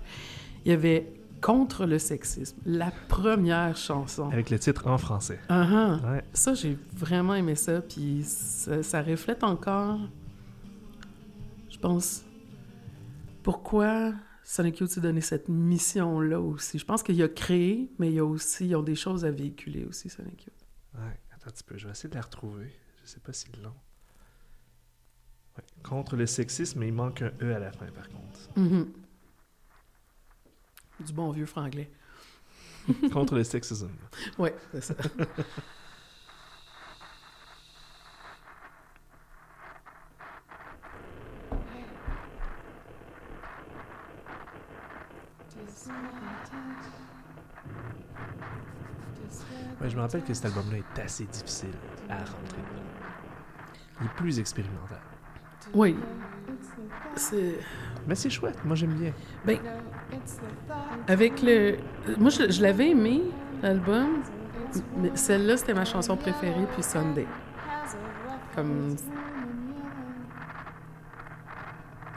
il 0.66 0.72
y 0.72 0.74
avait 0.74 1.06
Contre 1.40 1.86
le 1.86 1.98
sexisme, 1.98 2.58
la 2.66 2.90
première 3.08 3.76
chanson. 3.76 4.28
Avec 4.30 4.50
le 4.50 4.58
titre 4.58 4.88
en 4.88 4.98
français. 4.98 5.38
Ouais. 5.48 6.24
Ça, 6.32 6.54
j'ai 6.54 6.76
vraiment 6.92 7.34
aimé 7.34 7.54
ça, 7.54 7.80
puis 7.80 8.22
ça, 8.24 8.82
ça 8.82 9.02
reflète 9.02 9.44
encore, 9.44 10.00
je 11.70 11.78
pense, 11.78 12.24
pourquoi 13.42 14.12
Sonic 14.42 14.80
Youth 14.80 14.90
s'est 14.90 15.00
donné 15.00 15.20
cette 15.20 15.48
mission-là 15.48 16.40
aussi. 16.40 16.78
Je 16.78 16.84
pense 16.84 17.02
qu'il 17.02 17.22
a 17.22 17.28
créé, 17.28 17.90
mais 17.98 18.08
il 18.08 18.14
y 18.14 18.18
a 18.18 18.24
aussi, 18.24 18.68
ils 18.68 18.76
ont 18.76 18.82
des 18.82 18.96
choses 18.96 19.24
à 19.24 19.30
véhiculer 19.30 19.84
aussi, 19.84 20.08
Sonic 20.08 20.44
Youth. 20.44 20.54
Ouais, 20.94 21.20
attends 21.30 21.48
un 21.48 21.50
petit 21.50 21.64
peu, 21.64 21.76
je 21.76 21.86
vais 21.86 21.92
essayer 21.92 22.08
de 22.08 22.14
la 22.14 22.22
retrouver. 22.22 22.72
Je 23.02 23.10
sais 23.10 23.20
pas 23.20 23.32
si. 23.32 23.46
Ouais. 23.48 25.62
Contre 25.82 26.16
le 26.16 26.26
sexisme, 26.26 26.80
mais 26.80 26.88
il 26.88 26.94
manque 26.94 27.22
un 27.22 27.32
E 27.42 27.54
à 27.54 27.58
la 27.58 27.72
fin, 27.72 27.86
par 27.86 28.08
contre. 28.08 28.50
Mhm. 28.56 28.86
Du 31.00 31.12
bon 31.12 31.30
vieux 31.30 31.46
franglais. 31.46 31.90
Contre 33.12 33.34
le 33.34 33.44
sexisme. 33.44 33.90
Oui, 34.38 34.50
c'est 34.72 34.82
ça. 34.82 34.94
Ouais, 49.80 49.88
je 49.88 49.96
me 49.96 50.00
rappelle 50.00 50.24
que 50.24 50.34
cet 50.34 50.46
album-là 50.46 50.78
est 50.78 51.00
assez 51.00 51.24
difficile 51.24 51.70
à 52.08 52.18
rentrer 52.18 52.58
dedans. 52.58 52.82
Il 54.00 54.06
est 54.06 54.14
plus 54.16 54.38
expérimental. 54.40 54.98
Oui. 55.74 55.96
C'est... 57.16 57.58
Mais 58.06 58.14
c'est 58.14 58.30
chouette, 58.30 58.58
moi 58.64 58.74
j'aime 58.74 58.94
bien. 58.94 59.12
Ben, 59.44 59.58
avec 61.06 61.42
le... 61.42 61.76
Moi, 62.18 62.30
je, 62.30 62.50
je 62.50 62.62
l'avais 62.62 62.90
aimé, 62.90 63.22
l'album, 63.62 64.22
mais 64.96 65.10
celle-là, 65.14 65.56
c'était 65.56 65.74
ma 65.74 65.84
chanson 65.84 66.16
préférée, 66.16 66.66
puis 66.72 66.82
Sunday. 66.82 67.26
Comme... 68.54 68.96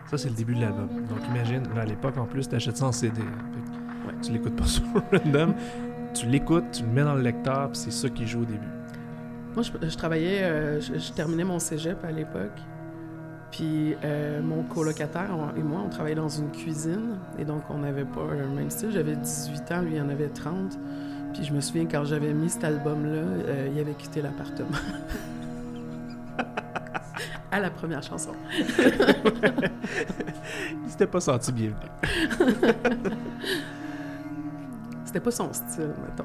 Ça, 0.06 0.18
c'est 0.18 0.30
le 0.30 0.36
début 0.36 0.56
de 0.56 0.62
l'album. 0.62 0.88
Donc 1.10 1.20
imagine, 1.28 1.64
là, 1.76 1.82
à 1.82 1.86
l'époque, 1.86 2.18
en 2.18 2.26
plus, 2.26 2.48
t'achètes 2.48 2.78
ça 2.78 2.86
en 2.86 2.92
CD. 2.92 3.22
que 3.22 4.26
Tu 4.26 4.32
l'écoutes 4.34 4.56
pas 4.56 4.66
sur 4.68 4.84
random. 5.12 5.54
Tu 6.14 6.26
l'écoutes, 6.28 6.72
tu 6.72 6.84
le 6.84 6.90
mets 6.90 7.04
dans 7.04 7.16
le 7.16 7.22
lecteur, 7.22 7.70
puis 7.70 7.78
c'est 7.78 7.92
ça 7.92 8.10
qui 8.10 8.28
joue 8.28 8.42
au 8.42 8.46
début. 8.46 8.68
Moi, 9.56 9.64
je, 9.64 9.72
je 9.90 9.98
travaillais... 9.98 10.44
euh, 10.44 10.80
je, 10.82 10.98
je 10.98 11.12
terminais 11.14 11.44
mon 11.44 11.60
cégep 11.60 12.04
à 12.04 12.12
l'époque. 12.12 12.60
Puis 13.52 13.96
euh, 14.04 14.42
mon 14.42 14.64
colocataire 14.64 15.30
on- 15.32 15.54
et 15.60 15.64
moi, 15.64 15.82
on 15.86 15.90
travaillait 15.90 16.16
dans 16.16 16.30
une 16.30 16.52
cuisine. 16.52 17.18
Et 17.38 17.44
donc, 17.46 17.64
on 17.70 17.80
n'avait 17.80 18.06
pas 18.06 18.26
le 18.38 18.48
même 18.48 18.70
style. 18.70 18.92
J'avais 18.92 19.16
18 19.16 19.72
ans, 19.72 19.82
lui, 19.82 19.96
il 19.96 20.02
en 20.02 20.10
avait 20.10 20.30
30. 20.30 20.78
Puis 21.34 21.44
je 21.44 21.54
me 21.54 21.60
souviens, 21.62 21.86
quand 21.86 22.04
j'avais 22.06 22.34
mis 22.34 22.50
cet 22.50 22.64
album-là, 22.64 23.12
euh, 23.22 23.70
il 23.74 23.80
avait 23.80 23.94
quitté 23.94 24.22
l'appartement. 24.22 24.70
à 27.52 27.60
la 27.60 27.70
première 27.70 28.02
chanson. 28.02 28.32
Il 30.84 30.90
s'était 30.90 31.08
pas 31.08 31.20
senti 31.20 31.52
bienvenu. 31.52 31.76
C'était 35.06 35.20
pas 35.20 35.32
son 35.32 35.52
style, 35.52 35.92
mettons. 36.08 36.24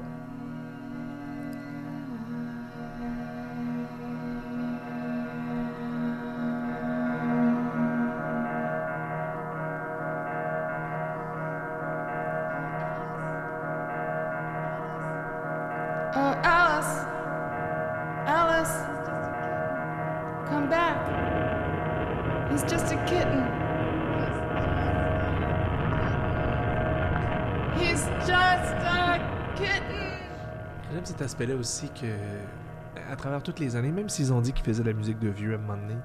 Aspect-là 31.47 31.55
aussi 31.55 31.89
que, 31.89 33.11
à 33.11 33.15
travers 33.15 33.43
toutes 33.43 33.59
les 33.59 33.75
années, 33.75 33.91
même 33.91 34.09
s'ils 34.09 34.33
ont 34.33 34.41
dit 34.41 34.53
qu'ils 34.53 34.65
faisaient 34.65 34.83
de 34.83 34.89
la 34.89 34.95
musique 34.95 35.19
de 35.19 35.29
vieux 35.29 35.53
à 35.53 35.55
un 35.55 35.59
moment 35.59 35.77
donné, 35.77 35.99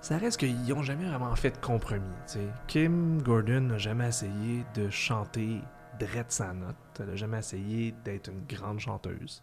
ça 0.00 0.16
reste 0.16 0.38
qu'ils 0.38 0.66
n'ont 0.68 0.82
jamais 0.82 1.04
vraiment 1.04 1.34
fait 1.36 1.50
de 1.50 1.58
compromis. 1.58 2.04
tu 2.26 2.34
sais. 2.34 2.48
Kim 2.66 3.22
Gordon 3.22 3.60
n'a 3.60 3.78
jamais 3.78 4.08
essayé 4.08 4.64
de 4.74 4.88
chanter 4.88 5.60
drette 5.98 6.32
sa 6.32 6.54
note. 6.54 6.76
Elle 6.98 7.06
n'a 7.06 7.16
jamais 7.16 7.38
essayé 7.38 7.94
d'être 8.04 8.30
une 8.30 8.46
grande 8.46 8.80
chanteuse. 8.80 9.42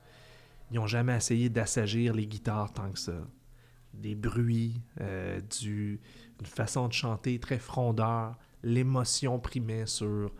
Ils 0.72 0.78
n'ont 0.78 0.88
jamais 0.88 1.16
essayé 1.16 1.50
d'assagir 1.50 2.14
les 2.14 2.26
guitares 2.26 2.74
tant 2.74 2.92
que 2.92 3.00
ça. 3.00 3.14
Des 3.94 4.16
bruits, 4.16 4.82
euh, 5.00 5.40
du, 5.60 6.00
une 6.40 6.46
façon 6.46 6.88
de 6.88 6.94
chanter 6.94 7.40
très 7.40 7.60
frondeur. 7.60 8.36
L'émotion 8.64 9.40
primait 9.40 9.86
sur 9.86 10.32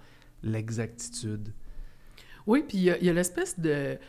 l'exactitude. 0.42 1.54
Oui, 2.48 2.64
puis 2.68 2.78
il 2.78 2.84
y 2.84 3.10
a 3.10 3.14
l'espèce 3.14 3.60
de, 3.60 4.00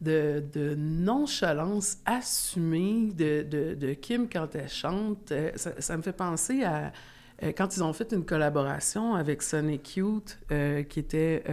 de, 0.00 0.74
nonchalance 0.76 1.98
assumée 2.04 3.10
de, 3.12 3.42
de, 3.42 3.74
de 3.74 3.92
Kim 3.94 4.28
quand 4.28 4.54
elle 4.54 4.68
chante. 4.68 5.32
Euh, 5.32 5.50
Ça, 5.56 5.72
ça 5.80 5.96
me 5.96 6.02
fait 6.02 6.12
penser 6.12 6.64
à 6.64 6.92
euh, 7.42 7.52
quand 7.56 7.76
ils 7.76 7.84
ont 7.84 7.92
fait 7.92 8.12
une 8.12 8.24
collaboration 8.24 9.14
avec 9.14 9.42
Sonic 9.42 9.96
Youth 9.96 10.38
euh, 10.50 10.82
qui 10.82 10.98
était 11.00 11.44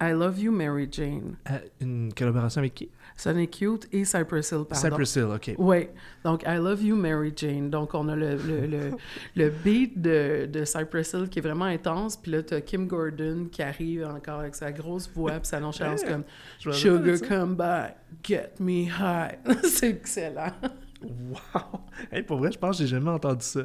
I 0.00 0.10
Love 0.12 0.40
You, 0.40 0.52
Mary 0.52 0.88
Jane. 0.90 1.36
Une 1.80 2.12
collaboration 2.14 2.60
avec 2.60 2.74
qui? 2.74 2.90
Sonic 3.16 3.60
Youth 3.60 3.86
et 3.92 4.04
Cypress 4.04 4.50
Hill, 4.50 4.64
pardon. 4.68 4.88
Cypress 4.88 5.14
Hill, 5.16 5.28
ok. 5.34 5.54
Oui, 5.58 5.86
donc 6.24 6.42
I 6.46 6.56
Love 6.56 6.82
You, 6.82 6.96
Mary 6.96 7.32
Jane. 7.34 7.70
Donc 7.70 7.94
on 7.94 8.08
a 8.08 8.16
le, 8.16 8.34
le, 8.36 8.66
le, 8.66 8.90
le 9.36 9.50
beat 9.50 10.00
de, 10.02 10.46
de 10.46 10.64
Cypress 10.64 11.12
Hill 11.12 11.28
qui 11.28 11.38
est 11.38 11.42
vraiment 11.42 11.66
intense, 11.66 12.16
puis 12.16 12.32
là 12.32 12.42
t'as 12.42 12.60
Kim 12.60 12.86
Gordon 12.88 13.46
qui 13.50 13.62
arrive 13.62 14.04
encore 14.06 14.40
avec 14.40 14.54
sa 14.56 14.72
grosse 14.72 15.08
voix, 15.14 15.32
puis 15.32 15.46
sa 15.46 15.60
nonchalance 15.60 16.02
Ouais, 16.02 16.08
comme 16.08 16.24
Sugar 16.72 17.18
come 17.28 17.54
back, 17.54 17.96
get 18.22 18.50
me 18.58 18.84
high. 18.86 19.38
C'est 19.62 19.90
excellent. 19.90 20.52
Wow! 21.02 21.80
Hey, 22.10 22.22
pour 22.22 22.38
vrai, 22.38 22.50
je 22.50 22.58
pense 22.58 22.78
que 22.78 22.84
j'ai 22.84 22.88
jamais 22.96 23.10
entendu 23.10 23.44
ça. 23.44 23.60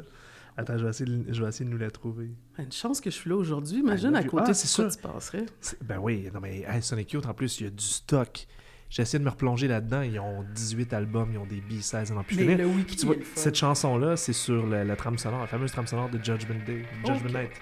Attends, 0.56 0.76
je 0.76 0.84
vais 0.84 0.90
essayer 0.90 1.10
de, 1.10 1.32
je 1.32 1.42
vais 1.42 1.48
essayer 1.48 1.64
de 1.64 1.70
nous 1.70 1.78
la 1.78 1.90
trouver. 1.90 2.30
Une 2.58 2.70
chance 2.72 3.00
que 3.00 3.10
je 3.10 3.14
suis 3.16 3.30
là 3.30 3.36
aujourd'hui. 3.36 3.78
Imagine 3.80 4.14
à 4.14 4.22
côté 4.24 4.44
Ah, 4.48 4.54
c'est 4.54 4.66
ça. 4.66 4.88
tu 4.88 4.98
passerais. 5.00 5.46
C'est- 5.60 5.82
Ben 5.82 5.98
oui, 5.98 6.28
non 6.34 6.40
mais 6.40 6.64
hey, 6.68 6.82
Sonic 6.82 7.12
Youth, 7.12 7.26
en 7.26 7.32
plus, 7.34 7.60
il 7.60 7.64
y 7.64 7.66
a 7.66 7.70
du 7.70 7.82
stock. 7.84 8.46
J'ai 8.90 9.02
essayé 9.02 9.20
de 9.20 9.24
me 9.24 9.30
replonger 9.30 9.68
là-dedans. 9.68 10.02
Ils 10.02 10.18
ont 10.18 10.44
18 10.52 10.92
albums, 10.92 11.30
ils 11.32 11.38
ont 11.38 11.46
des 11.46 11.60
B-16, 11.60 12.12
en 12.12 12.24
plus 12.24 12.36
Mais 12.44 12.56
le 12.56 12.66
wiki, 12.66 12.96
tu 12.96 13.06
vois, 13.06 13.14
cette 13.36 13.54
chanson-là, 13.54 14.16
c'est 14.16 14.32
sur 14.32 14.66
la, 14.66 14.82
la 14.84 14.96
trame 14.96 15.16
sonore, 15.16 15.40
la 15.40 15.46
fameuse 15.46 15.70
trame 15.70 15.86
sonore 15.86 16.08
de 16.08 16.18
Judgment 16.22 16.58
Day, 16.66 16.84
Judgment. 17.06 17.38
Night. 17.38 17.52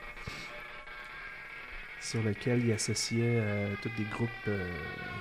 sur 2.00 2.22
lequel 2.22 2.64
il 2.64 2.72
associait 2.72 3.20
euh, 3.22 3.74
tous 3.82 3.90
des 3.98 4.08
groupes 4.10 4.30
euh, 4.48 4.70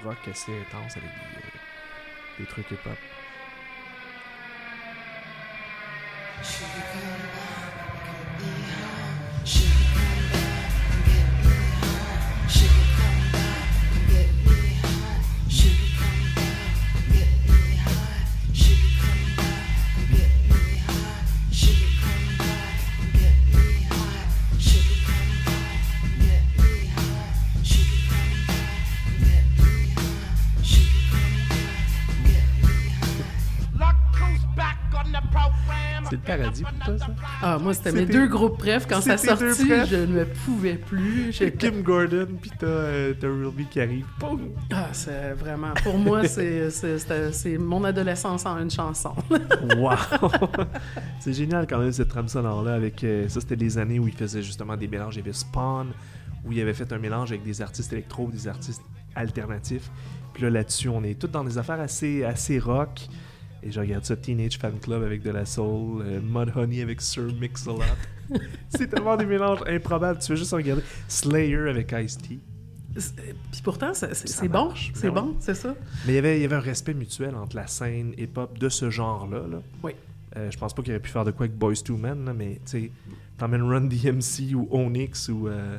rock 0.05 0.17
assez 0.31 0.53
intenses 0.53 0.95
avec 0.95 1.09
des, 1.09 1.39
euh, 1.39 2.39
des 2.39 2.45
trucs 2.45 2.71
hip-hop. 2.71 2.97
Ah, 37.57 37.59
moi, 37.59 37.73
c'était 37.73 37.91
mes 37.91 38.05
deux 38.05 38.27
groupes 38.27 38.59
préf. 38.59 38.85
Quand 38.87 39.01
ça 39.01 39.17
sortit, 39.17 39.67
je 39.89 40.05
ne 40.05 40.23
pouvais 40.25 40.75
plus. 40.75 41.31
J'ai 41.31 41.51
Kim 41.51 41.81
Gordon, 41.81 42.27
puis 42.39 42.51
t'as 42.55 42.67
euh, 42.67 43.13
Ruby 43.23 43.65
qui 43.65 43.81
arrive. 43.81 44.05
Poum! 44.19 44.49
Ah, 44.71 44.89
c'est 44.91 45.33
vraiment... 45.33 45.73
Pour 45.83 45.97
moi, 45.97 46.21
c'est 46.27 47.57
mon 47.57 47.83
adolescence 47.83 48.45
en 48.45 48.59
une 48.59 48.69
chanson. 48.69 49.15
Wow! 49.75 49.95
c'est 51.19 51.33
génial 51.33 51.65
quand 51.65 51.79
même 51.79 51.91
cette 51.91 52.09
trame 52.09 52.27
sonore-là. 52.27 52.75
Avec, 52.75 53.03
euh, 53.03 53.27
ça, 53.27 53.41
c'était 53.41 53.55
des 53.55 53.79
années 53.79 53.97
où 53.97 54.07
il 54.07 54.13
faisait 54.13 54.43
justement 54.43 54.77
des 54.77 54.87
mélanges. 54.87 55.15
Il 55.15 55.19
y 55.19 55.23
avait 55.23 55.33
Spawn, 55.33 55.87
où 56.45 56.51
il 56.51 56.61
avait 56.61 56.75
fait 56.75 56.93
un 56.93 56.99
mélange 56.99 57.31
avec 57.31 57.43
des 57.43 57.59
artistes 57.63 57.91
électro, 57.91 58.29
des 58.31 58.47
artistes 58.47 58.83
alternatifs. 59.15 59.89
Puis 60.35 60.43
là, 60.43 60.51
là-dessus, 60.51 60.89
on 60.89 61.03
est 61.03 61.19
tous 61.19 61.25
dans 61.25 61.43
des 61.43 61.57
affaires 61.57 61.79
assez, 61.79 62.23
assez 62.23 62.59
rock. 62.59 63.07
Et 63.67 63.71
je 63.71 63.81
regarde 63.81 64.05
ça, 64.05 64.15
Teenage 64.15 64.57
Fan 64.57 64.79
Club 64.79 65.03
avec 65.03 65.21
de 65.21 65.29
la 65.29 65.45
soul, 65.45 66.01
euh, 66.01 66.21
Mudhoney 66.21 66.81
avec 66.81 67.01
Sir 67.01 67.23
Mix-a-Lot. 67.37 67.81
c'est 68.69 68.87
tellement 68.87 69.17
des 69.17 69.25
mélanges 69.25 69.59
improbables. 69.67 70.19
Tu 70.19 70.27
fais 70.27 70.37
juste 70.37 70.53
regarder 70.53 70.83
Slayer 71.09 71.69
avec 71.69 71.91
Ice-T. 71.91 72.39
Puis 73.51 73.61
pourtant, 73.61 73.93
c'est 73.93 74.13
Ça 74.13 74.25
c'est 74.25 74.47
bon. 74.47 74.71
C'est 74.93 75.11
ben 75.11 75.21
bon, 75.21 75.35
c'est 75.41 75.53
ça. 75.53 75.75
Mais 76.05 76.13
il 76.13 76.15
y 76.15 76.17
avait, 76.17 76.37
il 76.37 76.43
y 76.43 76.45
avait 76.45 76.55
un 76.55 76.61
respect 76.61 76.93
mutuel 76.93 77.35
entre 77.35 77.57
la 77.57 77.67
scène 77.67 78.13
hip-hop 78.17 78.57
de 78.57 78.69
ce 78.69 78.89
genre-là. 78.89 79.45
Là. 79.51 79.61
Oui. 79.83 79.91
Euh, 80.37 80.49
je 80.49 80.57
pense 80.57 80.73
pas 80.73 80.81
qu'il 80.81 80.93
aurait 80.93 81.01
pu 81.01 81.11
faire 81.11 81.25
de 81.25 81.31
quoi 81.31 81.45
avec 81.45 81.57
Boys 81.57 81.73
II 81.89 81.97
Men, 81.97 82.23
là, 82.23 82.33
mais 82.33 82.61
tu 82.65 82.71
sais, 82.71 82.91
t'emmènes 83.37 83.63
Run 83.63 83.81
DMC 83.81 84.55
ou 84.55 84.69
Onyx 84.71 85.27
ou, 85.27 85.49
euh, 85.49 85.77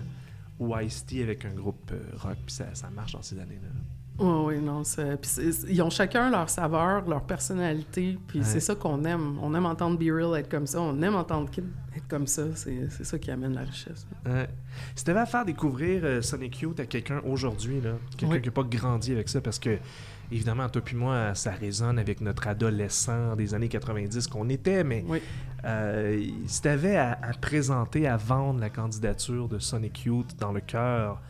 ou 0.58 0.76
Ice-T 0.78 1.22
avec 1.22 1.46
un 1.46 1.54
groupe 1.54 1.90
rock, 2.18 2.36
puis 2.44 2.54
ça, 2.54 2.66
ça 2.74 2.90
marche 2.90 3.12
dans 3.12 3.22
ces 3.22 3.38
années-là. 3.38 3.68
Oui, 4.18 4.56
oui, 4.56 4.60
non. 4.60 4.82
ils 5.68 5.80
ont 5.82 5.90
chacun 5.90 6.28
leur 6.30 6.50
saveur, 6.50 7.08
leur 7.08 7.22
personnalité, 7.22 8.18
puis 8.26 8.40
Ouais. 8.40 8.44
c'est 8.44 8.60
ça 8.60 8.74
qu'on 8.74 9.04
aime. 9.04 9.38
On 9.40 9.54
aime 9.54 9.66
entendre 9.66 9.96
Be 9.98 10.10
Real 10.12 10.38
être 10.40 10.48
comme 10.50 10.66
ça, 10.66 10.80
on 10.80 11.00
aime 11.02 11.14
entendre 11.14 11.48
Kid 11.50 11.64
être 11.96 12.08
comme 12.08 12.26
ça. 12.26 12.42
C'est 12.54 12.88
ça 13.04 13.18
qui 13.18 13.30
amène 13.30 13.54
la 13.54 13.60
richesse. 13.62 14.06
Ouais. 14.26 14.48
Si 14.96 15.04
t'avais 15.04 15.20
à 15.20 15.26
faire 15.26 15.44
découvrir 15.44 16.00
euh, 16.04 16.20
Sonic 16.22 16.60
Youth 16.60 16.80
à 16.80 16.86
quelqu'un 16.86 17.20
aujourd'hui, 17.24 17.80
quelqu'un 18.16 18.34
Oui. 18.34 18.40
qui 18.42 18.48
n'a 18.48 18.52
pas 18.52 18.62
grandi 18.64 19.12
avec 19.12 19.28
ça, 19.28 19.40
parce 19.40 19.58
que, 19.60 19.78
évidemment, 20.32 20.68
toi 20.68 20.82
puis 20.84 20.96
moi, 20.96 21.34
ça 21.34 21.52
résonne 21.52 21.98
avec 21.98 22.20
notre 22.20 22.48
adolescent 22.48 23.36
des 23.36 23.54
années 23.54 23.68
90 23.68 24.26
qu'on 24.26 24.48
était, 24.48 24.82
mais 24.84 25.04
Oui. 25.08 25.20
euh, 25.64 26.24
si 26.46 26.60
t'avais 26.62 26.96
à, 26.96 27.12
à 27.22 27.32
présenter, 27.34 28.06
à 28.08 28.16
vendre 28.16 28.58
la 28.60 28.70
candidature 28.70 29.48
de 29.48 29.58
Sonic 29.60 30.04
Youth 30.06 30.34
dans 30.40 30.52
le 30.52 30.60
cœur 30.60 31.20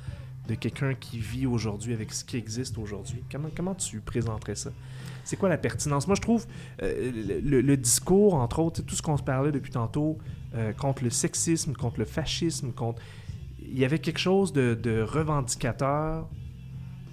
de 0.49 0.55
quelqu'un 0.55 0.95
qui 0.95 1.19
vit 1.19 1.47
aujourd'hui 1.47 1.93
avec 1.93 2.13
ce 2.13 2.25
qui 2.25 2.37
existe 2.37 2.79
aujourd'hui, 2.79 3.23
comment, 3.31 3.51
comment 3.55 3.75
tu 3.75 4.01
présenterais 4.01 4.55
ça? 4.55 4.71
C'est 5.25 5.37
quoi 5.37 5.51
la 5.51 5.59
pertinence? 5.59 6.07
Moi, 6.07 6.17
je 6.17 6.23
trouve 6.23 6.47
euh, 6.83 7.41
le, 7.45 7.77
discours, 7.77 8.35
entre 8.35 8.61
autres, 8.61 8.81
tout 8.81 8.95
ce 8.95 9.03
qu'on 9.03 9.19
se 9.19 9.23
parlait 9.23 9.53
depuis 9.53 9.71
tantôt, 9.71 10.17
euh, 10.55 10.73
contre 10.73 11.05
le 11.05 11.11
sexisme, 11.11 11.75
contre 11.75 11.99
le 11.99 12.07
fascisme, 12.07 12.73
contre... 12.73 13.03
Il 13.61 13.79
y 13.79 13.85
avait 13.85 13.99
quelque 13.99 14.19
chose 14.19 14.55
de, 14.55 15.03
revendicateur 15.07 16.27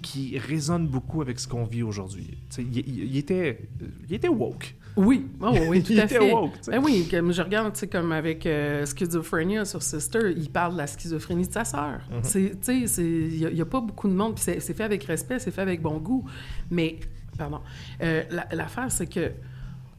qui 0.00 0.38
résonne 0.38 0.86
beaucoup 0.86 1.20
avec 1.20 1.38
ce 1.38 1.46
qu'on 1.46 1.64
vit 1.64 1.82
aujourd'hui. 1.82 2.38
Il, 2.58 3.18
était, 3.18 3.68
il 4.08 4.14
était 4.14 4.28
woke. 4.28 4.74
Oui, 4.96 5.26
oh, 5.42 5.54
oui, 5.68 5.82
tout 5.84 5.92
Il 5.92 6.00
à 6.00 6.08
fait. 6.08 6.32
woke. 6.32 6.52
Ben 6.68 6.80
oui, 6.82 7.06
comme 7.10 7.30
je 7.32 7.42
regarde, 7.42 7.72
tu 7.74 7.80
sais, 7.80 7.86
comme 7.86 8.12
avec 8.12 8.46
euh, 8.46 8.86
Schizophrenia 8.86 9.64
sur 9.66 9.82
Sister, 9.82 10.32
il 10.34 10.48
parle 10.50 10.72
de 10.72 10.78
la 10.78 10.86
schizophrénie 10.86 11.46
de 11.46 11.52
sa 11.52 11.64
sœur. 11.64 12.00
Mhm. 12.10 12.20
C'est, 12.22 12.60
tu 12.62 12.88
sais, 12.88 13.02
il 13.02 13.50
n'y 13.54 13.60
a, 13.60 13.66
pas 13.66 13.80
beaucoup 13.80 14.08
de 14.08 14.14
monde, 14.14 14.34
puis 14.36 14.44
c'est, 14.44 14.60
fait 14.74 14.84
avec 14.84 15.04
respect, 15.04 15.38
c'est 15.38 15.50
fait 15.50 15.60
avec 15.60 15.82
bon 15.82 15.98
goût. 15.98 16.24
Mais, 16.70 16.96
pardon, 17.36 17.60
euh, 18.02 18.22
la- 18.30 18.48
l'affaire, 18.52 18.90
c'est 18.90 19.06
que 19.06 19.32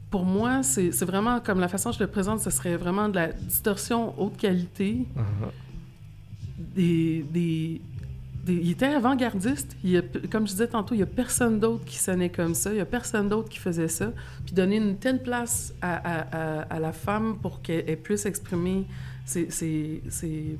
pour 0.09 0.23
moi, 0.25 0.63
c'est, 0.63 0.89
vraiment, 1.03 1.41
comme 1.41 1.59
la 1.59 1.67
façon 1.67 1.89
dont 1.91 1.95
je 1.97 2.03
le 2.03 2.07
présente, 2.09 2.39
ce 2.39 2.49
serait 2.49 2.77
vraiment 2.77 3.07
de 3.09 3.15
la 3.15 3.27
distorsion 3.33 4.19
haute 4.19 4.37
qualité, 4.37 5.05
des, 6.75 7.23
des, 7.31 7.81
des- 7.81 7.81
il 8.47 8.71
était 8.71 8.85
avant-gardiste. 8.87 9.75
A- 9.85 10.27
comme 10.27 10.47
je 10.47 10.53
disais 10.53 10.67
tantôt, 10.67 10.95
il 10.95 10.97
n'y 10.97 11.03
a 11.03 11.07
personne 11.07 11.59
d'autre 11.59 11.85
qui 11.85 11.97
sonnait 11.97 12.29
comme 12.29 12.55
ça. 12.55 12.71
Il 12.71 12.75
n'y 12.75 12.81
a 12.81 12.85
personne 12.85 13.29
d'autre 13.29 13.49
qui 13.49 13.59
faisait 13.59 13.87
ça. 13.87 14.11
Puis 14.45 14.53
donner 14.53 14.77
une 14.77 14.97
telle 14.97 15.21
place 15.21 15.73
à, 15.81 16.79
la 16.79 16.91
femme 16.91 17.37
pour 17.41 17.61
qu'elle 17.61 17.83
elle 17.87 17.97
puisse 17.97 18.25
exprimer 18.25 18.85
ses, 19.25 20.01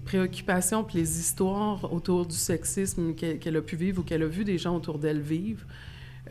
préoccupations 0.06 0.84
puis 0.84 0.98
les 0.98 1.20
histoires 1.20 1.92
autour 1.94 2.26
du 2.26 2.36
sexisme 2.36 3.14
qu'elle 3.14 3.56
a 3.56 3.62
pu 3.62 3.76
vivre 3.76 4.02
ou 4.02 4.04
qu'elle 4.04 4.24
a 4.24 4.28
vu 4.28 4.44
des 4.44 4.58
gens 4.58 4.76
autour 4.76 5.00
d'elle 5.00 5.22
vivre, 5.22 5.66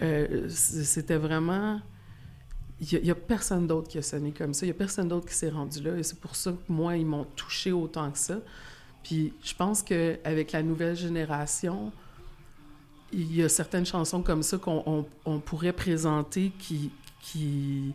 euh, 0.03 0.47
c'était 0.49 1.17
vraiment... 1.17 1.81
Il 2.79 3.03
n'y 3.03 3.11
a, 3.11 3.15
personne 3.15 3.67
d'autre 3.67 3.89
qui 3.89 3.97
a 3.97 4.03
sonné 4.03 4.33
comme 4.33 4.53
ça. 4.53 4.67
Il 4.67 4.69
n'y 4.69 4.75
a 4.75 4.79
personne 4.79 5.09
d'autre 5.09 5.27
qui 5.27 5.35
s'est 5.35 5.49
rendu 5.49 5.83
là. 5.83 5.97
Et 5.97 6.03
c'est 6.03 6.21
pour 6.21 6.37
ça 6.37 6.53
que 6.53 6.71
moi, 6.71 6.99
ils 6.99 7.07
m'ont 7.07 7.25
touché 7.25 7.73
autant 7.73 8.11
que 8.11 8.19
ça. 8.19 8.39
Puis 9.07 9.33
je 9.45 9.55
pense 9.55 9.85
qu'avec 9.85 10.51
la 10.51 10.63
nouvelle 10.65 10.97
génération, 10.97 11.93
il 13.13 13.37
y 13.37 13.41
a 13.45 13.49
certaines 13.49 13.87
chansons 13.87 14.21
comme 14.21 14.43
ça 14.43 14.59
qu'on 14.59 14.83
on- 14.85 15.07
on 15.25 15.39
pourrait 15.39 15.73
présenter 15.73 16.51
qui... 16.59 16.91
qui... 17.21 17.95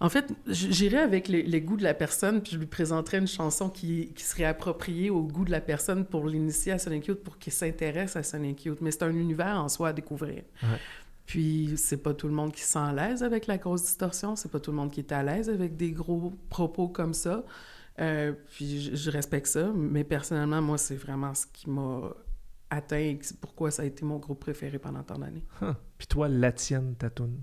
En 0.00 0.08
fait, 0.10 0.30
j'irais 0.46 0.98
avec 1.00 1.26
les, 1.28 1.42
les 1.42 1.60
goûts 1.62 1.76
de 1.76 1.82
la 1.82 1.92
personne, 1.94 2.40
puis 2.42 2.52
je 2.52 2.58
lui 2.58 2.66
présenterais 2.66 3.18
une 3.18 3.26
chanson 3.26 3.68
qui, 3.70 4.12
qui 4.14 4.24
serait 4.24 4.44
appropriée 4.44 5.08
au 5.10 5.22
goût 5.22 5.44
de 5.44 5.50
la 5.50 5.60
personne 5.62 6.04
pour 6.06 6.26
l'initier 6.26 6.72
à 6.72 6.78
Sonic 6.78 7.06
Youth, 7.06 7.22
pour 7.22 7.38
qu'il 7.38 7.52
s'intéresse 7.52 8.14
à 8.16 8.22
Sonic 8.22 8.64
Youth. 8.64 8.78
Mais 8.80 8.90
c'est 8.90 9.02
un 9.04 9.14
univers 9.14 9.58
en 9.60 9.68
soi 9.70 9.88
à 9.88 9.92
découvrir. 9.94 10.42
Ouais. 10.62 10.78
Puis 11.26 11.74
c'est 11.76 11.96
pas 11.98 12.14
tout 12.14 12.28
le 12.28 12.34
monde 12.34 12.52
qui 12.52 12.62
se 12.62 12.72
sent 12.72 12.78
à 12.78 12.92
l'aise 12.94 13.22
avec 13.22 13.46
la 13.46 13.58
grosse 13.58 13.82
distorsion, 13.82 14.36
c'est 14.36 14.50
pas 14.50 14.60
tout 14.60 14.70
le 14.70 14.76
monde 14.78 14.90
qui 14.90 15.00
est 15.00 15.12
à 15.12 15.22
l'aise 15.22 15.48
avec 15.50 15.76
des 15.76 15.90
gros 15.92 16.32
propos 16.50 16.88
comme 16.88 17.12
ça. 17.14 17.42
Euh, 18.00 18.32
puis 18.52 18.80
je, 18.82 18.94
je 18.96 19.10
respecte 19.10 19.46
ça, 19.46 19.72
mais 19.74 20.04
personnellement, 20.04 20.60
moi, 20.60 20.78
c'est 20.78 20.96
vraiment 20.96 21.32
ce 21.34 21.46
qui 21.46 21.70
m'a 21.70 22.10
atteint 22.68 22.96
et 22.98 23.18
pourquoi 23.40 23.70
ça 23.70 23.82
a 23.82 23.84
été 23.86 24.04
mon 24.04 24.18
groupe 24.18 24.40
préféré 24.40 24.78
pendant 24.78 25.02
tant 25.02 25.18
d'années. 25.18 25.44
Huh. 25.62 25.72
Puis 25.96 26.06
toi, 26.06 26.28
la 26.28 26.52
tienne, 26.52 26.94
ta 26.96 27.10
toune? 27.10 27.40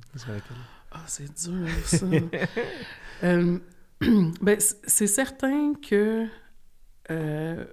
Ah, 0.92 1.04
c'est 1.08 1.32
dur, 1.50 1.68
ça. 1.86 2.06
Euh, 3.24 3.58
ben, 4.42 4.58
c'est 4.60 5.08
certain 5.08 5.74
que 5.76 6.26
euh, 7.10 7.66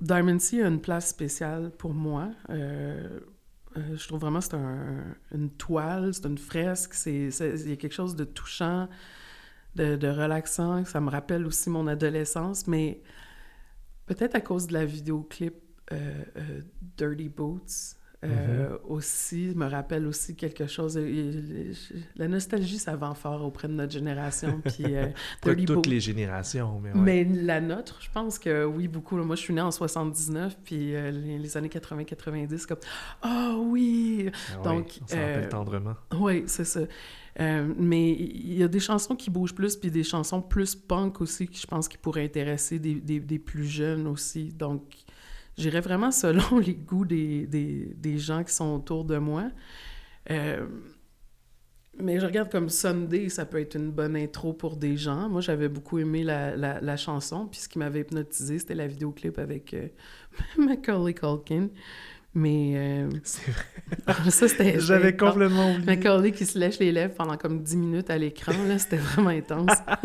Diamond 0.00 0.38
Sea 0.40 0.62
a 0.62 0.68
une 0.68 0.80
place 0.80 1.08
spéciale 1.10 1.70
pour 1.70 1.94
moi. 1.94 2.30
Euh, 2.50 3.20
euh, 3.76 3.96
je 3.96 4.08
trouve 4.08 4.20
vraiment 4.20 4.40
que 4.40 4.46
c'est 4.46 4.54
un- 4.54 5.14
une 5.32 5.50
toile, 5.50 6.12
c'est 6.14 6.26
une 6.26 6.38
fresque, 6.38 6.94
il 7.06 7.28
y 7.68 7.72
a 7.72 7.76
quelque 7.76 7.94
chose 7.94 8.16
de 8.16 8.24
touchant, 8.24 8.88
de, 9.78 9.96
de 9.96 10.08
relaxant. 10.08 10.84
Ça 10.84 11.00
me 11.00 11.10
rappelle 11.10 11.46
aussi 11.46 11.70
mon 11.70 11.86
adolescence, 11.86 12.66
mais 12.66 13.00
peut-être 14.06 14.34
à 14.34 14.40
cause 14.40 14.66
de 14.66 14.74
la 14.74 14.84
vidéoclip 14.84 15.54
euh, 15.92 16.22
euh, 16.36 16.60
Dirty 16.96 17.28
Boots. 17.28 17.94
euh, 18.24 18.76
aussi, 18.88 19.52
me 19.54 19.66
rappelle 19.66 20.04
aussi 20.08 20.34
quelque 20.34 20.66
chose. 20.66 20.96
euh, 20.98 21.72
La 22.16 22.26
nostalgie, 22.26 22.78
ça 22.78 22.96
vend 22.96 23.14
fort 23.14 23.44
auprès 23.44 23.68
de 23.68 23.74
notre 23.74 23.92
génération. 23.92 24.60
Puis, 24.64 24.96
euh, 24.96 25.06
Pas 25.40 25.54
toutes 25.54 25.86
les 25.86 26.00
générations, 26.00 26.80
mais 26.80 26.90
ouais. 26.92 26.98
mais 26.98 27.24
la 27.24 27.60
nôtre, 27.60 27.98
je 28.00 28.10
pense 28.12 28.40
que 28.40 28.64
oui, 28.64 28.88
beaucoup. 28.88 29.16
Moi, 29.18 29.36
je 29.36 29.42
suis 29.42 29.54
née 29.54 29.60
en 29.60 29.70
79, 29.70 30.56
puis 30.64 30.96
euh, 30.96 31.12
les, 31.12 31.38
les 31.38 31.56
années 31.56 31.68
80-90, 31.68 32.66
comme 32.66 32.78
«Ah 33.22 33.54
oui! 33.56 34.30
Ah 34.52 34.62
donc, 34.64 34.98
on 35.02 35.06
s'en 35.06 35.16
rappelle 35.16 35.48
tendrement.» 35.48 35.94
Oui, 36.18 36.42
c'est 36.48 36.64
ça. 36.64 36.80
Euh, 37.40 37.72
mais 37.78 38.12
il 38.12 38.54
y 38.58 38.62
a 38.64 38.68
des 38.68 38.80
chansons 38.80 39.14
qui 39.14 39.30
bougent 39.30 39.54
plus, 39.54 39.76
puis 39.76 39.90
des 39.90 40.02
chansons 40.04 40.42
plus 40.42 40.74
punk 40.74 41.20
aussi, 41.20 41.46
qui 41.48 41.60
je 41.60 41.66
pense 41.66 41.88
qui 41.88 41.96
pourraient 41.98 42.24
intéresser 42.24 42.78
des, 42.80 42.96
des- 42.96 43.20
plus 43.38 43.64
jeunes 43.64 44.06
aussi. 44.08 44.52
Donc, 44.52 44.82
j'irais 45.56 45.80
vraiment 45.80 46.10
selon 46.12 46.58
les 46.58 46.74
goûts 46.74 47.04
des, 47.04 47.46
des- 47.46 47.94
gens 48.18 48.42
qui 48.44 48.52
sont 48.52 48.74
autour 48.74 49.04
de 49.04 49.18
moi. 49.18 49.50
Euh, 50.30 50.66
Mais 52.00 52.20
je 52.20 52.26
regarde 52.26 52.48
comme 52.50 52.68
Sunday, 52.68 53.28
ça 53.28 53.44
peut 53.44 53.58
être 53.60 53.74
une 53.74 53.90
bonne 53.90 54.14
intro 54.14 54.52
pour 54.52 54.76
des 54.76 54.96
gens. 54.96 55.28
Moi, 55.28 55.40
j'avais 55.40 55.68
beaucoup 55.68 55.98
aimé 55.98 56.22
la, 56.22 56.54
la, 56.56 56.80
la 56.80 56.96
chanson, 56.96 57.46
puis 57.48 57.58
ce 57.60 57.68
qui 57.68 57.78
m'avait 57.80 58.00
hypnotisé, 58.02 58.60
c'était 58.60 58.76
la 58.76 58.86
vidéoclip 58.86 59.36
avec 59.38 59.74
euh, 59.74 59.88
Macaulay 60.58 61.14
Culkin. 61.14 61.68
Mais 62.34 62.72
euh, 62.76 63.08
C'est 63.24 63.50
vrai. 63.50 64.30
ça, 64.30 64.48
c'était... 64.48 64.78
J'avais 64.80 65.16
complètement 65.16 65.70
oublié. 65.72 65.86
Macaulay 65.86 66.30
qui 66.30 66.44
se 66.44 66.58
lèche 66.58 66.78
les 66.78 66.92
lèvres 66.92 67.14
pendant 67.14 67.36
comme 67.36 67.62
10 67.62 67.76
minutes 67.76 68.10
à 68.10 68.18
l'écran, 68.18 68.52
là, 68.68 68.78
c'était 68.78 68.98
vraiment 68.98 69.30
intense. 69.30 69.70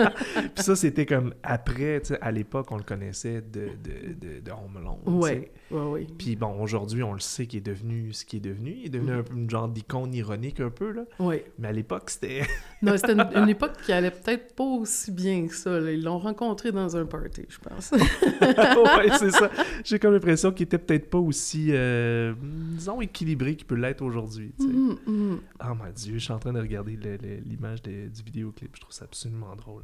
Puis 0.55 0.63
ça, 0.63 0.75
c'était 0.75 1.05
comme 1.05 1.33
après, 1.43 1.99
tu 2.01 2.07
sais, 2.13 2.19
à 2.21 2.31
l'époque, 2.31 2.67
on 2.71 2.77
le 2.77 2.83
connaissait 2.83 3.41
de, 3.41 3.69
de, 3.83 4.13
de, 4.13 4.39
de 4.39 4.51
Home. 4.51 4.79
Ouais, 5.05 5.51
ouais, 5.69 5.81
ouais. 5.81 6.07
Puis 6.17 6.35
bon, 6.35 6.61
aujourd'hui, 6.61 7.03
on 7.03 7.13
le 7.13 7.19
sait 7.19 7.45
qu'il 7.45 7.59
est 7.59 7.61
devenu 7.61 8.13
ce 8.13 8.25
qu'il 8.25 8.37
est 8.37 8.49
devenu. 8.49 8.73
Il 8.79 8.85
est 8.85 8.89
devenu 8.89 9.11
un 9.11 9.23
peu 9.23 9.35
une 9.35 9.49
genre 9.49 9.67
d'icône 9.67 10.13
ironique 10.13 10.59
un 10.61 10.69
peu, 10.69 10.91
là. 10.91 11.03
Ouais. 11.19 11.45
Mais 11.59 11.67
à 11.67 11.71
l'époque, 11.73 12.09
c'était... 12.09 12.43
Non, 12.81 12.97
c'était 12.97 13.13
une, 13.13 13.25
une 13.35 13.49
époque 13.49 13.73
qui 13.85 13.93
allait 13.93 14.11
peut-être 14.11 14.55
pas 14.55 14.63
aussi 14.65 15.11
bien 15.11 15.47
que 15.47 15.55
ça. 15.55 15.79
là. 15.79 15.91
Ils 15.91 16.03
l'ont 16.03 16.19
rencontré 16.19 16.71
dans 16.73 16.97
un 16.97 17.05
party, 17.05 17.45
je 17.47 17.57
pense. 17.59 17.91
ouais, 17.93 19.09
c'est 19.19 19.31
ça. 19.31 19.49
J'ai 19.85 19.99
comme 19.99 20.11
l'impression 20.13 20.51
qu'il 20.51 20.65
était 20.65 20.77
peut-être 20.77 21.09
pas 21.09 21.17
aussi, 21.19 21.67
euh, 21.71 22.12
disons, 22.37 23.01
équilibré 23.01 23.55
qu'il 23.55 23.67
peut 23.67 23.75
l'être 23.75 24.01
aujourd'hui, 24.01 24.53
tu 24.59 24.65
sais. 24.65 24.73
Oh 24.73 25.75
mon 25.75 25.91
dieu, 25.95 26.13
je 26.13 26.23
suis 26.23 26.33
en 26.33 26.39
train 26.39 26.53
de 26.53 26.59
regarder 26.59 26.97
l'image 27.45 27.81
du 27.81 28.09
vidéoclip. 28.25 28.75
Je 28.75 28.81
trouve 28.81 28.93
ça 28.93 29.05
absolument 29.05 29.55
drôle. 29.55 29.83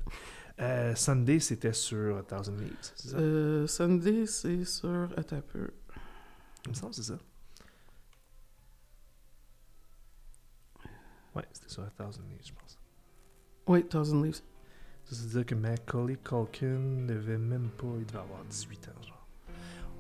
Euh, 0.62 0.94
Sunday, 0.94 1.40
c'était 1.40 1.72
sur 1.72 2.18
A 2.18 2.24
Thousand 2.24 2.58
Leaves, 2.58 2.76
c'est 2.82 3.10
ça? 3.10 3.18
Euh, 3.18 3.66
Sunday, 3.66 4.26
c'est 4.26 4.66
sur... 4.66 5.10
Attends 5.16 5.38
un 5.38 5.42
peu. 5.42 5.70
Il 6.66 6.72
me 6.72 6.76
semble 6.76 6.94
c'est 6.94 7.04
ça. 7.04 7.18
Ouais, 11.34 11.46
c'était 11.54 11.70
sur 11.70 11.84
A 11.84 11.90
Thousand 11.92 12.24
Leaves, 12.30 12.46
je 12.46 12.54
pense. 12.54 12.78
Oui, 13.68 13.86
Thousand 13.86 14.22
Leaves. 14.22 14.42
Ça, 15.06 15.16
c'est 15.16 15.30
dire 15.30 15.46
que 15.46 15.56
Macaulay 15.56 16.18
Culkin 16.18 17.06
devait 17.08 17.38
même 17.38 17.70
pas... 17.78 17.88
Il 17.98 18.06
devait 18.06 18.20
avoir 18.20 18.44
18 18.44 18.90
ans, 18.90 19.02
genre. 19.02 19.19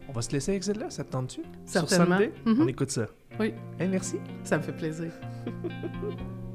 On 0.10 0.12
va 0.12 0.24
se 0.24 0.32
laisser 0.32 0.51
avec 0.53 0.64
celle-là, 0.64 0.89
ça 0.89 1.03
te 1.03 1.12
tente-tu? 1.12 1.41
Sur 1.68 1.88
Certainement. 1.88 2.18
Sunday? 2.18 2.34
Mhm. 2.45 2.62
On 2.64 2.68
écoute 2.68 2.89
ça. 2.89 3.05
Oui. 3.39 3.53
Hey, 3.80 3.88
merci. 3.88 4.18
Ça 4.43 4.57
me 4.57 4.64
fait 4.64 4.72
plaisir. 4.76 5.12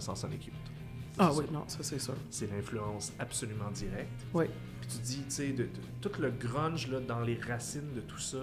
sans 0.00 0.14
Sonic 0.14 0.46
Youth. 0.46 0.54
Ah 1.18 1.30
oui, 1.34 1.44
non, 1.52 1.64
ça 1.66 1.78
c'est 1.82 1.98
sûr. 2.00 2.14
C'est 2.30 2.50
l'influence 2.50 3.12
absolument 3.18 3.70
directe. 3.72 4.24
Oui. 4.32 4.46
Puis 4.80 4.90
tu 4.90 4.98
dis, 5.02 5.22
tu 5.24 5.30
sais, 5.30 5.48
de, 5.50 5.64
de- 5.64 5.68
tout 6.00 6.10
le 6.20 6.30
grunge 6.30 6.88
là, 6.88 6.98
dans 7.00 7.20
les 7.20 7.38
racines 7.46 7.92
de 7.94 8.00
tout 8.00 8.18
ça, 8.18 8.38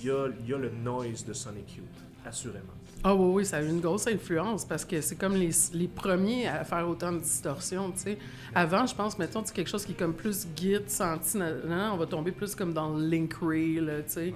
il 0.00 0.06
y 0.06 0.10
a, 0.10 0.28
y 0.46 0.54
a 0.54 0.58
le 0.58 0.70
noise 0.70 1.24
de 1.24 1.32
Sonic 1.32 1.76
Youth, 1.76 1.86
assurément. 2.24 2.72
Ah 3.04 3.14
oui, 3.16 3.34
oui, 3.34 3.44
ça 3.44 3.56
a 3.56 3.62
eu 3.62 3.68
une 3.68 3.80
grosse 3.80 4.06
influence 4.06 4.64
parce 4.64 4.84
que 4.84 5.00
c'est 5.00 5.16
comme 5.16 5.34
les, 5.34 5.50
les 5.72 5.88
premiers 5.88 6.46
à 6.46 6.62
faire 6.64 6.88
autant 6.88 7.10
de 7.10 7.18
distorsions, 7.18 7.90
tu 7.90 7.98
sais. 7.98 8.18
Avant, 8.54 8.86
je 8.86 8.94
pense, 8.94 9.18
mettons, 9.18 9.42
c'est 9.44 9.52
quelque 9.54 9.70
chose 9.70 9.84
qui 9.84 9.90
est 9.92 9.96
comme 9.96 10.14
plus 10.14 10.46
git, 10.54 10.76
senti, 10.86 11.36
on 11.68 11.96
va 11.96 12.06
tomber 12.06 12.30
plus 12.30 12.54
comme 12.54 12.72
dans 12.72 12.96
le 12.96 13.04
Link 13.08 13.34
Ray, 13.42 13.80
tu 13.80 14.02
sais. 14.06 14.34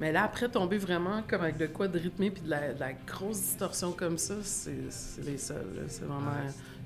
Mais 0.00 0.12
là, 0.12 0.24
après, 0.24 0.48
tomber 0.48 0.78
vraiment 0.78 1.22
comme 1.28 1.42
avec 1.42 1.56
de 1.56 1.66
quoi 1.66 1.88
de 1.88 1.98
rythmé 1.98 2.30
puis 2.30 2.42
de 2.42 2.50
la, 2.50 2.72
de 2.72 2.80
la 2.80 2.92
grosse 2.92 3.40
distorsion 3.40 3.92
comme 3.92 4.18
ça, 4.18 4.34
c'est 4.42 4.72
les 5.24 5.38
seuls. 5.38 5.84
C'est 5.88 6.04
vraiment... 6.04 6.32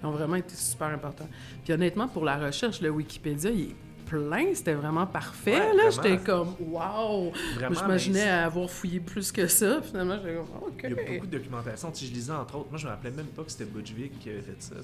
Ils 0.03 0.07
ont 0.07 0.11
vraiment 0.11 0.37
été 0.37 0.55
super 0.55 0.89
importants. 0.89 1.29
Puis 1.65 1.73
honnêtement, 1.73 2.07
pour 2.07 2.25
la 2.25 2.37
recherche, 2.37 2.83
le 2.83 2.91
Wikipédia, 2.91 3.51
il 3.51 3.71
est 3.71 3.77
plein, 4.05 4.55
c'était 4.55 4.75
vraiment 4.75 5.07
parfait. 5.07 5.59
Ouais, 5.59 5.75
là, 5.75 5.91
j'étais 5.91 6.19
comme 6.19 6.55
«wow!» 6.61 7.33
Vraiment, 7.55 7.75
Moi, 7.75 7.83
j'imaginais 7.83 8.29
avoir 8.29 8.71
fouillé 8.71 9.01
plus 9.01 9.33
que 9.33 9.47
ça. 9.47 9.83
Finalement, 9.83 10.17
j'étais 10.19 10.35
comme 10.37 10.63
«OK. 10.69 10.81
Il 10.85 10.91
y 10.91 10.93
a 10.93 11.13
beaucoup 11.13 11.27
de 11.27 11.39
documentation. 11.39 11.93
Sais, 11.93 12.07
je 12.07 12.13
lisais 12.13 12.33
entre 12.33 12.57
autres, 12.57 12.69
moi 12.71 12.79
je 12.79 12.87
me 12.87 12.91
rappelais 12.91 13.11
même 13.11 13.27
pas 13.27 13.43
que 13.43 13.51
c'était 13.51 13.65
Butch 13.65 13.93
Vig 13.93 14.19
qui 14.19 14.31
avait 14.31 14.43
fait 14.43 14.61
ça. 14.61 14.77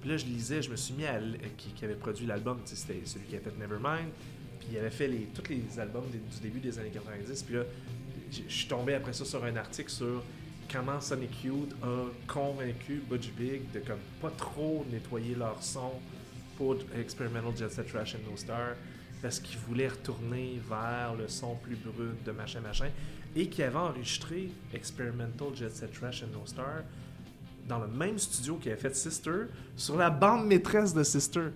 Puis 0.00 0.10
là, 0.10 0.16
je 0.16 0.24
lisais, 0.24 0.62
je 0.62 0.70
me 0.70 0.76
suis 0.76 0.94
mis 0.94 1.06
à. 1.06 1.20
qui, 1.56 1.70
qui 1.72 1.84
avait 1.84 1.94
produit 1.94 2.26
l'album, 2.26 2.58
c'était 2.64 3.00
celui 3.04 3.26
qui 3.26 3.36
a 3.36 3.40
fait 3.40 3.56
Nevermind. 3.58 4.08
Il 4.70 4.78
avait 4.78 4.90
fait 4.90 5.10
tous 5.34 5.50
les 5.50 5.80
albums 5.80 6.06
du 6.10 6.40
début 6.40 6.60
des 6.60 6.78
années 6.78 6.90
90. 6.90 7.42
Puis 7.42 7.54
là, 7.56 7.62
je 8.30 8.52
suis 8.52 8.68
tombé 8.68 8.94
après 8.94 9.12
ça 9.12 9.24
sur 9.24 9.42
un 9.44 9.56
article 9.56 9.90
sur 9.90 10.22
comment 10.70 11.00
Sonic 11.00 11.44
Youth 11.44 11.74
a 11.82 12.06
convaincu 12.26 13.02
Butch 13.08 13.30
Vig 13.38 13.70
de 13.72 13.80
comme 13.80 13.98
pas 14.20 14.30
trop 14.30 14.84
nettoyer 14.90 15.34
leur 15.34 15.62
son 15.62 15.92
pour 16.56 16.76
Experimental 16.98 17.56
Jet 17.56 17.70
Set 17.70 17.88
Trash 17.90 18.16
and 18.16 18.30
No 18.30 18.36
Star 18.36 18.74
parce 19.22 19.40
qu'ils 19.40 19.58
voulaient 19.58 19.88
retourner 19.88 20.60
vers 20.68 21.14
le 21.14 21.28
son 21.28 21.54
plus 21.56 21.76
brut 21.76 22.22
de 22.24 22.32
machin 22.32 22.60
machin 22.60 22.88
et 23.34 23.48
qui 23.48 23.62
avait 23.62 23.76
enregistré 23.76 24.50
Experimental 24.74 25.54
Jet 25.54 25.74
Set 25.74 25.92
Trash 25.92 26.22
and 26.22 26.38
No 26.38 26.44
Star 26.44 26.82
dans 27.66 27.78
le 27.78 27.88
même 27.88 28.18
studio 28.18 28.56
qui 28.56 28.70
avait 28.70 28.80
fait 28.80 28.94
Sister 28.94 29.46
sur 29.76 29.96
la 29.96 30.10
bande 30.10 30.46
maîtresse 30.46 30.94
de 30.94 31.02
Sister. 31.02 31.48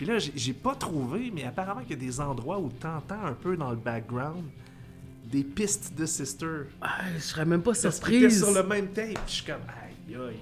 Puis 0.00 0.08
là, 0.08 0.16
j'ai 0.18 0.54
pas 0.54 0.74
trouvé, 0.74 1.30
mais 1.30 1.44
apparemment 1.44 1.82
qu'il 1.82 1.90
y 1.90 1.92
a 1.92 1.96
des 1.96 2.20
endroits 2.22 2.58
où 2.58 2.70
t'entends 2.70 3.22
un 3.22 3.34
peu 3.34 3.54
dans 3.54 3.68
le 3.68 3.76
background 3.76 4.42
des 5.30 5.44
pistes 5.44 5.92
de 5.94 6.06
Sister. 6.06 6.70
Ah, 6.80 7.00
je 7.14 7.20
serais 7.20 7.44
même 7.44 7.60
pas 7.60 7.74
surprise. 7.74 8.42
sur 8.42 8.50
le 8.50 8.62
même 8.62 8.88
tape. 8.92 9.18
Je 9.26 9.30
suis 9.30 9.44
comme, 9.44 9.60
aïe 9.68 10.16
aïe. 10.16 10.36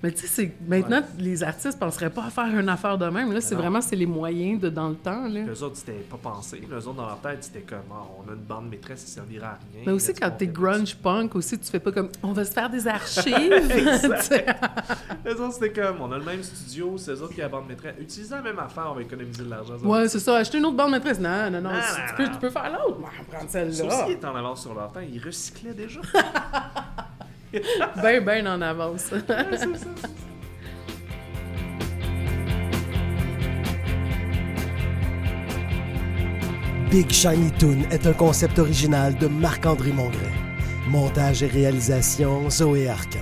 Mais 0.00 0.12
tu 0.12 0.28
sais, 0.28 0.54
maintenant, 0.68 1.02
les 1.18 1.42
artistes 1.42 1.76
penseraient 1.76 2.10
pas 2.10 2.26
à 2.26 2.30
faire 2.30 2.46
une 2.56 2.68
affaire 2.68 2.96
de 2.96 3.06
même. 3.06 3.32
Là, 3.32 3.40
c'est 3.40 3.56
vraiment 3.56 3.80
c'est 3.80 3.96
les 3.96 4.06
moyens 4.06 4.60
de 4.60 4.68
dans 4.68 4.90
le 4.90 4.94
temps. 4.94 5.26
Là. 5.26 5.40
Les 5.42 5.62
autres, 5.62 5.76
c'était 5.76 5.92
pas 6.08 6.16
pensé. 6.22 6.60
Les 6.70 6.76
autres, 6.86 6.94
dans 6.94 7.06
leur 7.06 7.18
tête, 7.20 7.42
c'était 7.42 7.62
comme, 7.62 7.78
Ah, 7.90 8.04
on 8.16 8.30
a 8.30 8.34
une 8.34 8.42
bande 8.42 8.68
maîtresse, 8.70 9.00
ça 9.00 9.14
servira 9.16 9.48
à 9.48 9.58
rien. 9.72 9.82
Mais 9.86 9.92
aussi, 9.92 10.12
quand 10.14 10.30
t'es 10.30 10.46
grunge 10.46 10.94
punk, 10.96 11.34
aussi, 11.34 11.58
tu 11.58 11.68
fais 11.68 11.80
pas 11.80 11.90
comme 11.90 12.10
on 12.22 12.32
va 12.32 12.44
se 12.44 12.52
faire 12.52 12.70
des 12.70 12.86
archives. 12.86 13.34
Les 15.24 15.32
autres, 15.32 15.52
c'était 15.54 15.72
comme, 15.72 16.00
on 16.00 16.12
a 16.12 16.18
le 16.18 16.24
même 16.24 16.44
studio, 16.44 16.96
c'est 16.96 17.10
eux 17.12 17.22
autres 17.22 17.34
qui 17.34 17.40
ont 17.40 17.44
la 17.44 17.48
bande 17.48 17.66
maîtresse. 17.68 17.94
Utilisez 18.00 18.34
la 18.36 18.42
même 18.42 18.58
affaire, 18.60 18.86
on 18.90 18.94
va 18.94 19.02
économiser 19.02 19.42
de 19.42 19.50
l'argent. 19.50 19.74
ouais, 19.82 20.08
c'est 20.08 20.20
ça. 20.20 20.36
Acheter 20.36 20.58
une 20.58 20.66
autre 20.66 20.76
bande 20.76 20.92
maîtresse. 20.92 21.18
Non, 21.18 21.50
non, 21.50 21.60
non. 21.60 21.70
Si 21.82 22.00
tu, 22.10 22.14
peux, 22.14 22.30
tu 22.30 22.38
peux 22.38 22.50
faire 22.50 22.70
l'autre. 22.70 22.98
Bon, 23.00 23.06
prendre 23.30 23.50
Ça 23.50 23.68
celle-là. 23.70 24.08
étaient 24.10 24.26
en 24.26 24.36
avance 24.36 24.62
sur 24.62 24.74
leur 24.74 24.92
temps. 24.92 25.00
Ils 25.00 25.20
recyclaient 25.22 25.74
déjà. 25.74 26.00
Ben, 28.02 28.24
ben 28.24 28.46
en 28.46 28.60
avance. 28.60 29.10
Big 36.90 37.10
Shiny 37.10 37.50
Toon 37.58 37.82
est 37.90 38.06
un 38.06 38.14
concept 38.14 38.58
original 38.58 39.14
de 39.18 39.26
Marc-André 39.26 39.92
Mongrain. 39.92 40.32
Montage 40.88 41.42
et 41.42 41.46
réalisation 41.46 42.48
Zoé 42.48 42.88
Arcan. 42.88 43.18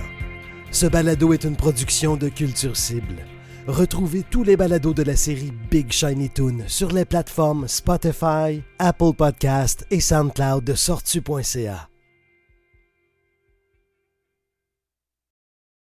Ce 0.71 0.85
balado 0.85 1.33
est 1.33 1.43
une 1.43 1.57
production 1.57 2.15
de 2.15 2.29
Culture 2.29 2.77
Cible. 2.77 3.25
Retrouvez 3.67 4.23
tous 4.23 4.43
les 4.43 4.55
balados 4.55 4.93
de 4.93 5.03
la 5.03 5.17
série 5.17 5.51
Big 5.69 5.91
Shiny 5.91 6.29
Toon 6.29 6.59
sur 6.67 6.93
les 6.93 7.03
plateformes 7.03 7.67
Spotify, 7.67 8.63
Apple 8.79 9.13
Podcast 9.17 9.85
et 9.91 9.99
SoundCloud 9.99 10.63
de 10.63 10.73
sortu.ca. 10.73 11.89